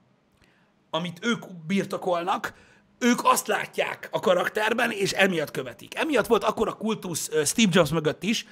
amit 0.91 1.19
ők 1.23 1.53
birtokolnak, 1.67 2.55
ők 2.99 3.19
azt 3.23 3.47
látják 3.47 4.09
a 4.11 4.21
karakterben, 4.21 4.91
és 4.91 5.12
emiatt 5.12 5.51
követik. 5.51 5.99
Emiatt 5.99 6.27
volt 6.27 6.45
akkor 6.45 6.69
a 6.69 6.73
kultusz 6.73 7.31
Steve 7.45 7.71
Jobs 7.73 7.91
mögött 7.91 8.23
is, 8.23 8.47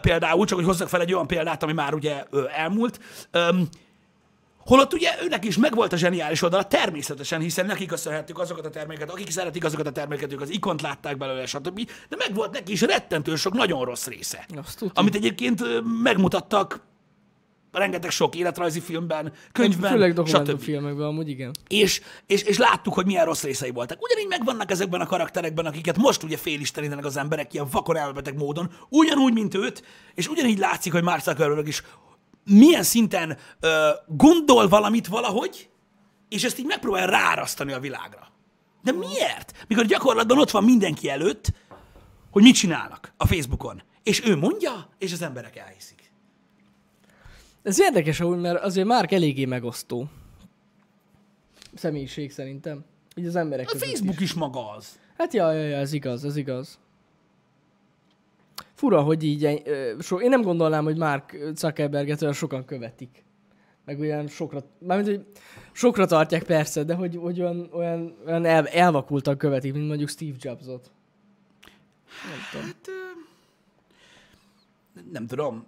például, 0.00 0.46
csak 0.46 0.58
hogy 0.58 0.66
hozzak 0.66 0.88
fel 0.88 1.00
egy 1.00 1.12
olyan 1.12 1.26
példát, 1.26 1.62
ami 1.62 1.72
már 1.72 1.94
ugye 1.94 2.24
elmúlt, 2.54 3.00
Holott 4.64 4.92
ugye 4.92 5.10
őnek 5.22 5.44
is 5.44 5.56
megvolt 5.56 5.92
a 5.92 5.96
zseniális 5.96 6.42
oldala, 6.42 6.62
természetesen, 6.62 7.40
hiszen 7.40 7.66
nekik 7.66 7.88
köszönhettük 7.88 8.38
azokat 8.38 8.66
a 8.66 8.70
termékeket, 8.70 9.10
akik 9.10 9.30
szeretik 9.30 9.64
azokat 9.64 9.86
a 9.86 9.92
termékeket, 9.92 10.32
ők 10.32 10.40
az 10.40 10.50
ikont 10.50 10.82
látták 10.82 11.16
belőle, 11.16 11.46
stb. 11.46 11.90
De 12.08 12.16
megvolt 12.18 12.52
neki 12.52 12.72
is 12.72 12.80
rettentő 12.80 13.36
sok 13.36 13.52
nagyon 13.52 13.84
rossz 13.84 14.06
része. 14.06 14.46
Amit 14.92 15.14
egyébként 15.14 15.62
megmutattak 16.02 16.80
rengeteg 17.72 18.10
sok 18.10 18.34
életrajzi 18.34 18.80
filmben, 18.80 19.32
könyvben, 19.52 19.90
Főleg 19.90 20.12
dokumentumfilmekben 20.12 21.06
amúgy 21.06 21.28
igen. 21.28 21.50
És, 21.68 22.00
és, 22.26 22.42
és 22.42 22.58
láttuk, 22.58 22.94
hogy 22.94 23.06
milyen 23.06 23.24
rossz 23.24 23.42
részei 23.42 23.70
voltak. 23.70 24.02
Ugyanígy 24.02 24.28
megvannak 24.28 24.70
ezekben 24.70 25.00
a 25.00 25.06
karakterekben, 25.06 25.66
akiket 25.66 25.96
most 25.96 26.22
ugye 26.22 26.36
félistenítenek 26.36 27.04
az 27.04 27.16
emberek 27.16 27.54
ilyen 27.54 27.66
vakon 27.70 27.96
elmebeteg 27.96 28.36
módon, 28.36 28.70
ugyanúgy, 28.88 29.32
mint 29.32 29.54
őt, 29.54 29.82
és 30.14 30.28
ugyanígy 30.28 30.58
látszik, 30.58 30.92
hogy 30.92 31.02
Mark 31.02 31.22
Zuckerberg 31.22 31.68
is 31.68 31.82
milyen 32.44 32.82
szinten 32.82 33.38
ö, 33.60 33.90
gondol 34.06 34.68
valamit 34.68 35.06
valahogy, 35.06 35.68
és 36.28 36.44
ezt 36.44 36.58
így 36.58 36.66
megpróbál 36.66 37.06
rárasztani 37.06 37.72
a 37.72 37.80
világra. 37.80 38.28
De 38.82 38.92
miért? 38.92 39.64
Mikor 39.68 39.84
gyakorlatban 39.84 40.38
ott 40.38 40.50
van 40.50 40.64
mindenki 40.64 41.08
előtt, 41.08 41.52
hogy 42.30 42.42
mit 42.42 42.54
csinálnak 42.54 43.12
a 43.16 43.26
Facebookon. 43.26 43.82
És 44.02 44.26
ő 44.26 44.36
mondja, 44.36 44.88
és 44.98 45.12
az 45.12 45.22
emberek 45.22 45.56
elhiszik. 45.56 46.12
Ez 47.62 47.80
érdekes 47.80 48.20
amúgy, 48.20 48.40
mert 48.40 48.62
azért 48.62 48.86
már 48.86 49.12
eléggé 49.12 49.44
megosztó. 49.44 50.08
Személyiség 51.74 52.32
szerintem. 52.32 52.84
Így 53.16 53.26
az 53.26 53.36
emberek 53.36 53.68
A 53.68 53.72
között 53.72 53.88
Facebook 53.88 54.20
is. 54.20 54.22
is 54.22 54.34
maga 54.34 54.70
az. 54.70 54.98
Hát 55.18 55.32
ja, 55.34 55.52
ja, 55.52 55.62
ja, 55.62 55.76
ez 55.76 55.92
igaz, 55.92 56.24
ez 56.24 56.36
igaz. 56.36 56.78
Fura, 58.74 59.02
hogy 59.02 59.22
így, 59.22 59.62
so, 60.00 60.20
én 60.20 60.28
nem 60.28 60.42
gondolnám, 60.42 60.84
hogy 60.84 60.96
Mark 60.96 61.36
Zuckerberget 61.54 62.22
olyan 62.22 62.34
sokan 62.34 62.64
követik. 62.64 63.24
Meg 63.84 64.00
olyan 64.00 64.26
sokra, 64.26 64.64
mármint, 64.78 65.08
hogy 65.08 65.26
sokra 65.72 66.06
tartják 66.06 66.42
persze, 66.42 66.84
de 66.84 66.94
hogy, 66.94 67.16
hogy 67.16 67.40
olyan, 67.40 67.68
olyan, 67.72 68.16
olyan 68.26 68.44
el, 68.44 68.66
elvakultan 68.66 69.36
követik, 69.36 69.72
mint 69.72 69.88
mondjuk 69.88 70.08
Steve 70.08 70.36
Jobsot. 70.38 70.90
Nem 72.24 72.40
tudom. 72.50 72.66
Hát, 74.94 75.04
nem 75.12 75.26
tudom. 75.26 75.64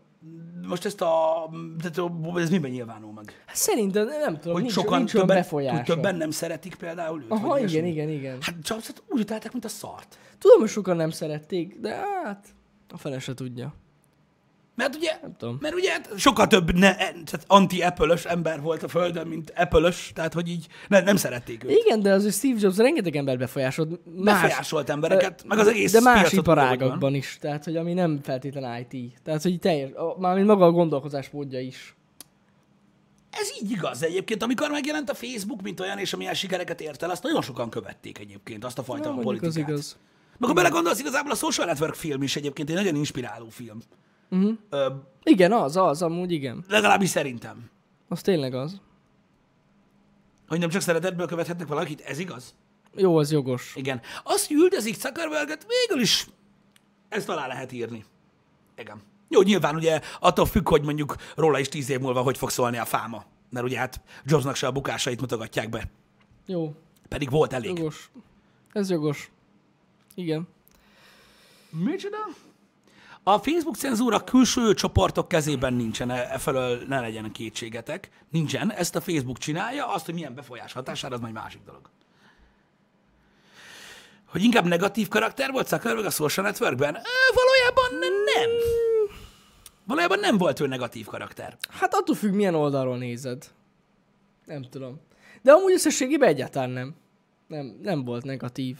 Most 0.68 0.84
ezt 0.84 1.00
a... 1.00 1.48
Tehát 1.82 2.11
ez 2.36 2.50
miben 2.50 2.70
nyilvánul 2.70 3.12
meg? 3.12 3.42
Hát 3.46 3.57
szerintem 3.57 4.07
nem 4.07 4.38
tudom, 4.38 4.52
Hogy 4.52 4.62
nincs, 4.62 4.74
sokan 4.74 4.98
nincs 4.98 5.12
többen, 5.12 5.36
befolyása. 5.36 5.82
többen 5.82 6.16
nem 6.16 6.30
szeretik 6.30 6.74
például 6.74 7.22
őt? 7.22 7.30
Aha, 7.30 7.59
igen, 7.59 7.84
igen, 7.84 8.09
igen. 8.09 8.36
Hát 8.40 8.54
Jobsot 8.62 9.02
úgy 9.09 9.20
utálták, 9.20 9.52
mint 9.52 9.64
a 9.64 9.68
szart. 9.68 10.18
Tudom, 10.38 10.61
hogy 10.61 10.68
sokan 10.68 10.96
nem 10.96 11.11
szerették, 11.11 11.80
de 11.80 11.94
hát 11.94 12.46
a 12.89 12.99
fele 12.99 13.18
se 13.18 13.34
tudja. 13.34 13.74
Mert 14.76 14.95
ugye, 14.95 15.18
Nem 15.22 15.37
tudom. 15.39 15.59
mert 15.61 15.74
ugye 15.74 15.91
hát 15.93 16.11
sokkal 16.16 16.47
több 16.47 16.72
ne, 16.72 16.95
tehát 16.95 17.45
anti-apple 17.47 18.16
ember 18.24 18.61
volt 18.61 18.82
a 18.82 18.89
Földön, 18.89 19.26
mint 19.26 19.53
apple 19.57 19.93
tehát 20.14 20.32
hogy 20.34 20.49
így 20.49 20.66
ne, 20.89 21.01
nem 21.01 21.16
szerették 21.16 21.64
őt. 21.64 21.70
Igen, 21.70 22.03
de 22.03 22.12
azért 22.12 22.34
Steve 22.34 22.59
Jobs 22.61 22.76
rengeteg 22.76 23.16
ember 23.16 23.39
befolyásolt. 23.39 24.01
Más, 24.05 24.41
Befolyásolt 24.41 24.91
embereket, 24.91 25.45
meg 25.47 25.59
az 25.59 25.66
egész 25.66 25.93
de 25.93 26.01
más 26.01 26.32
iparágakban 26.32 27.14
is, 27.14 27.39
tehát 27.41 27.64
hogy 27.64 27.76
ami 27.76 27.93
nem 27.93 28.20
feltétlen 28.22 28.87
IT. 28.91 29.20
Tehát, 29.22 29.43
hogy 29.43 29.59
teljes, 29.59 29.91
mármint 30.18 30.47
maga 30.47 30.64
a 30.64 30.70
gondolkozásmódja 30.70 31.61
is. 31.61 31.97
Ez 33.30 33.49
így 33.62 33.70
igaz 33.70 34.03
egyébként, 34.03 34.43
amikor 34.43 34.70
megjelent 34.70 35.11
a 35.11 35.14
Facebook, 35.14 35.62
mint 35.62 35.80
olyan, 35.80 35.99
és 35.99 36.12
amilyen 36.12 36.34
sikereket 36.34 36.80
ért 36.80 37.03
el, 37.03 37.11
azt 37.11 37.22
nagyon 37.22 37.43
sokan 37.43 37.70
követték 37.70 38.18
egyébként, 38.18 38.64
azt 38.64 38.78
a 38.78 38.82
fajta 38.82 39.09
Na, 39.09 39.14
mondjuk 39.14 39.34
az 39.34 39.41
politikát. 39.41 39.68
igaz. 39.68 39.97
Meg 40.39 40.49
ha 40.49 40.55
belegondolsz, 40.55 40.99
igazából 41.01 41.30
a 41.30 41.34
Social 41.34 41.66
Network 41.66 41.95
film 41.95 42.22
is 42.22 42.37
egyébként 42.37 42.68
egy 42.70 42.74
nagyon 42.74 42.95
inspiráló 42.95 43.49
film. 43.49 43.78
Uh-huh. 44.30 44.53
Ö, 44.70 44.87
Igen, 45.22 45.53
az, 45.53 45.76
az, 45.76 46.03
amúgy 46.03 46.32
igen. 46.32 46.64
legalábbis 46.68 47.09
szerintem. 47.09 47.70
Az 48.09 48.20
tényleg 48.20 48.55
az. 48.55 48.80
Hogy 50.49 50.59
nem 50.59 50.68
csak 50.68 50.80
szeretetből 50.80 51.26
követhetnek 51.26 51.66
valakit, 51.68 52.01
ez 52.01 52.18
igaz? 52.18 52.55
Jó, 52.95 53.16
az 53.16 53.32
jogos. 53.32 53.72
Igen. 53.76 54.01
Azt, 54.24 54.51
üldözik 54.51 54.95
Zuckerberget, 54.95 55.66
végül 55.87 56.03
is 56.03 56.26
ezt 57.09 57.28
alá 57.28 57.47
lehet 57.47 57.72
írni. 57.72 58.05
Igen. 58.76 59.03
Jó, 59.28 59.43
nyilván 59.43 59.74
ugye 59.74 60.01
attól 60.20 60.47
függ, 60.47 60.68
hogy 60.68 60.82
mondjuk 60.82 61.16
róla 61.37 61.59
is 61.59 61.68
tíz 61.68 61.91
év 61.91 62.01
múlva 62.01 62.20
hogy 62.22 62.39
fog 62.39 62.51
szólni 62.51 62.76
a 62.78 62.84
fáma. 62.84 63.24
Mert 63.51 63.66
ugye 63.66 63.78
hát 63.78 64.01
Jobsnak 64.24 64.55
se 64.55 64.66
a 64.66 64.72
bukásait 64.72 65.20
mutogatják 65.20 65.68
be. 65.68 65.91
Jó, 66.47 66.74
Pedig 67.09 67.30
volt 67.30 67.53
elég. 67.53 67.78
jogos. 67.78 68.11
Ez 68.72 68.91
jogos. 68.91 69.30
Igen. 70.16 70.48
Micsoda? 71.70 72.16
A 73.22 73.38
Facebook 73.38 73.76
cenzúra 73.76 74.24
külső 74.24 74.74
csoportok 74.74 75.28
kezében 75.28 75.74
nincsen, 75.74 76.10
e 76.10 76.28
e 76.32 76.38
felől 76.38 76.82
ne 76.88 77.00
legyen 77.00 77.32
kétségetek. 77.32 78.10
Nincsen, 78.30 78.72
ezt 78.72 78.96
a 78.96 79.00
Facebook 79.00 79.38
csinálja, 79.38 79.92
azt, 79.92 80.04
hogy 80.04 80.14
milyen 80.14 80.34
befolyás 80.34 80.72
hatására, 80.72 81.14
az 81.14 81.20
majd 81.20 81.32
másik 81.32 81.60
dolog. 81.64 81.90
Hogy 84.26 84.42
inkább 84.42 84.64
negatív 84.66 85.08
karakter 85.08 85.50
volt 85.50 85.68
Zuckerberg 85.68 86.06
a 86.06 86.10
social 86.10 86.46
networkben? 86.46 86.94
Ö, 86.94 87.34
valójában 87.34 88.08
nem. 88.24 88.50
Valójában 89.84 90.18
nem 90.18 90.36
volt 90.38 90.60
ő 90.60 90.66
negatív 90.66 91.06
karakter. 91.06 91.56
Hát 91.70 91.94
attól 91.94 92.14
függ, 92.14 92.32
milyen 92.32 92.54
oldalról 92.54 92.98
nézed. 92.98 93.44
Nem 94.44 94.62
tudom. 94.62 95.00
De 95.42 95.52
amúgy 95.52 95.72
összességében 95.72 96.28
egyáltalán 96.28 96.70
nem. 96.70 96.94
Nem, 97.46 97.78
nem 97.82 98.04
volt 98.04 98.24
negatív. 98.24 98.78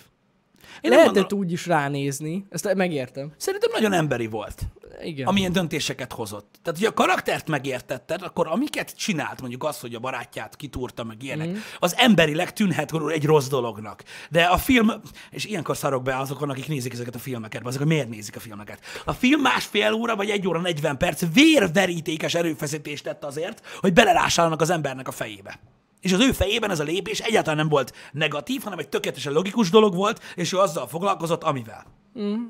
Én 0.81 0.91
Lehetett 0.91 1.15
gondolom, 1.15 1.45
úgy 1.45 1.53
is 1.53 1.67
ránézni, 1.67 2.47
ezt 2.51 2.75
megértem. 2.75 3.33
szerintem 3.37 3.71
nagyon 3.73 3.93
emberi 3.93 4.27
volt. 4.27 4.63
Igen. 5.03 5.27
amilyen 5.27 5.53
döntéseket 5.53 6.13
hozott. 6.13 6.55
Tehát, 6.63 6.79
hogy 6.79 6.89
a 6.89 6.95
karaktert 6.95 7.49
megértetted, 7.49 8.23
akkor 8.23 8.47
amiket 8.47 8.97
csinált, 8.97 9.41
mondjuk 9.41 9.65
az, 9.65 9.81
hogy 9.81 9.95
a 9.95 9.99
barátját 9.99 10.57
kitúrta, 10.57 11.05
meg 11.05 11.23
ilyenek, 11.23 11.49
mm. 11.49 11.57
az 11.79 11.95
emberileg 11.97 12.53
tűnhet 12.53 12.93
egy 13.09 13.25
rossz 13.25 13.47
dolognak. 13.47 14.03
De 14.31 14.43
a 14.43 14.57
film, 14.57 14.93
és 15.31 15.45
ilyenkor 15.45 15.77
szarok 15.77 16.03
be 16.03 16.17
azokon, 16.17 16.51
akik 16.51 16.69
nézik 16.69 16.93
ezeket 16.93 17.15
a 17.15 17.19
filmeket, 17.19 17.67
azok, 17.67 17.85
miért 17.85 18.09
nézik 18.09 18.37
a 18.37 18.41
filmeket. 18.41 18.81
A 19.05 19.13
film 19.13 19.41
másfél 19.41 19.93
óra, 19.93 20.17
vagy 20.17 20.31
egy 20.31 20.49
óra 20.49 20.61
40 20.61 20.97
perc 20.97 21.23
vérverítékes 21.33 22.35
erőfeszítést 22.35 23.05
tett 23.05 23.25
azért, 23.25 23.67
hogy 23.81 23.93
belelássanak 23.93 24.61
az 24.61 24.71
embernek 24.71 25.09
a 25.09 25.13
fejébe. 25.13 25.59
És 26.07 26.13
az 26.13 26.21
ő 26.21 26.33
fejében 26.33 26.71
ez 26.71 26.81
a 26.81 26.85
lépés 26.85 27.21
egyáltalán 27.21 27.57
nem 27.57 27.69
volt 27.69 27.93
negatív, 28.13 28.63
hanem 28.63 28.79
egy 28.79 28.89
tökéletesen 28.89 29.33
logikus 29.33 29.71
dolog 29.71 29.95
volt, 29.95 30.23
és 30.35 30.53
ő 30.53 30.59
azzal 30.59 30.87
foglalkozott, 30.89 31.43
amivel. 31.43 31.87
Mm. 32.21 32.45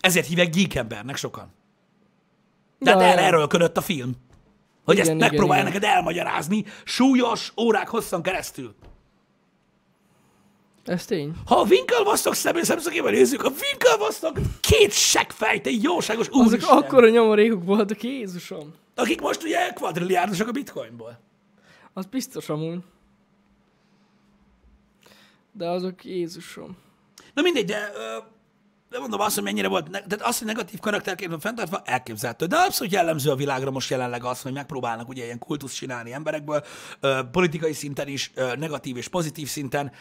Ezért 0.00 0.26
hívják 0.26 0.54
geek 0.54 0.74
embernek 0.74 1.16
sokan. 1.16 1.52
De 2.78 2.90
Ja, 2.90 2.98
hát 2.98 3.12
erre 3.12 3.20
ja. 3.20 3.26
erőlködött 3.26 3.76
a 3.76 3.80
film. 3.80 4.12
Hogy 4.84 4.94
Igen, 4.94 5.06
ezt 5.06 5.16
igen, 5.16 5.28
megpróbálja 5.28 5.62
igen. 5.62 5.74
neked 5.74 5.96
elmagyarázni 5.96 6.64
súlyos 6.84 7.52
órák 7.60 7.88
hosszan 7.88 8.22
keresztül. 8.22 8.74
Ez 10.84 11.04
tény. 11.04 11.32
Ha 11.46 11.54
a 11.60 11.64
Winklevossok 11.64 12.34
személy 12.34 12.62
szemszögében 12.62 13.12
nézzük, 13.12 13.44
a 13.44 13.50
Winklevossok 13.62 14.38
két 14.60 14.92
seggfejt, 14.92 15.66
egy 15.66 15.82
jóságos 15.82 16.28
Azok 16.28 16.46
úristen, 16.46 16.76
akkora 16.76 17.08
nyomorékok 17.08 17.64
voltak, 17.64 18.02
Jézusom. 18.02 18.74
akik 18.94 19.20
most 19.20 19.42
ugye 19.42 19.72
kvadrilliárdosak 19.72 20.48
a 20.48 20.52
bitcoinból. 20.52 21.26
Az 21.98 22.06
biztos 22.06 22.48
amúgy. 22.48 22.78
De 25.52 25.68
azok 25.68 26.04
Jézusom. 26.04 26.76
Na 27.34 27.42
mindegy, 27.42 27.64
de, 27.64 27.90
de 28.90 28.98
mondom 28.98 29.20
azt, 29.20 29.34
hogy 29.34 29.44
mennyire 29.44 29.68
volt, 29.68 29.90
tehát 29.90 30.22
az, 30.22 30.38
hogy 30.38 30.46
negatív 30.46 30.80
karakterként 30.80 31.30
van 31.30 31.40
fenntartva, 31.40 31.82
elképzelhető. 31.84 32.46
De 32.46 32.56
abszolút 32.56 32.92
jellemző 32.92 33.30
a 33.30 33.36
világra 33.36 33.70
most 33.70 33.90
jelenleg 33.90 34.24
az, 34.24 34.42
hogy 34.42 34.52
megpróbálnak 34.52 35.08
ugye 35.08 35.24
ilyen 35.24 35.38
kultusz 35.38 35.72
csinálni 35.72 36.12
emberekből, 36.12 36.64
politikai 37.32 37.72
szinten 37.72 38.08
is, 38.08 38.32
negatív 38.34 38.96
és 38.96 39.08
pozitív 39.08 39.48
szinten. 39.48 39.92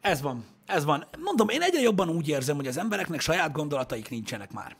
Ez 0.00 0.20
van, 0.20 0.44
ez 0.66 0.84
van. 0.84 1.06
Mondom, 1.18 1.48
én 1.48 1.62
egyre 1.62 1.80
jobban 1.80 2.08
úgy 2.08 2.28
érzem, 2.28 2.56
hogy 2.56 2.66
az 2.66 2.78
embereknek 2.78 3.20
saját 3.20 3.52
gondolataik 3.52 4.10
nincsenek 4.10 4.52
már. 4.52 4.76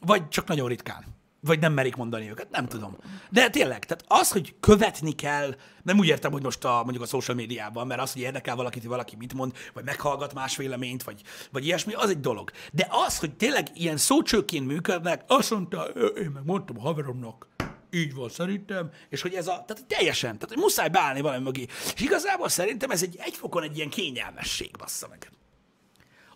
Vagy 0.00 0.28
csak 0.28 0.46
nagyon 0.46 0.68
ritkán. 0.68 1.16
Vagy 1.48 1.58
nem 1.60 1.72
merik 1.72 1.96
mondani 1.96 2.30
őket, 2.30 2.50
nem 2.50 2.66
tudom. 2.66 2.96
De 3.30 3.50
tényleg, 3.50 3.84
tehát 3.84 4.04
az, 4.20 4.30
hogy 4.32 4.54
követni 4.60 5.12
kell, 5.12 5.54
nem 5.82 5.98
úgy 5.98 6.06
értem, 6.06 6.32
hogy 6.32 6.42
most 6.42 6.64
a, 6.64 6.80
mondjuk 6.82 7.02
a 7.02 7.06
social 7.06 7.36
médiában, 7.36 7.86
mert 7.86 8.00
az, 8.00 8.12
hogy 8.12 8.22
érdekel 8.22 8.56
valakit, 8.56 8.80
hogy 8.80 8.90
valaki 8.90 9.16
mit 9.16 9.34
mond, 9.34 9.52
vagy 9.72 9.84
meghallgat 9.84 10.34
más 10.34 10.56
véleményt, 10.56 11.02
vagy, 11.02 11.22
vagy 11.52 11.64
ilyesmi, 11.66 11.92
az 11.92 12.10
egy 12.10 12.20
dolog. 12.20 12.50
De 12.72 12.86
az, 13.06 13.18
hogy 13.18 13.36
tényleg 13.36 13.66
ilyen 13.74 13.96
szócsőként 13.96 14.66
működnek, 14.66 15.24
azt 15.26 15.50
mondta, 15.50 15.88
"Ö, 15.94 16.06
én 16.06 16.30
meg 16.30 16.44
mondtam 16.44 16.78
a 16.78 16.80
haveromnak, 16.80 17.46
így 17.90 18.14
van 18.14 18.28
szerintem, 18.28 18.90
és 19.08 19.22
hogy 19.22 19.34
ez 19.34 19.46
a, 19.46 19.64
tehát 19.66 19.86
teljesen, 19.86 20.32
tehát 20.34 20.48
hogy 20.48 20.58
muszáj 20.58 20.88
beállni 20.88 21.20
valami 21.20 21.42
mögé. 21.42 21.66
És 21.94 22.00
igazából 22.00 22.48
szerintem 22.48 22.90
ez 22.90 23.02
egy 23.02 23.16
egyfokon 23.18 23.62
egy 23.62 23.76
ilyen 23.76 23.88
kényelmesség, 23.90 24.70
bassza 24.78 25.08
meg. 25.08 25.30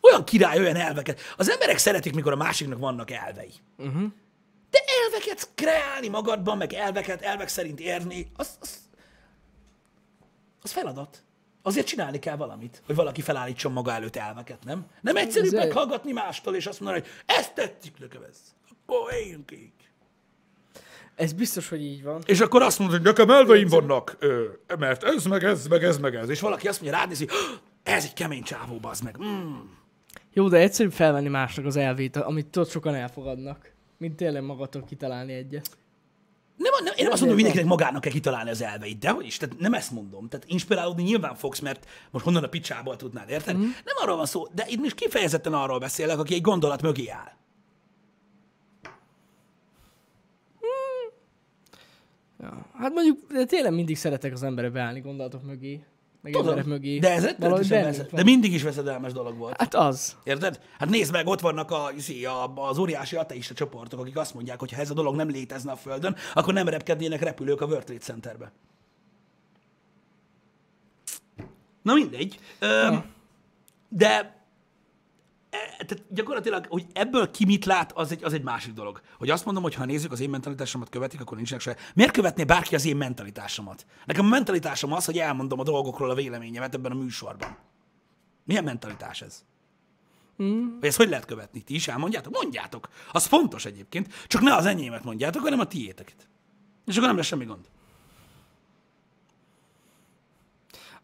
Olyan 0.00 0.24
király, 0.24 0.58
olyan 0.58 0.76
elveket. 0.76 1.20
Az 1.36 1.50
emberek 1.50 1.78
szeretik, 1.78 2.14
mikor 2.14 2.32
a 2.32 2.36
másiknak 2.36 2.78
vannak 2.78 3.10
elvei. 3.10 3.52
Uh-huh. 3.76 4.02
De 4.72 4.78
elveket 5.04 5.48
kreálni 5.54 6.08
magadban, 6.08 6.56
meg 6.56 6.72
elveket, 6.72 7.22
elvek 7.22 7.48
szerint 7.48 7.80
érni, 7.80 8.30
az, 8.36 8.56
az, 8.60 8.78
az 10.62 10.72
feladat. 10.72 11.22
Azért 11.62 11.86
csinálni 11.86 12.18
kell 12.18 12.36
valamit, 12.36 12.82
hogy 12.86 12.94
valaki 12.94 13.20
felállítson 13.20 13.72
maga 13.72 13.92
előtt 13.92 14.16
elveket, 14.16 14.64
nem? 14.64 14.86
Nem 15.00 15.16
egyszerű 15.16 15.46
Ez 15.46 15.52
meghallgatni 15.52 16.12
mástól, 16.12 16.54
és 16.54 16.66
azt 16.66 16.80
mondani, 16.80 17.02
hogy 17.02 17.10
ezt 17.36 17.54
tettük 17.54 17.98
nekem 17.98 18.22
ez. 18.22 18.38
Akkor 18.86 19.12
éljünk 19.12 19.50
így. 19.52 19.72
Ez 21.14 21.32
biztos, 21.32 21.68
hogy 21.68 21.82
így 21.82 22.02
van. 22.02 22.22
És 22.26 22.40
akkor 22.40 22.62
azt 22.62 22.78
mondod, 22.78 22.96
hogy 22.96 23.06
nekem 23.06 23.30
elveim 23.30 23.68
vannak, 23.68 24.16
mert 24.78 25.02
ez, 25.04 25.24
meg 25.24 25.44
ez, 25.44 25.66
meg 25.66 25.84
ez, 25.84 25.98
meg 25.98 26.14
ez. 26.14 26.28
És 26.28 26.40
valaki 26.40 26.68
azt 26.68 26.80
mondja, 26.80 26.98
rád 26.98 27.08
nézi, 27.08 27.26
"Hö, 27.26 27.54
ez 27.82 28.04
egy 28.04 28.12
kemény 28.14 28.42
csávó, 28.42 28.76
bazd 28.78 29.04
meg. 29.04 29.16
Mm. 29.24 29.56
Jó, 30.32 30.48
de 30.48 30.56
egyszerűbb 30.56 30.92
felvenni 30.92 31.28
másnak 31.28 31.64
az 31.66 31.76
elvét, 31.76 32.16
amit 32.16 32.46
tudod 32.46 32.68
sokan 32.70 32.94
elfogadnak. 32.94 33.71
Mint 34.02 34.16
tényleg 34.16 34.42
magatól 34.42 34.84
kitalálni 34.84 35.32
egyet. 35.32 35.76
Nem, 36.56 36.72
nem, 36.84 36.94
én 36.96 37.04
nem 37.04 37.12
azt 37.12 37.20
mondom, 37.20 37.38
hogy 37.38 37.44
mindenkinek 37.44 37.64
magának 37.64 38.00
kell 38.00 38.12
kitalálni 38.12 38.50
az 38.50 38.62
elveit, 38.62 38.98
de 38.98 39.10
hogy 39.10 39.26
is, 39.26 39.36
tehát 39.36 39.58
nem 39.58 39.74
ezt 39.74 39.90
mondom. 39.90 40.28
Tehát 40.28 40.46
inspirálódni 40.48 41.02
nyilván 41.02 41.34
fogsz, 41.34 41.58
mert 41.58 41.88
most 42.10 42.24
honnan 42.24 42.44
a 42.44 42.48
picsából 42.48 42.96
tudnád, 42.96 43.28
érted? 43.30 43.56
Mm. 43.56 43.60
Nem 43.60 43.96
arról 44.02 44.16
van 44.16 44.26
szó, 44.26 44.46
de 44.54 44.64
itt 44.68 44.80
most 44.80 44.94
kifejezetten 44.94 45.52
arról 45.54 45.78
beszélek, 45.78 46.18
aki 46.18 46.34
egy 46.34 46.40
gondolat 46.40 46.82
mögé 46.82 47.08
áll. 47.08 47.32
Ja. 52.40 52.66
Hát 52.74 52.92
mondjuk, 52.92 53.32
de 53.32 53.44
tényleg 53.44 53.72
mindig 53.72 53.96
szeretek 53.96 54.32
az 54.32 54.42
emberek 54.42 54.72
beállni 54.72 55.00
gondolatok 55.00 55.42
mögé. 55.42 55.84
Meg 56.22 56.36
emberek 56.36 56.64
mögé. 56.64 56.98
de 56.98 57.12
ez 57.12 57.24
rettenetesen 57.24 57.84
veszed, 57.84 58.08
de 58.12 58.22
mindig 58.22 58.52
is 58.52 58.62
veszedelmes 58.62 59.12
dolog 59.12 59.36
volt. 59.36 59.56
Hát 59.58 59.74
az. 59.74 60.16
Érted? 60.24 60.60
Hát 60.78 60.88
nézd 60.88 61.12
meg, 61.12 61.26
ott 61.26 61.40
vannak 61.40 61.70
a, 61.70 61.90
a, 62.24 62.68
az 62.68 62.78
óriási 62.78 63.16
ateista 63.16 63.54
csoportok, 63.54 64.00
akik 64.00 64.16
azt 64.16 64.34
mondják, 64.34 64.58
hogy 64.58 64.72
ha 64.72 64.80
ez 64.80 64.90
a 64.90 64.94
dolog 64.94 65.16
nem 65.16 65.28
létezne 65.28 65.72
a 65.72 65.76
Földön, 65.76 66.16
akkor 66.34 66.54
nem 66.54 66.68
repkednének 66.68 67.22
repülők 67.22 67.60
a 67.60 67.66
World 67.66 67.84
Trade 67.84 68.00
Centerbe. 68.00 68.52
Na 71.82 71.94
mindegy. 71.94 72.38
Ö, 72.58 72.96
de 73.88 74.41
tehát 75.60 76.04
gyakorlatilag, 76.08 76.66
hogy 76.68 76.86
ebből 76.92 77.30
ki 77.30 77.44
mit 77.44 77.64
lát, 77.64 77.92
az 77.92 78.12
egy, 78.12 78.24
az 78.24 78.32
egy 78.32 78.42
másik 78.42 78.72
dolog. 78.72 79.00
Hogy 79.18 79.30
azt 79.30 79.44
mondom, 79.44 79.62
hogy 79.62 79.74
ha 79.74 79.84
nézzük, 79.84 80.12
az 80.12 80.20
én 80.20 80.30
mentalitásomat 80.30 80.88
követik, 80.88 81.20
akkor 81.20 81.36
nincsenek 81.36 81.62
se. 81.62 81.76
Miért 81.94 82.12
követné 82.12 82.44
bárki 82.44 82.74
az 82.74 82.84
én 82.84 82.96
mentalitásomat? 82.96 83.86
Nekem 84.06 84.24
a 84.24 84.28
mentalitásom 84.28 84.92
az, 84.92 85.04
hogy 85.04 85.18
elmondom 85.18 85.58
a 85.58 85.62
dolgokról 85.62 86.10
a 86.10 86.14
véleményemet 86.14 86.74
ebben 86.74 86.92
a 86.92 86.94
műsorban. 86.94 87.56
Milyen 88.44 88.64
mentalitás 88.64 89.22
ez? 89.22 89.44
Mm. 90.42 90.78
Vagy 90.78 90.88
ezt 90.88 90.96
hogy 90.96 91.08
lehet 91.08 91.24
követni? 91.24 91.62
Ti 91.62 91.74
is 91.74 91.88
elmondjátok? 91.88 92.32
Mondjátok. 92.32 92.88
Az 93.12 93.26
fontos 93.26 93.64
egyébként. 93.64 94.12
Csak 94.26 94.42
ne 94.42 94.54
az 94.54 94.66
enyémet 94.66 95.04
mondjátok, 95.04 95.42
hanem 95.42 95.60
a 95.60 95.66
tiéteket. 95.66 96.28
És 96.86 96.94
akkor 96.94 97.08
nem 97.08 97.16
lesz 97.16 97.26
semmi 97.26 97.44
gond. 97.44 97.68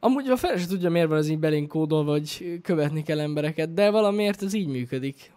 Amúgy 0.01 0.29
a 0.29 0.37
fel 0.37 0.59
se 0.59 0.67
tudja, 0.67 0.91
miért 0.91 1.09
van 1.09 1.19
ez 1.19 1.29
így 1.29 1.39
belénk 1.39 1.69
kódolva, 1.69 2.11
hogy 2.11 2.61
követni 2.63 3.03
kell 3.03 3.21
embereket, 3.21 3.75
de 3.75 3.91
valamiért 3.91 4.43
ez 4.43 4.53
így 4.53 4.67
működik. 4.67 5.33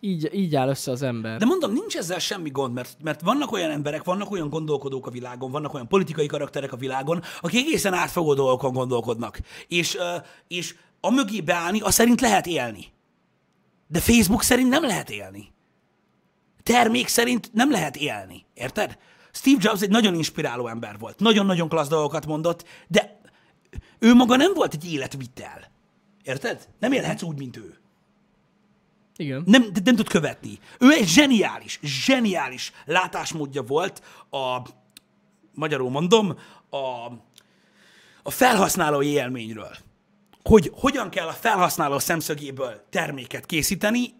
Így, 0.00 0.30
így 0.34 0.54
áll 0.56 0.68
össze 0.68 0.90
az 0.90 1.02
ember. 1.02 1.38
De 1.38 1.44
mondom, 1.44 1.72
nincs 1.72 1.96
ezzel 1.96 2.18
semmi 2.18 2.50
gond, 2.50 2.74
mert, 2.74 2.96
mert 3.02 3.20
vannak 3.20 3.52
olyan 3.52 3.70
emberek, 3.70 4.04
vannak 4.04 4.30
olyan 4.30 4.48
gondolkodók 4.48 5.06
a 5.06 5.10
világon, 5.10 5.50
vannak 5.50 5.74
olyan 5.74 5.88
politikai 5.88 6.26
karakterek 6.26 6.72
a 6.72 6.76
világon, 6.76 7.22
akik 7.40 7.66
egészen 7.66 7.92
átfogó 7.92 8.34
dolgokon 8.34 8.72
gondolkodnak. 8.72 9.38
És, 9.68 9.98
és 10.48 10.74
a 11.00 11.10
mögé 11.10 11.40
beállni, 11.40 11.80
az 11.80 11.94
szerint 11.94 12.20
lehet 12.20 12.46
élni. 12.46 12.86
De 13.86 14.00
Facebook 14.00 14.42
szerint 14.42 14.68
nem 14.68 14.82
lehet 14.82 15.10
élni. 15.10 15.52
Termék 16.62 17.06
szerint 17.06 17.50
nem 17.52 17.70
lehet 17.70 17.96
élni. 17.96 18.44
Érted? 18.54 18.98
Steve 19.32 19.58
Jobs 19.60 19.82
egy 19.82 19.90
nagyon 19.90 20.14
inspiráló 20.14 20.66
ember 20.66 20.98
volt. 20.98 21.18
Nagyon-nagyon 21.18 21.68
klassz 21.68 21.88
dolgokat 21.88 22.26
mondott, 22.26 22.64
de 22.88 23.20
ő 23.98 24.14
maga 24.14 24.36
nem 24.36 24.54
volt 24.54 24.74
egy 24.74 24.92
életvitel. 24.92 25.70
Érted? 26.22 26.68
Nem 26.78 26.92
élhetsz 26.92 27.22
úgy, 27.22 27.38
mint 27.38 27.56
ő 27.56 27.78
Igen. 29.16 29.42
nem, 29.46 29.72
de 29.72 29.80
nem 29.84 29.96
tud 29.96 30.08
követni. 30.08 30.58
Ő 30.78 30.92
egy 30.92 31.08
zseniális, 31.08 31.78
zseniális 31.82 32.72
látásmódja 32.84 33.62
volt 33.62 34.02
a, 34.30 34.68
magyarul 35.54 35.90
mondom, 35.90 36.38
a, 36.70 37.12
a 38.22 38.30
felhasználói 38.30 39.08
élményről. 39.08 39.76
Hogy 40.42 40.72
hogyan 40.74 41.08
kell 41.10 41.26
a 41.26 41.32
felhasználó 41.32 41.98
szemszögéből 41.98 42.86
terméket 42.90 43.46
készíteni, 43.46 44.14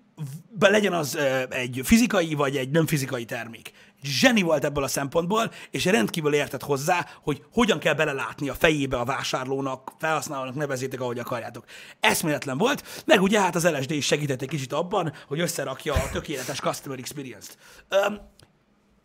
legyen 0.59 0.93
az 0.93 1.19
egy 1.51 1.81
fizikai 1.85 2.35
vagy 2.35 2.57
egy 2.57 2.71
nem 2.71 2.87
fizikai 2.87 3.25
termék. 3.25 3.73
Zseni 4.03 4.43
volt 4.43 4.65
ebből 4.65 4.85
a 4.85 4.89
szempontból, 4.89 5.51
és 5.71 5.85
rendkívül 5.85 6.35
értett 6.35 6.63
hozzá, 6.63 7.07
hogy 7.23 7.45
hogyan 7.53 7.79
kell 7.79 7.95
belelátni 7.95 8.49
a 8.49 8.55
fejébe 8.55 8.97
a 8.99 9.05
vásárlónak, 9.05 9.93
felhasználónak, 9.99 10.55
nevezétek, 10.55 11.01
ahogy 11.01 11.19
akarjátok. 11.19 11.65
Eszméletlen 12.01 12.59
volt, 12.59 13.03
meg 13.07 13.23
ugye 13.23 13.41
hát 13.41 13.55
az 13.55 13.71
LSD 13.71 13.91
is 13.91 14.07
segített 14.07 14.43
egy 14.43 14.49
kicsit 14.49 14.73
abban, 14.73 15.13
hogy 15.27 15.41
összerakja 15.41 15.95
a 15.95 16.11
tökéletes 16.13 16.61
customer 16.61 16.99
experience-t. 16.99 17.59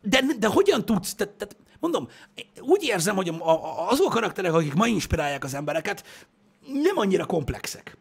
De, 0.01 0.21
de 0.39 0.47
hogyan 0.47 0.85
tudsz, 0.85 1.15
tehát, 1.15 1.33
tehát 1.33 1.55
mondom, 1.79 2.07
úgy 2.59 2.83
érzem, 2.83 3.15
hogy 3.15 3.29
a- 3.29 3.33
a- 3.43 3.89
azok 3.89 4.07
a 4.07 4.09
karakterek, 4.13 4.53
akik 4.53 4.73
ma 4.73 4.87
inspirálják 4.87 5.43
az 5.43 5.53
embereket, 5.53 6.27
nem 6.67 6.97
annyira 6.97 7.25
komplexek. 7.25 7.97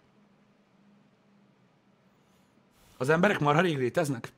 Az 2.99 3.09
emberek 3.09 3.38
marha 3.38 3.61
rég 3.61 3.78
léteznek. 3.78 4.32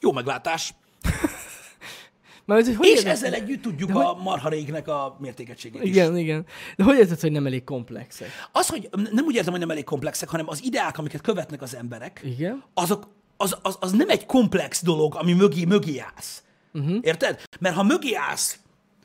Jó 0.00 0.12
meglátás. 0.12 0.74
Mert, 2.46 2.66
hogy 2.66 2.76
hogy 2.76 2.86
És 2.86 2.92
érted- 2.96 3.12
ezzel 3.12 3.32
együtt 3.32 3.62
tudjuk 3.62 3.94
a 3.94 4.14
marha 4.14 4.48
régnek 4.48 4.88
a 4.88 5.16
mértékegységét 5.20 5.82
is. 5.82 5.88
Igen, 5.90 6.16
igen. 6.16 6.46
De 6.76 6.84
hogy 6.84 6.96
érted, 6.98 7.20
hogy 7.20 7.32
nem 7.32 7.46
elég 7.46 7.64
komplexek? 7.64 8.28
Az, 8.52 8.68
hogy 8.68 8.88
nem 8.92 9.24
úgy 9.24 9.34
érzem, 9.34 9.50
hogy 9.50 9.60
nem 9.60 9.70
elég 9.70 9.84
komplexek, 9.84 10.28
hanem 10.28 10.48
az 10.48 10.62
ideák, 10.64 10.98
amiket 10.98 11.20
követnek 11.20 11.62
az 11.62 11.76
emberek, 11.76 12.20
Igen? 12.24 12.64
azok, 12.74 13.08
az, 13.36 13.56
az, 13.62 13.76
az 13.80 13.92
nem 13.92 14.08
egy 14.08 14.26
komplex 14.26 14.82
dolog, 14.82 15.14
ami 15.14 15.32
mögé, 15.32 15.64
mögé 15.64 15.98
állsz. 15.98 16.42
Uh-huh. 16.72 16.98
Érted? 17.00 17.42
Mert 17.60 17.74
ha 17.74 17.82
mögé 17.82 18.14
állsz, 18.14 18.58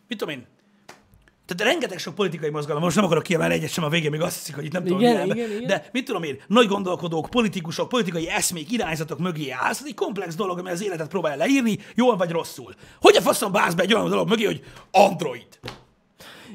mit 0.07 0.17
tudom 0.17 0.33
én, 0.33 0.45
tehát 1.55 1.73
rengeteg 1.73 1.99
sok 1.99 2.15
politikai 2.15 2.49
mozgalom, 2.49 2.81
most 2.81 2.95
nem 2.95 3.05
akarok 3.05 3.23
kiemelni 3.23 3.53
egyet 3.53 3.71
sem 3.71 3.83
a 3.83 3.89
végén, 3.89 4.09
még 4.11 4.21
azt 4.21 4.37
hiszik, 4.37 4.55
hogy 4.55 4.65
itt 4.65 4.71
nem 4.71 4.83
tudom, 4.83 4.99
Igen, 4.99 5.13
mi 5.13 5.19
elme- 5.19 5.35
igen, 5.35 5.51
igen. 5.51 5.67
de 5.67 5.89
mit 5.91 6.05
tudom 6.05 6.23
én, 6.23 6.39
nagy 6.47 6.67
gondolkodók, 6.67 7.29
politikusok, 7.29 7.89
politikai 7.89 8.29
eszmék, 8.29 8.71
irányzatok 8.71 9.19
mögé 9.19 9.49
állsz, 9.49 9.79
ez 9.79 9.85
egy 9.87 9.93
komplex 9.93 10.35
dolog, 10.35 10.59
ami 10.59 10.69
az 10.69 10.83
életet 10.83 11.07
próbálja 11.07 11.37
leírni, 11.37 11.77
jól 11.95 12.17
vagy 12.17 12.29
rosszul. 12.29 12.73
Hogy 13.01 13.15
a 13.15 13.21
faszom 13.21 13.51
bász 13.51 13.73
be 13.73 13.83
egy 13.83 13.93
olyan 13.93 14.09
dolog 14.09 14.27
mögé, 14.29 14.45
hogy 14.45 14.63
Android? 14.91 15.47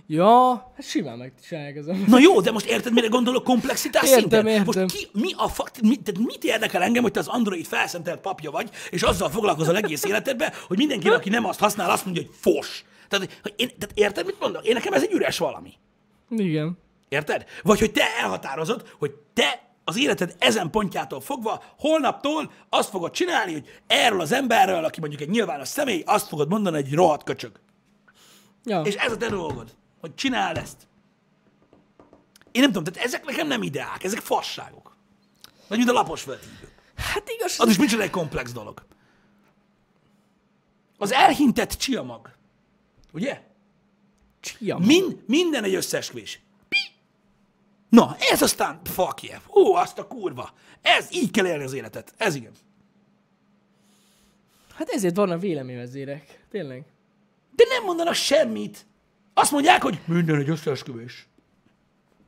Ja, 0.07 0.53
hát 0.77 0.87
simán 0.87 1.19
megcsinálják 1.19 1.77
ezen. 1.77 2.05
Na 2.09 2.19
jó, 2.19 2.41
de 2.41 2.51
most 2.51 2.67
érted, 2.67 2.93
mire 2.93 3.07
gondolok 3.07 3.45
komplexitás 3.45 4.03
Értem, 4.03 4.19
szinten? 4.21 4.47
értem. 4.47 4.65
Most 4.65 4.97
ki, 4.97 5.09
mi 5.13 5.33
a 5.37 5.49
fakt, 5.49 5.81
mi, 5.83 5.97
tehát 5.97 6.21
mit 6.27 6.45
érdekel 6.45 6.83
engem, 6.83 7.03
hogy 7.03 7.13
te 7.13 7.19
az 7.21 7.29
Android 7.29 7.67
felszentelt 7.67 8.21
papja 8.21 8.51
vagy, 8.51 8.71
és 8.91 9.03
azzal 9.03 9.31
foglalkozol 9.31 9.77
egész 9.77 10.05
életedben, 10.05 10.53
hogy 10.67 10.77
mindenki, 10.77 11.09
aki 11.09 11.29
nem 11.29 11.45
azt 11.47 11.59
használ, 11.59 11.91
azt 11.91 12.05
mondja, 12.05 12.23
hogy 12.23 12.33
fos. 12.41 12.85
Tehát, 13.09 13.39
hogy 13.43 13.55
én, 13.57 13.69
tehát 13.79 13.91
érted, 13.95 14.27
mit 14.27 14.41
mondok? 14.41 14.65
Én 14.67 14.75
nekem 14.75 14.93
ez 14.93 15.03
egy 15.03 15.13
üres 15.13 15.39
valami. 15.39 15.73
Igen. 16.31 16.79
Érted? 17.09 17.45
Vagy 17.63 17.79
hogy 17.79 17.93
te 17.93 18.17
elhatározod, 18.19 18.89
hogy 18.99 19.13
te 19.35 19.63
az 19.85 19.99
életed 19.99 20.35
ezen 20.39 20.71
pontjától 20.71 21.21
fogva, 21.21 21.63
holnaptól 21.79 22.53
azt 22.69 22.91
fogod 22.91 23.11
csinálni, 23.11 23.53
hogy 23.53 23.81
erről 23.87 24.21
az 24.21 24.33
emberről, 24.33 24.85
aki 24.85 25.01
mondjuk 25.01 25.21
egy 25.21 25.29
nyilvános 25.29 25.69
személy, 25.69 26.03
azt 26.07 26.29
fogod 26.29 26.49
mondani, 26.49 26.77
hogy 26.77 26.87
egy 26.87 26.95
rohadt 26.95 27.25
köcsög. 27.25 27.53
Ja. 28.65 28.81
És 28.81 28.95
ez 28.95 29.13
a 29.13 29.17
te 29.17 29.29
dolgod, 29.29 29.75
hogy 30.01 30.15
csináld 30.15 30.57
ezt. 30.57 30.87
Én 32.53 32.63
nem 32.63 32.73
tudom, 32.73 32.93
tehát 32.93 33.09
ezek 33.09 33.25
nekem 33.25 33.47
nem 33.47 33.63
ideák, 33.63 34.05
ezek 34.05 34.21
fasságok. 34.21 34.97
Vagy 35.69 35.79
mint 35.79 35.91
a 35.91 35.93
lapos 35.93 36.23
földhívő. 36.23 36.73
Hát 36.97 37.31
igaz, 37.31 37.61
Az 37.61 37.69
is 37.69 37.79
micsoda 37.79 38.03
egy 38.03 38.11
komplex 38.11 38.53
dolog. 38.53 38.87
Az 40.99 41.13
elhintett 41.13 41.71
csiamag. 41.71 42.31
Ugye? 43.15 43.41
Csia. 44.41 44.79
Mind, 44.79 45.23
minden 45.27 45.65
egy 45.65 45.75
összeesküvés. 45.75 46.41
Pi. 46.69 46.79
Na, 47.89 48.17
ez 48.31 48.43
aztán, 48.43 48.81
fuck 48.85 49.23
yeah. 49.23 49.43
Hú, 49.47 49.73
azt 49.73 49.99
a 49.99 50.07
kurva. 50.07 50.53
Ez, 50.83 51.09
így 51.13 51.31
kell 51.31 51.47
élni 51.47 51.65
az 51.65 51.73
életet. 51.73 52.15
Ez 52.17 52.35
igen. 52.35 52.53
Hát 54.75 54.89
ezért 54.89 55.17
vannak 55.17 55.41
véleményvezérek. 55.41 56.45
Tényleg. 56.51 56.85
De 57.57 57.65
nem 57.69 57.85
mondanak 57.85 58.15
semmit. 58.15 58.87
Azt 59.35 59.51
mondják, 59.51 59.83
hogy 59.83 60.01
minden 60.05 60.39
egy 60.39 60.49
összeesküvés. 60.49 61.27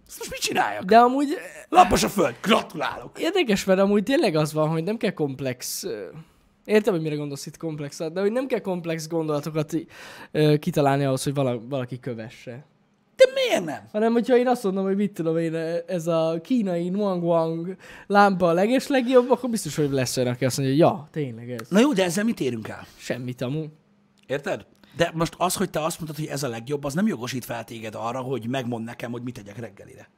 Ezt 0.06 0.18
most 0.18 0.30
mit 0.30 0.40
csináljak? 0.40 0.84
De... 0.84 0.94
De 0.94 1.00
amúgy 1.00 1.36
Lapos 1.68 2.02
a 2.02 2.08
föld. 2.08 2.34
Gratulálok. 2.42 3.18
érdekes, 3.18 3.64
mert 3.64 3.80
amúgy 3.80 4.02
tényleg 4.02 4.34
az 4.34 4.52
van, 4.52 4.68
hogy 4.68 4.84
nem 4.84 4.96
kell 4.96 5.12
komplex... 5.12 5.86
Értem, 6.66 6.94
hogy 6.94 7.02
mire 7.02 7.14
gondolsz 7.14 7.46
itt 7.46 7.56
komplexat, 7.56 8.12
de 8.12 8.20
hogy 8.20 8.32
nem 8.32 8.46
kell 8.46 8.60
komplex 8.60 9.08
gondolatokat 9.08 9.74
ö, 10.30 10.56
kitalálni 10.58 11.04
ahhoz, 11.04 11.22
hogy 11.22 11.34
vala, 11.34 11.60
valaki 11.68 11.98
kövesse. 11.98 12.66
De 13.16 13.24
miért 13.34 13.64
nem? 13.64 13.88
Hanem, 13.92 14.12
hogyha 14.12 14.36
én 14.36 14.48
azt 14.48 14.62
mondom, 14.62 14.84
hogy 14.84 14.96
mit 14.96 15.12
tudom 15.12 15.36
én, 15.36 15.54
ez 15.86 16.06
a 16.06 16.40
kínai 16.42 16.88
Nuang 16.88 17.22
Wang 17.22 17.76
lámpa 18.06 18.48
a 18.48 18.52
leges 18.52 18.86
legjobb, 18.86 19.30
akkor 19.30 19.50
biztos, 19.50 19.76
hogy 19.76 19.90
lesz 19.90 20.16
olyan, 20.16 20.32
aki 20.32 20.44
azt 20.44 20.58
mondja, 20.58 20.74
hogy 20.74 20.84
ja, 20.84 21.08
tényleg 21.10 21.50
ez. 21.50 21.68
Na 21.68 21.78
jó, 21.78 21.92
de 21.92 22.04
ezzel 22.04 22.24
mit 22.24 22.40
érünk 22.40 22.68
el? 22.68 22.86
Semmit 22.96 23.42
amúgy. 23.42 23.68
Érted? 24.26 24.66
De 24.96 25.10
most 25.14 25.34
az, 25.38 25.54
hogy 25.54 25.70
te 25.70 25.84
azt 25.84 25.98
mondod, 25.98 26.16
hogy 26.16 26.26
ez 26.26 26.42
a 26.42 26.48
legjobb, 26.48 26.84
az 26.84 26.94
nem 26.94 27.06
jogosít 27.06 27.44
fel 27.44 27.64
téged 27.64 27.94
arra, 27.94 28.20
hogy 28.20 28.48
megmond 28.48 28.84
nekem, 28.84 29.10
hogy 29.10 29.22
mit 29.22 29.34
tegyek 29.34 29.58
reggelire. 29.58 30.08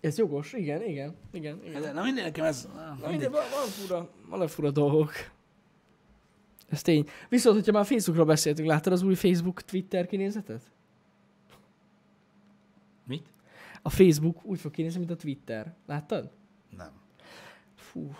Ez 0.00 0.18
jogos, 0.18 0.52
igen, 0.52 0.82
igen, 0.82 1.14
igen. 1.32 1.60
igen. 1.64 1.84
Ez- 1.84 1.92
Na 1.94 2.02
mindegy, 2.02 2.24
nekem 2.24 2.44
ez... 2.44 2.68
na, 3.00 3.08
mindegy, 3.08 3.30
van, 3.30 3.42
van, 3.50 3.66
fura, 3.68 4.08
van 4.28 4.48
fura 4.48 4.70
dolgok. 4.70 5.12
Ez 6.68 6.82
tény. 6.82 7.06
Viszont, 7.28 7.56
hogyha 7.56 7.72
már 7.72 7.86
Facebookról 7.86 8.26
beszéltünk, 8.26 8.68
láttad 8.68 8.92
az 8.92 9.02
új 9.02 9.14
Facebook 9.14 9.62
Twitter 9.62 10.06
kinézetet? 10.06 10.62
Mit? 13.06 13.26
A 13.82 13.90
Facebook 13.90 14.44
úgy 14.44 14.60
fog 14.60 14.70
kinézni, 14.72 14.98
mint 14.98 15.10
a 15.10 15.16
Twitter. 15.16 15.74
Láttad? 15.86 16.30
Nem. 16.76 16.92
Fú. 17.74 18.14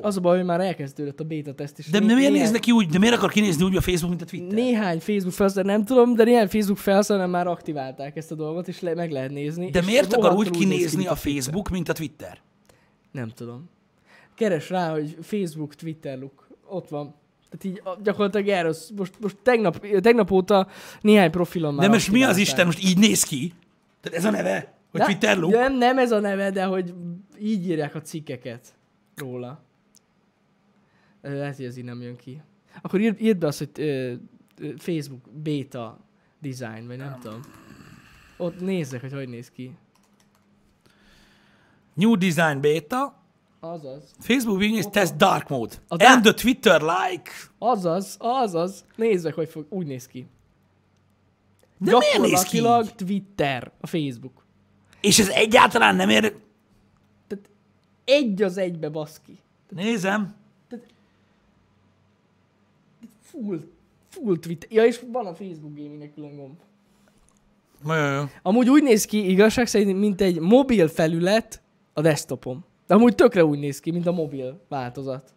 Az 0.00 0.16
a 0.16 0.20
baj, 0.20 0.36
hogy 0.36 0.46
már 0.46 0.60
elkezdődött 0.60 1.20
a 1.20 1.24
beta 1.24 1.54
teszt 1.54 1.78
is. 1.78 1.86
De 1.86 1.98
Né- 1.98 2.06
miért 2.06 2.20
néhány- 2.20 2.38
néz 2.38 2.50
neki 2.50 2.70
úgy? 2.70 2.86
De 2.86 2.98
miért 2.98 3.14
akar 3.14 3.30
kinézni 3.30 3.64
úgy 3.64 3.76
a 3.76 3.80
Facebook, 3.80 4.08
mint 4.10 4.22
a 4.22 4.24
Twitter? 4.24 4.52
Néhány 4.52 4.98
Facebook 5.00 5.32
felhasználó, 5.34 5.68
nem 5.68 5.84
tudom, 5.84 6.14
de 6.14 6.24
néhány 6.24 6.48
Facebook 6.48 6.78
felhasználó 6.78 7.30
már 7.30 7.46
aktiválták 7.46 8.16
ezt 8.16 8.30
a 8.32 8.34
dolgot, 8.34 8.68
és 8.68 8.80
le, 8.80 8.94
meg 8.94 9.10
lehet 9.10 9.30
nézni. 9.30 9.70
De 9.70 9.82
miért 9.82 10.12
akar 10.12 10.32
úgy 10.32 10.44
néz 10.50 10.58
ki, 10.58 10.58
kinézni 10.58 11.06
a 11.06 11.14
Facebook, 11.14 11.68
mint 11.68 11.88
a 11.88 11.92
Twitter? 11.92 12.38
Nem 13.12 13.28
tudom. 13.28 13.70
Keres 14.34 14.70
rá, 14.70 14.90
hogy 14.90 15.16
Facebook, 15.22 15.74
Twitter 15.74 16.18
look. 16.18 16.48
Ott 16.68 16.88
van. 16.88 17.14
Tehát 17.50 17.64
így 17.64 17.82
gyakorlatilag 18.02 18.48
erről, 18.48 18.74
most, 18.96 19.14
most 19.20 19.36
tegnap, 19.42 19.86
tegnap 20.00 20.30
óta 20.30 20.66
néhány 21.00 21.30
profilon 21.30 21.74
már 21.74 21.86
De 21.86 21.92
most 21.92 22.10
mi 22.10 22.22
az. 22.22 22.36
Isten, 22.36 22.66
most 22.66 22.84
így 22.84 22.98
néz 22.98 23.22
ki? 23.22 23.52
Tehát 24.00 24.18
ez 24.18 24.24
a 24.24 24.30
neve? 24.30 24.74
Hogy 24.90 25.00
De- 25.00 25.06
Twitter 25.06 25.38
look? 25.38 25.50
Nem, 25.52 25.76
nem 25.76 25.98
ez 25.98 26.12
a 26.12 26.20
neve, 26.20 26.50
de 26.50 26.64
hogy 26.64 26.94
így 27.40 27.68
írják 27.68 27.94
a 27.94 28.00
cikkeket 28.00 28.74
róla. 29.16 29.62
Lehet, 31.22 31.56
hogy 31.56 31.64
ez 31.64 31.76
így 31.76 31.84
nem 31.84 32.02
jön 32.02 32.16
ki. 32.16 32.42
Akkor 32.82 33.00
írd, 33.00 33.20
írd 33.20 33.38
be 33.38 33.46
azt, 33.46 33.58
hogy 33.58 33.70
ö, 33.76 34.12
ö, 34.58 34.68
Facebook 34.76 35.20
beta 35.42 35.98
design, 36.40 36.86
vagy 36.86 36.96
nem 36.96 37.18
tudom. 37.20 37.40
Ott 38.36 38.60
nézzek, 38.60 39.00
hogy 39.00 39.12
hogy 39.12 39.28
néz 39.28 39.50
ki. 39.50 39.72
New 41.94 42.16
Design 42.16 42.60
Beta, 42.60 43.20
Azaz. 43.60 44.14
Facebook 44.18 44.58
Weakness 44.58 44.84
Test 44.90 45.16
Dark 45.16 45.48
Mode. 45.48 45.74
A 45.88 45.96
da- 45.96 46.08
And 46.08 46.22
the 46.22 46.32
Twitter 46.32 46.80
like. 46.82 47.30
Azaz, 47.58 48.16
azaz. 48.18 48.84
Nézzek, 48.96 49.34
hogy 49.34 49.48
fog, 49.48 49.66
úgy 49.68 49.86
néz 49.86 50.06
ki. 50.06 50.26
De 51.78 51.96
miért 51.98 52.18
néz 52.18 52.42
ki 52.42 52.56
így? 52.58 52.94
Twitter, 52.94 53.70
a 53.80 53.86
Facebook. 53.86 54.44
És 55.00 55.18
ez 55.18 55.28
egyáltalán 55.28 55.96
nem 55.96 56.08
ér... 56.08 56.20
Tehát 57.26 57.50
egy 58.04 58.42
az 58.42 58.56
egybe 58.56 58.88
baszki. 58.88 59.38
Nézem. 59.68 60.34
Full, 63.32 63.60
full 64.08 64.38
Twitter. 64.38 64.68
Ja, 64.72 64.84
és 64.84 65.00
van 65.12 65.26
a 65.26 65.34
Facebook 65.34 65.76
gamingnek 65.76 66.14
külön 66.14 66.36
gomb. 66.36 66.56
Jó, 67.86 67.94
jó. 67.94 68.22
Amúgy 68.42 68.68
úgy 68.70 68.82
néz 68.82 69.04
ki 69.04 69.30
igazság 69.30 69.66
szerint, 69.66 69.98
mint 69.98 70.20
egy 70.20 70.40
mobil 70.40 70.88
felület 70.88 71.62
a 71.92 72.00
desktopom. 72.00 72.64
De 72.86 72.94
amúgy 72.94 73.14
tökre 73.14 73.44
úgy 73.44 73.58
néz 73.58 73.80
ki, 73.80 73.90
mint 73.90 74.06
a 74.06 74.12
mobil 74.12 74.60
változat. 74.68 75.34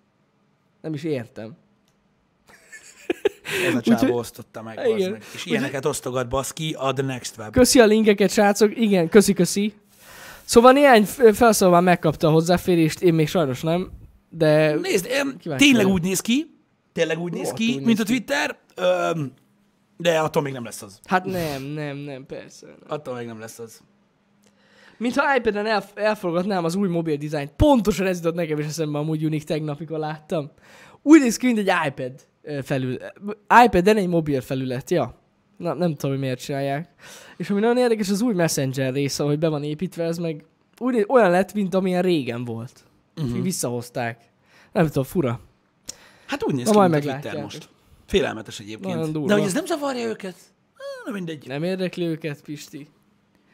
Nem 0.82 0.94
is 0.94 1.04
értem. 1.04 1.56
Ez 3.68 3.76
a 3.76 3.82
csávó 3.82 4.16
osztotta 4.18 4.62
meg, 4.62 4.80
Igen. 4.96 5.12
meg. 5.12 5.24
És 5.34 5.46
ilyeneket 5.46 5.86
osztogat 5.86 6.30
baszki 6.30 6.76
a 6.78 6.94
The 6.94 7.06
Next 7.06 7.38
Web. 7.38 7.52
Köszi 7.52 7.80
a 7.80 7.86
linkeket, 7.86 8.30
srácok. 8.32 8.80
Igen, 8.80 9.10
köszi, 9.10 9.34
köszi. 9.34 9.74
Szóval 10.44 10.72
néhány 10.72 11.04
f- 11.06 11.36
felszólal 11.36 11.74
már 11.74 11.84
megkapta 11.84 12.28
a 12.28 12.32
hozzáférést, 12.32 13.02
én 13.02 13.14
még 13.14 13.28
sajnos 13.28 13.62
nem, 13.62 13.92
de 14.30 14.74
Nézd, 14.76 15.06
em, 15.12 15.38
Kíváncsi 15.38 15.66
tényleg 15.66 15.88
úgy 15.88 16.02
néz 16.02 16.20
ki, 16.20 16.55
tényleg 16.96 17.20
úgy 17.20 17.32
néz 17.32 17.42
Rohadtul 17.42 17.66
ki, 17.68 17.74
mint 17.74 18.00
a 18.00 18.04
néz. 18.04 18.06
Twitter, 18.06 18.58
öm, 18.76 19.32
de 19.98 20.20
attól 20.20 20.42
még 20.42 20.54
nem 20.54 20.64
lesz 20.64 20.82
az. 20.82 21.00
hát 21.06 21.26
nem, 21.26 21.64
nem, 21.64 21.98
nem, 21.98 22.26
persze. 22.26 22.66
Nem. 22.66 22.76
Attól 22.88 23.16
még 23.16 23.26
nem 23.26 23.40
lesz 23.40 23.60
az. 23.60 23.82
Mintha 24.98 25.36
iPad-en 25.36 25.66
elf- 25.66 25.98
elfogadnám 25.98 26.64
az 26.64 26.76
új 26.76 26.88
mobil 26.88 27.16
dizájnt. 27.18 27.52
Pontosan 27.56 28.06
ez 28.06 28.18
jutott 28.18 28.36
nekem 28.36 28.60
is 28.60 28.66
eszembe 28.66 28.98
amúgy 28.98 29.26
unik 29.26 29.44
tegnap, 29.44 29.78
amikor 29.78 30.00
láttam. 30.00 30.52
Úgy 31.02 31.22
néz 31.22 31.38
ki, 31.38 31.46
mint 31.46 31.58
egy 31.58 31.72
iPad 31.88 32.12
felül. 32.64 32.98
iPad-en 33.66 33.98
egy 33.98 34.08
mobil 34.08 34.42
felület, 34.42 34.92
ja. 34.92 35.20
Na, 35.58 35.74
nem 35.74 35.96
tudom, 35.96 36.12
hogy 36.12 36.20
miért 36.20 36.40
csinálják. 36.40 36.90
És 37.38 37.50
ami 37.50 37.60
nagyon 37.60 37.78
érdekes, 37.78 38.10
az 38.10 38.22
új 38.22 38.34
Messenger 38.34 38.94
része, 38.94 39.24
hogy 39.24 39.40
be 39.40 39.48
van 39.48 39.64
építve, 39.64 40.04
ez 40.04 40.18
meg 40.18 40.46
úgy, 40.78 40.94
néz- 40.94 41.06
olyan 41.08 41.30
lett, 41.32 41.54
mint 41.54 41.74
amilyen 41.74 42.02
régen 42.02 42.46
volt. 42.46 42.84
Uh-huh. 43.22 43.42
Visszahozták. 43.42 44.22
Nem 44.72 44.86
tudom, 44.86 45.04
fura. 45.04 45.40
Hát 46.26 46.44
úgy 46.44 46.56
néz 46.56 46.66
Na, 46.66 46.72
ki, 46.72 46.78
majd 46.78 46.92
mint 46.92 47.06
a 47.06 47.12
Twitter 47.12 47.42
most. 47.42 47.70
Félelmetes 48.06 48.60
egyébként. 48.60 49.26
De 49.26 49.34
hogy 49.34 49.44
ez 49.44 49.54
nem 49.54 49.66
zavarja 49.66 50.08
őket? 50.08 50.36
Na 51.06 51.12
mindegy. 51.12 51.48
Nem 51.48 51.64
érdekli 51.64 52.06
őket, 52.06 52.42
Pisti. 52.42 52.90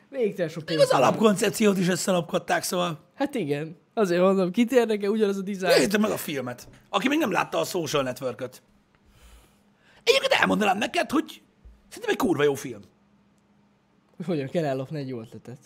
Végtelen 0.10 0.52
sok 0.52 0.70
Még 0.70 0.80
az 0.80 0.90
alapkoncepciót 0.90 1.78
is 1.78 1.88
összelapkodták, 1.88 2.64
szóval 2.64 3.00
Hát 3.16 3.36
igen. 3.36 3.78
Azért 3.94 4.22
mondom, 4.22 4.52
kit 4.52 4.72
érdekel 4.72 5.10
ugyanaz 5.10 5.38
a 5.38 5.42
dizájn. 5.42 5.80
nézd 5.80 6.00
meg 6.00 6.12
a 6.12 6.18
filmet. 6.18 6.68
Aki 6.90 7.08
még 7.08 7.20
nem 7.20 7.32
látta 7.32 7.58
a 7.60 7.64
Social 7.64 8.04
Network-öt. 8.04 8.62
Egyébként 10.04 10.32
elmondanám 10.34 10.78
neked, 10.78 11.12
hogy 11.12 11.42
szerintem 11.88 12.12
egy 12.12 12.18
kurva 12.18 12.44
jó 12.44 12.54
film. 12.54 12.82
Hogy 14.18 14.26
hogyan 14.26 14.48
kell 14.48 14.66
ellopni 14.66 15.00
egy 15.00 15.08
jó 15.08 15.20
ötletet. 15.20 15.58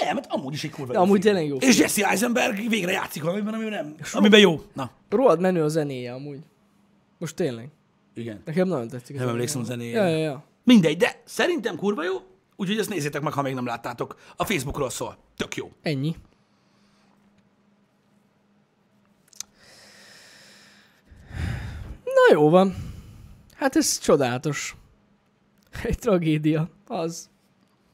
Nem, 0.00 0.16
hát 0.16 0.26
amúgy 0.32 0.52
is 0.52 0.64
egy 0.64 0.70
kurva 0.70 0.92
De 0.92 0.98
jó 0.98 1.04
amúgy 1.04 1.22
film. 1.22 1.34
tényleg 1.34 1.50
jó 1.50 1.56
És 1.68 1.78
Jesse 1.78 2.08
Eisenberg 2.08 2.68
végre 2.68 2.92
játszik 2.92 3.22
valamiben, 3.22 3.54
amiben 3.54 3.72
nem. 3.72 3.94
Amiben 4.12 4.40
jó. 4.40 4.62
Na. 4.72 4.90
Rohadt 5.08 5.40
menő 5.40 5.62
a 5.62 5.68
zenéje 5.68 6.12
amúgy. 6.12 6.38
Most 7.18 7.36
tényleg. 7.36 7.68
Igen. 8.14 8.42
Nekem 8.44 8.68
nagyon 8.68 8.88
tetszik. 8.88 9.16
Nem 9.16 9.28
emlékszem 9.28 9.60
a 9.60 9.64
zenéjére. 9.64 10.00
Ja, 10.00 10.08
ja, 10.08 10.22
ja. 10.24 10.44
Mindegy, 10.64 10.96
de 10.96 11.20
szerintem 11.24 11.76
kurva 11.76 12.04
jó, 12.04 12.12
úgyhogy 12.56 12.78
ezt 12.78 12.88
nézzétek 12.88 13.22
meg, 13.22 13.32
ha 13.32 13.42
még 13.42 13.54
nem 13.54 13.66
láttátok. 13.66 14.16
A 14.36 14.44
Facebookról 14.44 14.90
szól. 14.90 15.16
Tök 15.36 15.56
jó. 15.56 15.70
Ennyi. 15.82 16.16
Na 22.04 22.32
jó 22.34 22.50
van. 22.50 22.74
Hát 23.54 23.76
ez 23.76 23.98
csodálatos. 23.98 24.76
Egy 25.82 25.98
tragédia. 25.98 26.68
Az. 26.86 27.30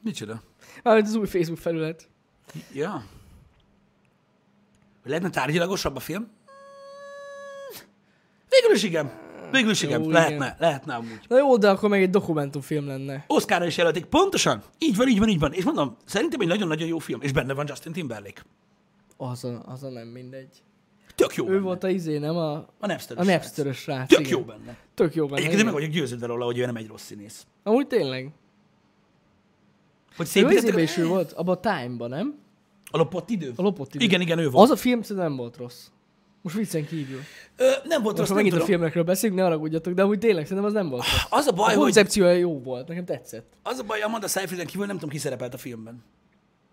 Micsoda? 0.01 0.41
Mármint 0.83 1.07
az 1.07 1.15
új 1.15 1.25
Facebook 1.25 1.59
felület. 1.59 2.09
Ja. 2.73 2.91
Hogy 5.01 5.09
lehetne 5.11 5.29
tárgyilagosabb 5.29 5.95
a 5.95 5.99
film? 5.99 6.27
Végül 8.49 8.75
is 8.75 8.83
igen. 8.83 9.11
Végül 9.51 9.71
is 9.71 9.81
igen. 9.81 10.03
Jó, 10.03 10.09
lehetne, 10.09 10.35
igen. 10.35 10.55
lehetne 10.59 10.93
amúgy. 10.93 11.19
Na 11.27 11.37
jó, 11.37 11.57
de 11.57 11.69
akkor 11.69 11.89
meg 11.89 12.01
egy 12.01 12.09
dokumentumfilm 12.09 12.87
lenne. 12.87 13.23
Oscarra 13.27 13.65
is 13.65 13.77
jelölték. 13.77 14.05
Pontosan. 14.05 14.63
Így 14.77 14.95
van, 14.95 15.07
így 15.07 15.19
van, 15.19 15.27
így 15.29 15.39
van. 15.39 15.53
És 15.53 15.63
mondom, 15.63 15.97
szerintem 16.05 16.39
egy 16.39 16.47
nagyon-nagyon 16.47 16.87
jó 16.87 16.97
film. 16.97 17.21
És 17.21 17.31
benne 17.31 17.53
van 17.53 17.67
Justin 17.67 17.91
Timberlake. 17.91 18.41
Az 19.17 19.43
a, 19.43 19.61
az 19.65 19.83
a 19.83 19.89
nem 19.89 20.07
mindegy. 20.07 20.63
Tök 21.15 21.35
jó 21.35 21.45
Ő 21.45 21.47
benne. 21.47 21.61
volt 21.61 21.83
a 21.83 21.89
izé, 21.89 22.17
nem 22.17 22.35
a, 22.35 22.53
a 22.79 22.87
napster 22.87 23.17
a 23.17 23.23
Napster-ös 23.23 23.77
srác. 23.77 24.07
Tök 24.07 24.19
igen. 24.19 24.31
jó 24.31 24.41
benne. 24.43 24.77
Tök 24.93 25.15
jó 25.15 25.25
benne. 25.25 25.37
Egyébként 25.39 25.63
meg 25.63 25.73
vagyok 25.73 25.89
győződve 25.89 26.25
róla, 26.25 26.45
hogy 26.45 26.57
ő 26.57 26.65
nem 26.65 26.75
egy 26.75 26.87
rossz 26.87 27.03
színész. 27.03 27.45
Amúgy 27.63 27.87
tényleg. 27.87 28.31
Hogy 30.17 30.25
Ő 30.25 30.29
szép 30.29 30.51
izébe 30.51 30.81
is 30.81 30.97
ő 30.97 31.05
volt, 31.07 31.31
abban 31.31 31.55
a 31.55 31.59
Time-ban, 31.59 32.09
nem? 32.09 32.35
A 32.91 32.97
lopott 32.97 33.29
idő? 33.29 33.53
A 33.55 33.61
lopott 33.61 33.95
idő. 33.95 34.05
Igen, 34.05 34.21
igen, 34.21 34.39
ő 34.39 34.49
volt. 34.49 34.63
Az 34.63 34.69
a 34.71 34.75
film 34.75 35.01
szerintem 35.01 35.25
nem 35.27 35.35
volt 35.35 35.57
rossz. 35.57 35.85
Most 36.41 36.55
viccen 36.55 36.85
kívül. 36.85 37.19
Ö, 37.55 37.63
nem 37.83 38.01
volt 38.01 38.17
Most 38.17 38.17
rossz, 38.17 38.27
nem 38.27 38.35
megint 38.35 38.53
a 38.53 38.57
tudom. 38.57 38.73
filmekről 38.73 39.03
beszélünk, 39.03 39.39
ne 39.39 39.45
haragudjatok, 39.45 39.93
de 39.93 40.05
úgy 40.05 40.19
tényleg 40.19 40.43
szerintem 40.43 40.65
az 40.65 40.73
nem 40.73 40.89
volt 40.89 41.03
rossz. 41.03 41.25
Az 41.29 41.47
a 41.47 41.51
A 41.51 41.53
baj, 41.53 41.73
hogy 41.73 41.83
koncepciója 41.83 42.31
jó 42.31 42.59
volt, 42.59 42.87
nekem 42.87 43.05
tetszett. 43.05 43.53
Az 43.63 43.79
a 43.79 43.83
baj, 43.83 44.01
Amanda 44.01 44.27
Seyfrieden 44.27 44.65
kívül 44.65 44.85
nem 44.85 44.95
tudom, 44.95 45.09
ki 45.09 45.17
szerepelt 45.17 45.53
a 45.53 45.57
filmben. 45.57 46.03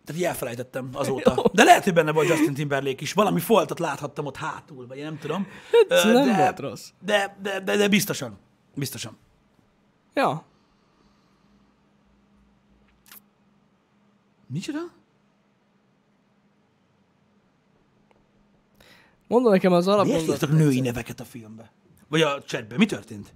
Tehát 0.04 0.20
így 0.20 0.26
elfelejtettem 0.26 0.88
azóta. 0.92 1.44
De 1.52 1.64
lehet, 1.64 1.84
hogy 1.84 1.92
benne 1.92 2.12
volt 2.12 2.28
Justin 2.28 2.54
Timberlake 2.54 3.02
is. 3.02 3.12
Valami 3.12 3.40
foltot 3.40 3.78
láthattam 3.78 4.26
ott 4.26 4.36
hátul, 4.36 4.86
vagy 4.86 4.96
én 4.96 5.04
nem 5.04 5.18
tudom. 5.18 5.46
Szerintem 5.88 6.24
nem 6.26 6.36
de, 6.36 6.42
volt 6.42 6.58
rossz. 6.58 6.88
De, 7.04 7.36
de, 7.42 7.60
de, 7.60 7.76
de 7.76 7.88
biztosan. 7.88 8.38
Biztosan. 8.74 9.16
Ja. 10.14 10.44
Micsoda? 14.46 14.78
Mondom 19.28 19.52
nekem 19.52 19.72
az 19.72 19.84
Miért 19.86 20.00
alapmondat. 20.00 20.34
írtak 20.34 20.50
női 20.50 20.80
neveket 20.80 21.20
a 21.20 21.24
filmbe? 21.24 21.70
Vagy 22.08 22.20
a 22.22 22.42
chatbe? 22.42 22.76
Mi 22.76 22.86
történt? 22.86 23.34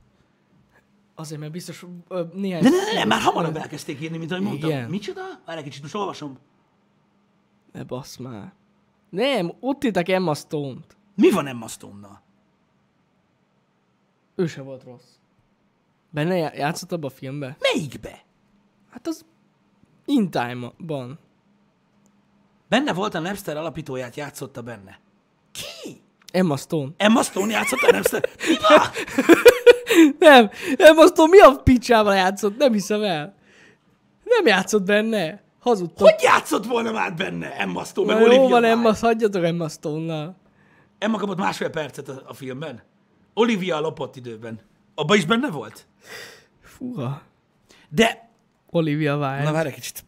Azért, 1.14 1.40
mert 1.40 1.52
biztos 1.52 1.84
ö, 2.08 2.24
néhány... 2.32 2.62
Ne, 2.62 2.68
ne, 2.68 2.76
ne, 2.76 2.92
ne, 2.92 3.04
már 3.04 3.20
hamarabb 3.20 3.56
elkezdték 3.56 4.00
írni, 4.00 4.18
mint 4.18 4.30
ahogy 4.30 4.42
mondtam. 4.44 4.70
Igen. 4.70 4.90
Micsoda? 4.90 5.22
Várj 5.46 5.58
egy 5.58 5.64
kicsit, 5.64 5.82
most 5.82 5.94
olvasom. 5.94 6.38
Ne 7.72 7.84
bassz 7.84 8.16
már. 8.16 8.52
Nem, 9.10 9.52
ott 9.60 9.84
írták 9.84 10.08
Emma 10.08 10.34
Stone-t. 10.34 10.96
Mi 11.14 11.30
van 11.30 11.46
Emma 11.46 11.68
Stone-nal? 11.68 12.22
Ő 14.34 14.46
se 14.46 14.62
volt 14.62 14.82
rossz. 14.84 15.08
Benne 16.10 16.36
já- 16.36 16.54
játszott 16.56 16.92
abban 16.92 17.10
a 17.10 17.14
filmben? 17.14 17.56
Melyikbe? 17.60 18.24
Hát 18.90 19.06
az 19.06 19.24
In 20.04 20.30
Time-ban. 20.30 21.18
Benne 22.68 22.92
volt 22.92 23.14
a 23.14 23.18
Napster 23.18 23.56
alapítóját, 23.56 24.16
játszotta 24.16 24.62
benne. 24.62 25.00
Ki? 25.52 26.00
Emma 26.32 26.56
Stone. 26.56 26.90
Emma 26.96 27.22
Stone 27.22 27.52
játszotta 27.52 27.86
a 27.86 27.92
Napster? 27.92 28.28
Mi 28.48 28.56
van? 28.68 28.88
Nem, 30.18 30.50
Emma 30.76 31.06
Stone 31.06 31.28
mi 31.28 31.40
a 31.40 31.56
picsával 31.56 32.14
játszott? 32.14 32.56
Nem 32.56 32.72
hiszem 32.72 33.02
el. 33.02 33.34
Nem 34.24 34.46
játszott 34.46 34.82
benne. 34.82 35.42
Hazudtam. 35.60 36.06
Hogy 36.06 36.22
játszott 36.22 36.66
volna 36.66 36.92
már 36.92 37.14
benne 37.14 37.56
Emma 37.56 37.84
Stone, 37.84 38.14
Na 38.14 38.32
jó 38.32 38.48
van? 38.48 38.64
Emma, 38.64 38.94
hagyjatok 39.00 39.44
Emma 39.44 39.68
Stone-nal. 39.68 40.36
Emma 40.98 41.18
kapott 41.18 41.38
másfél 41.38 41.70
percet 41.70 42.08
a, 42.08 42.22
a 42.26 42.34
filmben. 42.34 42.82
Olivia 43.34 43.80
lopott 43.80 44.16
időben. 44.16 44.60
Abba 44.94 45.14
is 45.14 45.24
benne 45.24 45.50
volt? 45.50 45.86
Fúha. 46.62 47.22
De... 47.88 48.29
Olivia 48.70 49.16
Wilde. 49.16 49.42
Na 49.42 49.52
várj 49.52 49.68
egy 49.68 49.74
kicsit. 49.74 50.04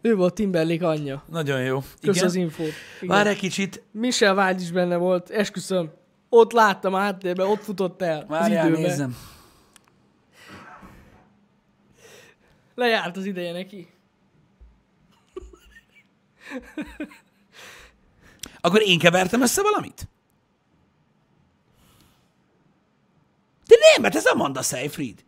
Ő 0.00 0.14
volt 0.14 0.34
Timberlake 0.34 0.86
anyja. 0.88 1.22
Nagyon 1.28 1.62
jó. 1.62 1.80
Kösz 2.00 2.16
Igen. 2.16 2.26
az 2.28 2.34
infót. 2.34 2.72
Várj 3.00 3.20
Igen. 3.20 3.26
egy 3.26 3.38
kicsit. 3.38 3.82
Michelle 3.90 4.44
Wilde 4.44 4.62
is 4.62 4.70
benne 4.70 4.96
volt, 4.96 5.30
esküszöm. 5.30 5.90
Ott 6.28 6.52
láttam 6.52 6.94
a 6.94 6.98
háttérben, 6.98 7.46
ott 7.46 7.62
futott 7.62 8.02
el 8.02 8.26
Várjál, 8.26 8.68
nézzem. 8.68 9.16
Lejárt 12.74 13.16
az 13.16 13.24
ideje 13.24 13.52
neki. 13.52 13.88
Akkor 18.60 18.82
én 18.82 18.98
kevertem 18.98 19.42
össze 19.42 19.62
valamit? 19.62 20.08
De 23.66 23.76
nem, 23.92 24.02
mert 24.02 24.14
ez 24.14 24.26
Amanda 24.26 24.62
Seyfried. 24.62 25.24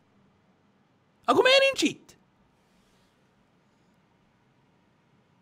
Akkor 1.28 1.42
miért 1.42 1.60
nincs 1.60 1.82
itt? 1.82 2.16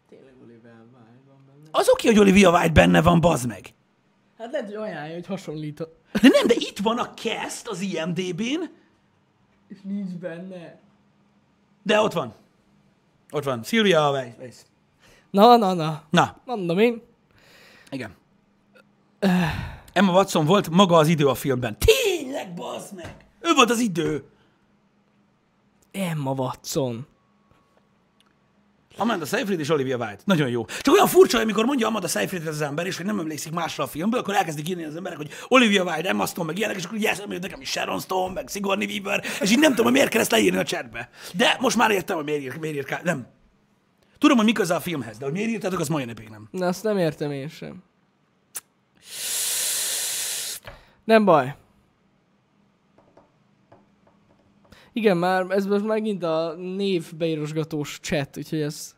Tényleg 0.09 0.35
Olivia 0.43 0.71
Wilde 0.73 1.21
van 1.29 1.45
benne. 1.47 1.69
Az 1.71 1.89
oké, 1.89 2.07
hogy 2.07 2.19
Olivia 2.19 2.51
Wilde 2.51 2.69
benne 2.73 3.03
van, 3.03 3.21
bazd 3.21 3.47
meg. 3.47 3.75
Hát 4.39 4.51
lehet, 4.53 4.67
hogy 4.67 4.75
ajánlja, 4.77 5.15
hogy 5.15 5.27
hasonlított. 5.27 6.01
De 6.23 6.29
nem, 6.29 6.47
de 6.47 6.55
itt 6.57 6.79
van 6.79 6.99
a 6.99 7.15
cast 7.15 7.69
az 7.69 7.81
IMDB-n, 7.81 8.63
És 9.69 9.79
nincs 9.83 10.11
benne. 10.13 10.79
de 11.83 12.01
ott 12.01 12.13
van. 12.13 12.35
Ott 13.31 13.45
van. 13.45 13.63
Sylvia 13.63 14.11
Weiss. 14.11 14.57
Na, 15.31 15.57
na, 15.57 15.73
na. 15.75 16.03
Na, 16.11 16.41
Mondom 16.45 16.79
én. 16.79 17.03
igen. 17.91 18.15
Emma 19.93 20.13
Watson 20.13 20.45
volt 20.45 20.71
maga 20.71 20.97
az 20.97 21.09
idő 21.09 21.27
a 21.29 21.35
filmben. 21.35 21.77
Tényleg, 21.79 22.55
bazd 22.55 22.95
meg! 22.95 23.17
Ő 23.41 23.55
volt 23.55 23.71
az 23.71 23.79
idő. 23.79 24.25
Emma 25.97 26.31
Watson. 26.31 27.07
Amanda 28.99 29.25
Seyfried 29.25 29.61
és 29.61 29.71
Olivia 29.71 29.97
Wilde. 29.97 30.19
Nagyon 30.25 30.49
jó. 30.49 30.65
Csak 30.65 30.95
olyan 30.95 31.07
furcsa, 31.07 31.39
amikor 31.39 31.65
mondja 31.65 31.87
Amanda 31.87 32.09
Seyfried 32.09 32.47
az 32.47 32.61
ember, 32.61 32.87
és 32.87 32.97
hogy 32.97 33.07
nem 33.07 33.19
emlékszik 33.19 33.53
másra 33.53 33.85
a 33.85 33.87
filmből, 33.87 34.21
akkor 34.21 34.35
elkezdik 34.35 34.69
írni 34.69 34.85
az 34.85 34.97
emberek, 34.97 35.17
hogy 35.19 35.31
Olivia 35.49 35.85
Wilde, 35.85 36.09
Emma 36.09 36.27
Stone, 36.27 36.47
meg 36.47 36.59
ilyenek, 36.59 36.77
és 36.77 36.85
akkor 36.85 36.97
ugye 36.97 37.11
eszembe 37.11 37.35
jut 37.35 37.43
nekem 37.43 37.61
is 37.61 37.71
Sharon 37.71 38.01
Stone, 38.01 38.33
meg 38.33 38.49
Sigourney 38.49 38.87
Weaver, 38.87 39.25
és 39.41 39.51
így 39.51 39.59
nem 39.59 39.71
tudom, 39.71 39.85
hogy 39.85 39.95
miért 39.95 40.09
kell 40.09 40.21
ezt 40.21 40.31
leírni 40.31 40.59
a 40.59 40.63
chatbe. 40.63 41.11
De 41.35 41.57
most 41.61 41.77
már 41.77 41.91
értem, 41.91 42.17
hogy 42.17 42.25
miért 42.25 42.43
ír, 42.43 42.57
miért 42.57 42.77
ír 42.77 43.01
Nem. 43.03 43.27
Tudom, 44.19 44.37
hogy 44.37 44.47
mi 44.47 44.53
köze 44.53 44.75
a 44.75 44.81
filmhez, 44.81 45.19
de 45.19 45.25
hogy 45.25 45.35
miért 45.35 45.49
írtátok, 45.49 45.81
az 45.81 45.89
mai 45.89 46.05
napig 46.05 46.29
nem. 46.29 46.49
Na, 46.51 46.67
azt 46.67 46.83
nem 46.83 46.99
értem 46.99 47.31
én 47.31 47.49
sem. 47.49 47.83
Nem 51.05 51.25
baj. 51.25 51.55
Igen, 54.97 55.17
már 55.17 55.47
ez 55.49 55.67
most 55.67 55.85
megint 55.85 56.23
a 56.23 56.55
név 56.55 57.15
beírosgatós 57.17 57.99
chat, 58.03 58.37
úgyhogy 58.37 58.61
ez... 58.61 58.97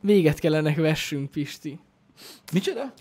Véget 0.00 0.38
kellene 0.38 0.74
vessünk, 0.74 1.30
Pisti. 1.30 1.78
Micsoda? 2.52 2.92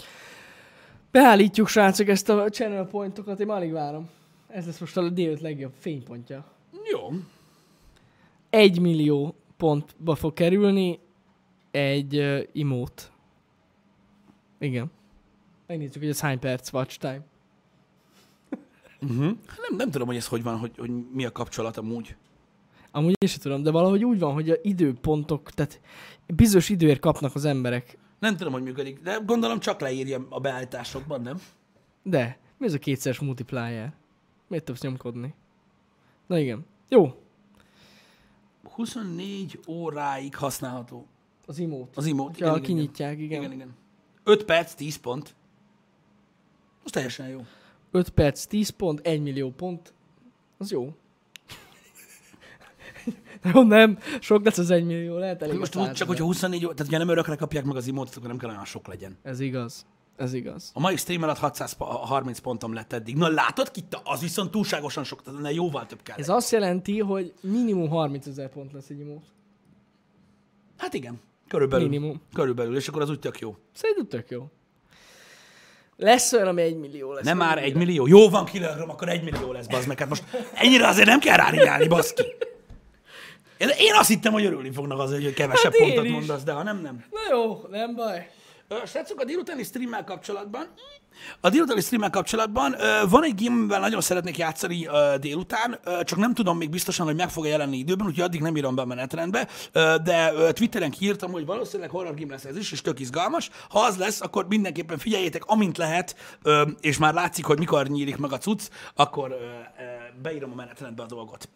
Beállítjuk, 1.12 1.68
srácok, 1.68 2.08
ezt 2.08 2.30
a 2.30 2.50
channel 2.50 2.86
pointokat, 2.86 3.40
én 3.40 3.50
alig 3.50 3.72
várom. 3.72 4.10
Ez 4.48 4.66
lesz 4.66 4.80
most 4.80 4.98
a 4.98 5.10
délőtt 5.10 5.40
legjobb 5.40 5.74
fénypontja. 5.80 6.46
Jó. 6.92 7.10
Egy 8.50 8.80
millió 8.80 9.36
pontba 9.58 10.16
fog 10.16 10.34
kerülni 10.34 11.00
egy 11.72 12.18
uh, 12.18 12.42
imót. 12.52 13.12
Igen. 14.60 14.92
Megnézzük, 15.68 16.02
hogy 16.02 16.10
ez 16.10 16.20
hány 16.20 16.40
perc 16.40 16.74
watch 16.74 16.98
time. 16.98 17.26
Hát 19.48 19.60
Nem, 19.70 19.78
nem 19.78 19.92
tudom, 19.92 20.08
hogy 20.08 20.16
ez 20.16 20.28
hogy 20.28 20.44
van, 20.44 20.58
hogy, 20.58 20.72
hogy 20.78 20.92
mi 21.12 21.26
a 21.26 21.32
kapcsolat 21.32 21.78
amúgy. 21.78 22.16
Amúgy 22.92 23.14
én 23.18 23.30
sem 23.30 23.40
tudom, 23.40 23.64
de 23.64 23.72
valahogy 23.72 24.06
úgy 24.06 24.20
van, 24.20 24.34
hogy 24.34 24.50
a 24.50 24.56
időpontok, 24.62 25.52
tehát 25.52 25.82
bizonyos 26.28 26.70
időért 26.70 27.00
kapnak 27.00 27.36
az 27.36 27.46
emberek. 27.46 27.98
Nem 28.20 28.38
tudom, 28.38 28.54
hogy 28.54 28.64
működik, 28.64 29.00
de 29.00 29.20
gondolom 29.26 29.60
csak 29.60 29.80
leírja 29.80 30.26
a 30.30 30.40
beállításokban, 30.40 31.22
nem? 31.22 31.42
De, 32.04 32.40
mi 32.58 32.66
ez 32.66 32.74
a 32.74 32.78
kétszeres 32.78 33.20
multiplier? 33.20 33.94
Miért 34.48 34.66
tudsz 34.66 34.82
nyomkodni? 34.82 35.34
Na 36.28 36.38
igen. 36.38 36.66
Jó, 36.90 37.14
24 38.76 39.60
óráig 39.68 40.36
használható 40.36 41.08
az 41.46 41.60
imót. 41.60 41.98
az 41.98 42.06
imót. 42.06 42.40
Ja, 42.40 42.60
kinyitják, 42.60 43.20
igen. 43.20 43.42
igen, 43.42 43.52
igen. 43.52 43.76
5 44.24 44.46
perc, 44.46 44.74
10 44.74 44.96
pont. 44.96 45.36
Az 46.84 46.92
teljesen 46.92 47.28
jó. 47.28 47.46
5 47.96 48.10
perc, 48.10 48.46
10 48.46 48.70
pont, 48.70 49.00
1 49.08 49.22
millió 49.22 49.52
pont. 49.52 49.94
Az 50.58 50.72
jó. 50.72 50.94
jó, 53.54 53.64
nem. 53.64 53.98
Sok 54.20 54.44
lesz 54.46 54.58
az 54.58 54.70
1 54.70 54.86
millió, 54.86 55.18
lehet 55.18 55.42
elég. 55.42 55.58
Most 55.58 55.76
úgy, 55.76 55.84
100 55.86 55.98
csak 55.98 56.08
hogyha 56.08 56.24
24 56.24 56.66
ó- 56.66 56.72
tehát 56.72 56.88
ugye 56.88 56.98
nem 56.98 57.10
örökre 57.10 57.36
kapják 57.36 57.64
meg 57.64 57.76
az 57.76 57.88
imót, 57.88 58.16
akkor 58.16 58.28
nem 58.28 58.38
kell 58.38 58.50
olyan 58.50 58.66
sok 58.66 58.88
legyen. 58.88 59.18
Ez 59.24 59.40
igaz. 59.40 59.86
Ez 60.16 60.34
igaz. 60.34 60.72
A 60.74 60.80
mai 60.80 60.96
stream 60.96 61.24
alatt 61.24 61.38
630 61.38 62.40
pontom 62.40 62.74
lett 62.74 62.94
eddig. 62.94 63.16
Na 63.16 63.28
látod, 63.28 63.72
Kitta? 63.72 64.02
Az 64.04 64.22
viszont 64.22 64.52
túlságosan 64.52 65.04
sok, 65.04 65.22
tehát 65.24 65.40
ennél 65.40 65.52
jóval 65.52 65.86
több 65.86 66.02
kell. 66.02 66.18
Ez 66.18 66.30
azt 66.30 66.52
jelenti, 66.52 67.00
hogy 67.00 67.34
minimum 67.42 67.90
30 67.90 68.28
ezer 68.28 68.50
pont 68.50 68.72
lesz 68.74 68.90
egy 68.90 69.00
imót. 69.00 69.26
Hát 70.78 70.94
igen, 70.94 71.20
körülbelül. 71.48 71.90
Minimum. 71.90 72.22
Körülbelül, 72.34 72.76
és 72.76 72.88
akkor 72.88 73.02
az 73.02 73.10
úgy 73.10 73.20
tök 73.20 73.40
jó. 73.40 73.56
Szerintem 73.74 74.08
tök 74.08 74.30
jó. 74.30 74.50
Lesz 75.98 76.34
olyan, 76.34 76.48
ami 76.48 76.62
1 76.62 76.78
millió 76.78 77.14
lesz. 77.14 77.24
Nem 77.26 77.38
már 77.38 77.58
egy 77.58 77.76
millió. 77.76 78.08
Jó 78.08 78.30
van, 78.30 78.46
kilögöm, 78.46 78.90
akkor 78.90 79.10
egy 79.10 79.24
millió 79.24 79.52
lesz, 79.52 79.66
bazd 79.68 79.88
meg. 79.88 80.00
Hát 80.00 80.10
most 80.10 80.24
ennyire 80.54 80.88
azért 80.88 81.08
nem 81.08 81.20
kell 81.20 81.36
ráriálni, 81.36 81.88
baszki. 81.88 82.24
Én, 83.58 83.94
azt 83.94 84.08
hittem, 84.08 84.34
hogy 84.34 84.46
örülni 84.46 84.72
fognak 84.72 85.00
azért, 85.00 85.24
hogy 85.24 85.34
kevesebb 85.34 85.72
Hát 85.72 85.82
pontot 85.82 86.08
mondasz, 86.08 86.44
de 86.44 86.52
ha 86.52 86.64
nem, 86.64 86.82
nem. 86.82 87.06
Na 87.12 87.36
jó, 87.36 87.62
nem 87.70 87.96
baj. 87.96 88.30
Srácok, 88.86 89.20
a 89.20 89.24
délutáni 89.24 89.64
streammel 89.64 90.04
kapcsolatban, 90.04 90.68
a 91.42 91.50
délutáni 91.50 91.82
streammel 91.82 92.10
kapcsolatban 92.10 92.76
van 93.10 93.24
egy 93.24 93.44
game, 93.44 93.56
amivel 93.56 93.80
nagyon 93.80 94.02
szeretnék 94.02 94.38
játszani 94.38 94.88
délután, 95.20 95.80
csak 96.04 96.20
nem 96.20 96.34
tudom 96.34 96.58
még 96.58 96.70
biztosan, 96.70 97.06
hogy 97.06 97.16
meg 97.16 97.30
fog-e 97.30 97.48
jelenni 97.48 97.78
időben, 97.78 98.08
úgyhogy 98.08 98.24
addig 98.24 98.42
nem 98.42 98.56
írom 98.56 98.76
be 98.76 98.82
a 98.82 98.86
menetrendbe, 98.86 99.48
de 100.04 100.32
Twitteren 100.54 100.92
kiírtam, 100.92 101.32
hogy 101.32 101.46
valószínűleg 101.46 101.90
horror 101.90 102.14
game 102.16 102.32
lesz 102.32 102.46
ez 102.46 102.58
is, 102.58 102.72
és 102.72 102.82
tök 102.82 103.00
izgalmas. 103.00 103.50
Ha 103.70 103.80
az 103.80 103.98
lesz, 103.98 104.22
akkor 104.22 104.48
mindenképpen 104.48 104.98
figyeljétek, 104.98 105.46
amint 105.46 105.78
lehet, 105.78 106.40
és 106.80 106.98
már 106.98 107.14
látszik, 107.14 107.46
hogy 107.46 107.60
mikor 107.60 107.88
nyílik 107.88 108.18
meg 108.18 108.32
a 108.32 108.38
cucc, 108.38 108.70
akkor 108.96 109.36
beírom 110.22 110.52
a 110.52 110.56
menetrendbe 110.56 111.04
a 111.04 111.06
dolgot. 111.06 111.50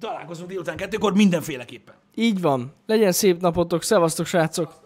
Találkozunk 0.00 0.48
délután 0.48 0.76
kettőkor 0.76 1.12
mindenféleképpen. 1.12 1.94
Így 2.14 2.40
van. 2.40 2.74
Legyen 2.86 3.12
szép 3.12 3.40
napotok, 3.40 3.82
szevasztok 3.82 4.26
srácok! 4.26 4.84